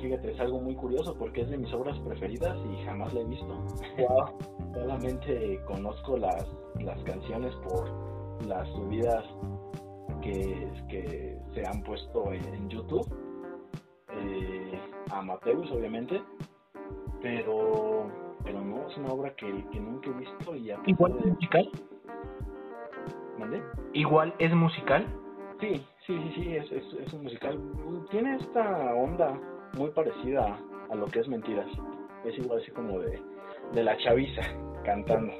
fíjate, 0.00 0.32
es 0.32 0.40
algo 0.40 0.60
muy 0.60 0.74
curioso 0.76 1.14
porque 1.18 1.42
es 1.42 1.50
de 1.50 1.58
mis 1.58 1.72
obras 1.72 1.98
preferidas 2.00 2.56
y 2.72 2.84
jamás 2.84 3.12
la 3.12 3.20
he 3.20 3.24
visto. 3.24 3.64
Solamente 4.74 5.60
conozco 5.66 6.16
las, 6.16 6.46
las 6.80 7.02
canciones 7.02 7.54
por 7.56 7.90
las 8.46 8.68
subidas 8.68 9.24
que, 10.22 10.70
que 10.88 11.38
se 11.54 11.66
han 11.66 11.82
puesto 11.82 12.32
en 12.32 12.68
YouTube 12.68 13.27
eh, 14.20 14.80
Mateus, 15.22 15.70
obviamente, 15.70 16.20
pero 17.20 18.06
pero 18.44 18.64
no, 18.64 18.88
es 18.88 18.96
una 18.96 19.12
obra 19.12 19.34
que, 19.34 19.46
nunca 19.74 20.08
he 20.08 20.12
visto 20.12 20.54
y 20.54 20.72
¿Igual 20.86 21.16
es 21.18 21.26
musical? 21.26 21.70
¿Igual 23.92 24.34
es 24.38 24.52
musical? 24.52 25.06
Sí, 25.60 25.84
sí, 26.06 26.18
sí, 26.18 26.32
sí, 26.34 26.56
es, 26.56 26.70
es, 26.72 27.12
un 27.12 27.24
musical. 27.24 27.58
Tiene 28.10 28.36
esta 28.36 28.94
onda 28.94 29.38
muy 29.76 29.90
parecida 29.90 30.58
a 30.90 30.94
lo 30.94 31.06
que 31.06 31.20
es 31.20 31.28
Mentiras. 31.28 31.66
Es 32.24 32.38
igual 32.38 32.60
así 32.60 32.70
como 32.70 33.00
de, 33.00 33.20
de 33.72 33.82
la 33.82 33.96
chaviza 33.98 34.42
cantando. 34.84 35.32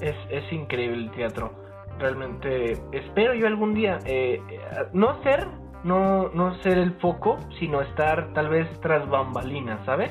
Es, 0.00 0.16
es 0.30 0.52
increíble 0.52 1.04
el 1.04 1.10
teatro. 1.12 1.52
Realmente 1.98 2.72
espero 2.92 3.34
yo 3.34 3.46
algún 3.46 3.74
día 3.74 3.98
eh, 4.04 4.40
eh 4.50 4.60
no 4.92 5.22
ser 5.22 5.46
no, 5.86 6.28
no 6.30 6.54
ser 6.62 6.78
el 6.78 6.94
foco, 6.94 7.38
sino 7.60 7.80
estar 7.80 8.32
tal 8.32 8.48
vez 8.48 8.68
tras 8.80 9.08
bambalinas, 9.08 9.84
¿sabes? 9.86 10.10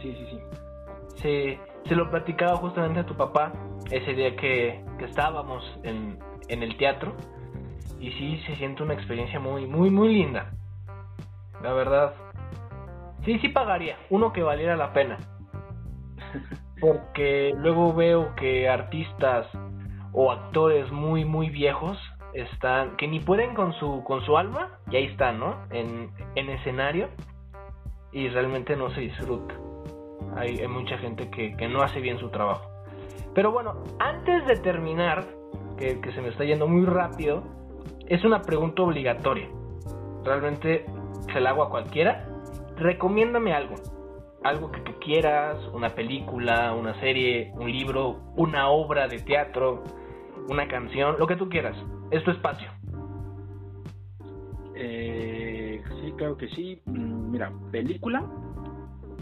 Sí, 0.00 0.14
sí, 0.14 0.26
sí. 0.30 0.40
Se, 1.16 1.58
se 1.88 1.96
lo 1.96 2.10
platicaba 2.10 2.56
justamente 2.56 3.00
a 3.00 3.06
tu 3.06 3.16
papá 3.16 3.52
ese 3.90 4.12
día 4.12 4.36
que, 4.36 4.84
que 4.98 5.06
estábamos 5.06 5.64
en, 5.84 6.18
en 6.48 6.62
el 6.62 6.76
teatro 6.76 7.16
y 7.98 8.10
sí 8.12 8.42
se 8.46 8.56
siente 8.56 8.82
una 8.82 8.92
experiencia 8.92 9.40
muy, 9.40 9.66
muy, 9.66 9.90
muy 9.90 10.12
linda. 10.12 10.50
La 11.62 11.72
verdad. 11.72 12.14
Sí, 13.24 13.38
sí 13.38 13.48
pagaría. 13.48 13.96
Uno 14.10 14.32
que 14.32 14.42
valiera 14.42 14.76
la 14.76 14.92
pena. 14.92 15.16
Porque 16.80 17.52
luego 17.56 17.94
veo 17.94 18.34
que 18.34 18.68
artistas 18.68 19.46
o 20.12 20.30
actores 20.30 20.92
muy, 20.92 21.24
muy 21.24 21.48
viejos 21.48 21.98
están, 22.34 22.96
que 22.96 23.08
ni 23.08 23.20
pueden 23.20 23.54
con 23.54 23.72
su, 23.74 24.02
con 24.04 24.24
su 24.24 24.36
alma, 24.36 24.78
y 24.90 24.96
ahí 24.96 25.04
están, 25.06 25.38
¿no? 25.38 25.56
En, 25.70 26.10
en 26.34 26.50
escenario, 26.50 27.08
y 28.12 28.28
realmente 28.28 28.76
no 28.76 28.90
se 28.90 29.00
disfruta. 29.00 29.54
Hay, 30.36 30.58
hay 30.58 30.68
mucha 30.68 30.98
gente 30.98 31.30
que, 31.30 31.56
que, 31.56 31.68
no 31.68 31.82
hace 31.82 32.00
bien 32.00 32.18
su 32.18 32.28
trabajo. 32.30 32.70
Pero 33.34 33.52
bueno, 33.52 33.82
antes 33.98 34.46
de 34.46 34.56
terminar, 34.56 35.24
que, 35.76 36.00
que 36.00 36.12
se 36.12 36.20
me 36.20 36.28
está 36.28 36.44
yendo 36.44 36.66
muy 36.66 36.86
rápido, 36.86 37.42
es 38.06 38.24
una 38.24 38.42
pregunta 38.42 38.82
obligatoria. 38.82 39.48
Realmente 40.24 40.84
se 41.32 41.40
la 41.40 41.50
hago 41.50 41.62
a 41.64 41.70
cualquiera. 41.70 42.26
Recomiéndame 42.76 43.52
algo. 43.52 43.76
Algo 44.42 44.70
que 44.72 44.80
tú 44.80 44.92
quieras, 45.00 45.58
una 45.72 45.90
película, 45.90 46.72
una 46.72 46.98
serie, 47.00 47.52
un 47.54 47.70
libro, 47.70 48.20
una 48.36 48.68
obra 48.68 49.06
de 49.06 49.18
teatro, 49.18 49.84
una 50.48 50.66
canción, 50.68 51.16
lo 51.18 51.26
que 51.26 51.36
tú 51.36 51.48
quieras. 51.48 51.76
Es 52.10 52.22
tu 52.24 52.30
espacio. 52.30 52.68
Eh, 54.74 55.82
sí, 56.00 56.12
claro 56.16 56.36
que 56.36 56.48
sí. 56.48 56.80
Mm, 56.86 57.30
mira, 57.30 57.52
película, 57.70 58.24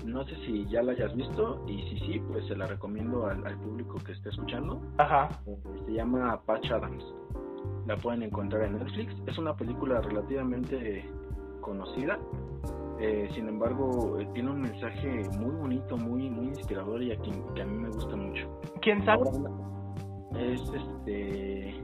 no 0.05 0.25
sé 0.25 0.37
si 0.47 0.67
ya 0.67 0.83
la 0.83 0.93
hayas 0.93 1.15
visto 1.15 1.65
y 1.67 1.83
si 1.91 1.99
sí, 2.01 2.23
pues 2.29 2.47
se 2.47 2.57
la 2.57 2.67
recomiendo 2.67 3.27
al, 3.27 3.57
público 3.59 3.99
que 4.05 4.13
esté 4.13 4.31
escuchando. 4.31 4.81
Ajá. 4.99 5.29
Eh, 5.47 5.57
se 5.87 5.93
llama 5.93 6.41
Patch 6.47 6.71
Adams. 6.71 7.05
La 7.87 7.97
pueden 7.97 8.23
encontrar 8.23 8.65
en 8.65 8.79
Netflix. 8.79 9.15
Es 9.27 9.39
una 9.39 9.55
película 9.55 10.01
relativamente 10.01 11.05
conocida. 11.61 12.19
Eh, 13.01 13.29
sin 13.35 13.49
embargo, 13.49 14.19
eh, 14.19 14.29
tiene 14.35 14.51
un 14.51 14.61
mensaje 14.61 15.23
muy 15.39 15.55
bonito, 15.55 15.97
muy 15.97 16.29
muy 16.29 16.49
inspirador 16.49 17.03
y 17.03 17.13
a 17.13 17.17
quien, 17.19 17.45
que 17.55 17.63
a 17.63 17.65
mí 17.65 17.77
me 17.77 17.91
gusta 17.91 18.17
mucho. 18.17 18.61
¿Quién 18.81 19.05
sabe? 19.05 19.25
Es 20.37 20.61
este 20.61 21.75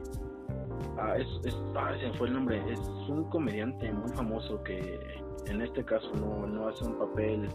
ah, 0.97 1.17
es, 1.17 1.27
es 1.45 1.55
ah, 1.75 1.93
se 1.99 2.11
fue 2.17 2.27
el 2.27 2.33
nombre 2.33 2.61
es 2.71 2.79
un 3.09 3.23
comediante 3.29 3.91
muy 3.91 4.09
famoso 4.11 4.61
que 4.63 4.99
en 5.47 5.61
este 5.61 5.83
caso 5.83 6.11
no, 6.15 6.47
no 6.47 6.67
hace 6.67 6.85
un 6.85 6.97
papel 6.97 7.49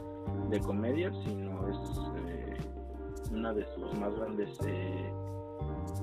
de 0.51 0.61
comedia, 0.61 1.11
sino 1.25 1.69
es 1.69 1.77
eh, 2.27 2.57
una 3.33 3.53
de 3.53 3.65
sus 3.75 3.99
más 3.99 4.15
grandes 4.17 4.59
eh, 4.67 5.13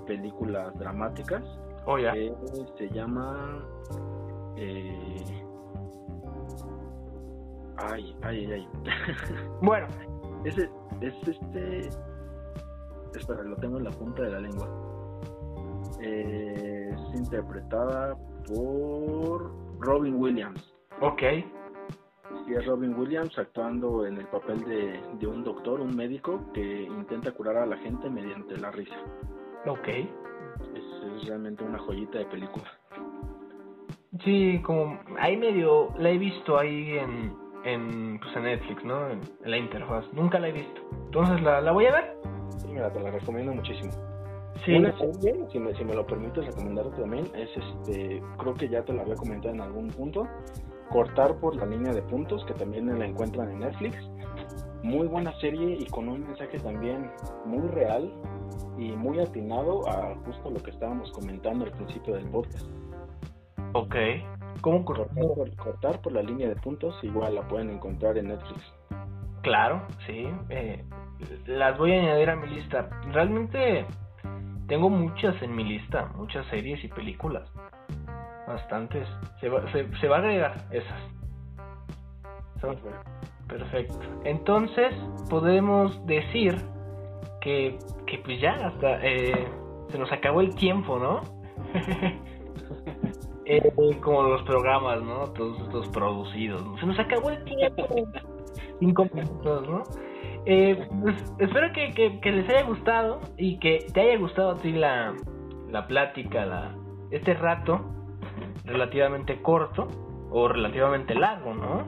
películas 0.06 0.78
dramáticas. 0.78 1.44
Oh, 1.86 1.98
se 1.98 2.90
llama... 2.90 3.64
Eh, 4.58 5.24
ay, 7.78 8.16
ay, 8.24 8.52
ay. 8.52 8.68
bueno. 9.62 9.88
Es, 10.44 10.58
es 11.02 11.14
este... 11.28 11.90
Espera, 13.18 13.44
lo 13.44 13.56
tengo 13.58 13.78
en 13.78 13.84
la 13.84 13.92
punta 13.92 14.24
de 14.24 14.32
la 14.32 14.40
lengua. 14.40 14.68
es 16.00 17.16
interpretada 17.16 18.16
por 18.48 19.52
Robin 19.80 20.16
Williams. 20.16 20.74
Ok 21.02 21.24
y 22.48 22.54
es 22.54 22.66
Robin 22.66 22.98
Williams 22.98 23.38
actuando 23.38 24.06
en 24.06 24.18
el 24.18 24.26
papel 24.28 24.64
de, 24.66 25.28
un 25.28 25.44
doctor, 25.44 25.82
un 25.82 25.96
médico 25.96 26.42
que 26.54 26.84
intenta 26.84 27.32
curar 27.32 27.58
a 27.58 27.66
la 27.66 27.78
gente 27.78 28.10
mediante 28.10 28.58
la 28.58 28.72
risa. 28.72 28.96
Ok. 29.66 29.88
Es, 29.88 31.28
realmente 31.28 31.64
una 31.64 31.80
joyita 31.80 32.20
de 32.20 32.26
película. 32.26 32.66
Sí, 34.24 34.62
como 34.64 35.00
ahí 35.20 35.36
medio 35.36 35.94
la 35.98 36.10
he 36.10 36.18
visto 36.18 36.58
ahí 36.58 36.98
en, 36.98 37.36
en, 37.66 38.20
pues 38.20 38.36
en 38.36 38.44
Netflix, 38.44 38.84
¿no? 38.86 39.10
En, 39.10 39.22
la 39.44 39.58
interfaz. 39.58 40.06
Nunca 40.14 40.40
la 40.40 40.48
he 40.48 40.54
visto. 40.54 40.82
Entonces, 41.06 41.42
¿la, 41.42 41.60
la 41.60 41.72
voy 41.72 41.86
a 41.88 41.92
ver? 41.92 42.18
Mira, 42.78 42.92
te 42.92 43.00
la 43.00 43.10
recomiendo 43.10 43.54
muchísimo. 43.54 43.92
Sí. 44.64 44.74
Una 44.74 44.96
serie, 45.00 45.48
si 45.52 45.58
me, 45.58 45.74
si 45.76 45.84
me 45.84 45.96
lo 45.96 46.06
permites 46.06 46.46
recomendarte 46.46 47.02
también, 47.02 47.26
es 47.36 47.50
este, 47.58 48.22
creo 48.38 48.54
que 48.54 48.70
ya 48.70 48.84
te 48.84 48.94
la 48.94 49.02
había 49.02 49.16
comentado 49.16 49.56
en 49.56 49.62
algún 49.62 49.88
punto, 49.88 50.28
Cortar 50.92 51.36
por 51.40 51.56
la 51.56 51.66
línea 51.66 51.92
de 51.92 52.04
puntos, 52.04 52.46
que 52.46 52.54
también 52.54 52.98
la 52.98 53.06
encuentran 53.06 53.50
en 53.50 53.60
Netflix. 53.60 53.98
Muy 54.84 55.08
buena 55.08 55.34
serie 55.40 55.76
y 55.80 55.86
con 55.88 56.08
un 56.08 56.22
mensaje 56.22 56.60
también 56.60 57.12
muy 57.46 57.68
real 57.70 58.14
y 58.78 58.92
muy 58.92 59.20
atinado 59.20 59.90
a 59.90 60.16
justo 60.24 60.52
lo 60.52 60.62
que 60.62 60.70
estábamos 60.70 61.12
comentando 61.12 61.66
al 61.66 61.72
principio 61.72 62.14
del 62.14 62.30
podcast. 62.30 62.66
Ok. 63.74 63.96
¿Cómo 64.62 64.86
cortar 64.86 65.08
por, 65.16 65.56
cortar 65.56 66.02
por 66.02 66.14
la 66.14 66.22
línea 66.22 66.48
de 66.48 66.56
puntos? 66.56 66.96
Igual 67.04 67.36
la 67.36 67.48
pueden 67.48 67.72
encontrar 67.72 68.18
en 68.20 68.28
Netflix. 68.28 68.62
Claro, 69.42 69.86
sí. 70.06 70.28
Eh, 70.50 70.84
las 71.46 71.78
voy 71.78 71.94
a 71.94 72.00
añadir 72.00 72.30
a 72.30 72.36
mi 72.36 72.48
lista. 72.48 72.90
Realmente 73.12 73.86
tengo 74.68 74.90
muchas 74.90 75.42
en 75.42 75.56
mi 75.56 75.64
lista, 75.64 76.12
muchas 76.16 76.46
series 76.48 76.84
y 76.84 76.88
películas 76.88 77.50
bastantes. 78.48 79.08
Se 79.40 79.50
va, 79.50 79.64
se, 79.72 80.08
va 80.08 80.16
a 80.16 80.20
agregar 80.20 80.56
esas. 80.72 81.02
perfecto. 83.48 84.00
Entonces, 84.24 84.94
podemos 85.30 86.06
decir 86.06 86.56
que, 87.42 87.78
que 88.06 88.18
pues 88.20 88.42
ya 88.42 88.54
hasta 88.54 89.06
eh, 89.06 89.48
se 89.90 89.98
nos 89.98 90.12
acabó 90.12 90.42
el 90.42 90.56
tiempo, 90.56 90.98
¿no? 90.98 91.22
eh, 93.46 93.72
como 94.02 94.24
los 94.24 94.42
programas, 94.44 95.02
¿no? 95.02 95.26
Todos 95.34 95.60
estos 95.62 95.88
producidos. 95.90 96.80
Se 96.80 96.86
nos 96.86 97.00
acabó 97.00 97.30
el 97.30 97.44
tiempo. 97.44 97.88
Cinco 98.80 99.08
minutos, 99.14 99.68
¿no? 99.68 99.84
Eh, 100.50 100.88
pues, 101.02 101.16
espero 101.40 101.74
que, 101.74 102.20
que, 102.22 102.32
les 102.32 102.48
haya 102.48 102.64
gustado 102.64 103.20
y 103.38 103.60
que 103.60 103.86
te 103.94 104.00
haya 104.00 104.18
gustado 104.18 104.52
a 104.52 104.56
ti 104.56 104.72
la, 104.72 105.14
la 105.70 105.88
plática, 105.88 106.46
la, 106.46 106.74
este 107.12 107.34
rato 107.34 107.82
relativamente 108.64 109.42
corto 109.42 109.90
o 110.32 110.48
relativamente 110.48 111.16
largo, 111.16 111.54
¿no? 111.54 111.86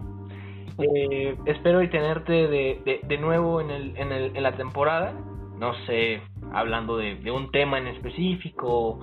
Eh, 0.78 1.38
espero 1.46 1.90
tenerte 1.90 2.50
de, 2.50 3.00
de, 3.02 3.18
nuevo 3.18 3.62
en, 3.62 3.72
el, 3.72 3.96
en, 3.96 4.12
el, 4.12 4.36
en 4.36 4.44
la 4.44 4.52
temporada, 4.52 5.14
no 5.58 5.74
sé, 5.86 6.22
hablando 6.52 6.98
de, 6.98 7.16
de 7.16 7.32
un 7.32 7.52
tema 7.52 7.78
en 7.78 7.88
específico 7.88 9.00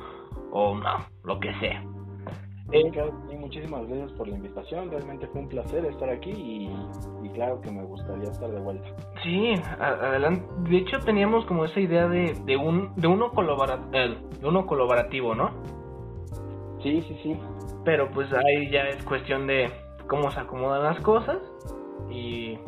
o 0.52 0.74
no, 0.74 1.06
lo 1.24 1.40
que 1.40 1.54
sea. 1.60 1.82
Eh, 2.72 2.90
muchísimas 3.38 3.86
gracias 3.86 4.12
por 4.12 4.26
la 4.26 4.36
invitación, 4.36 4.90
realmente 4.90 5.28
fue 5.28 5.42
un 5.42 5.48
placer 5.48 5.84
estar 5.84 6.10
aquí 6.10 6.30
y, 6.30 7.28
claro 7.30 7.60
que 7.60 7.70
me 7.70 7.84
gustaría 7.84 8.30
estar 8.30 8.50
de 8.50 8.58
vuelta. 8.60 8.88
Sí, 9.22 9.54
adelante. 9.78 10.42
De 10.70 10.78
hecho 10.78 10.98
teníamos 11.00 11.44
como 11.44 11.64
esa 11.66 11.78
idea 11.78 12.08
de, 12.08 12.34
de, 12.44 12.56
un, 12.56 12.94
de, 12.96 13.06
uno, 13.06 13.30
de 13.30 14.48
uno 14.48 14.66
colaborativo, 14.66 15.34
¿no? 15.34 15.50
Sí, 16.82 17.04
sí, 17.06 17.18
sí. 17.22 17.36
Pero 17.84 18.10
pues 18.10 18.32
ahí 18.32 18.70
ya 18.70 18.88
es 18.88 19.02
cuestión 19.04 19.46
de 19.46 19.70
cómo 20.08 20.30
se 20.30 20.40
acomodan 20.40 20.82
las 20.82 21.00
cosas. 21.00 21.38
Y 22.10 22.58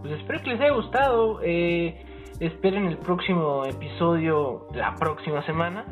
pues 0.00 0.12
espero 0.20 0.42
que 0.42 0.50
les 0.50 0.60
haya 0.60 0.72
gustado. 0.72 1.40
Eh, 1.42 2.04
esperen 2.40 2.86
el 2.86 2.98
próximo 2.98 3.64
episodio 3.64 4.66
la 4.74 4.94
próxima 4.94 5.44
semana. 5.46 5.84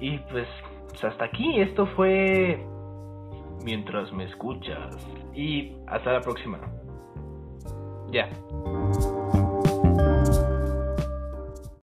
Y 0.00 0.18
pues, 0.30 0.46
pues 1.00 1.12
hasta 1.12 1.26
aquí. 1.26 1.60
Esto 1.60 1.86
fue 1.86 2.64
mientras 3.64 4.12
me 4.12 4.24
escuchas. 4.24 4.96
Y 5.34 5.76
hasta 5.86 6.12
la 6.12 6.20
próxima. 6.22 6.58
Ya. 8.10 8.30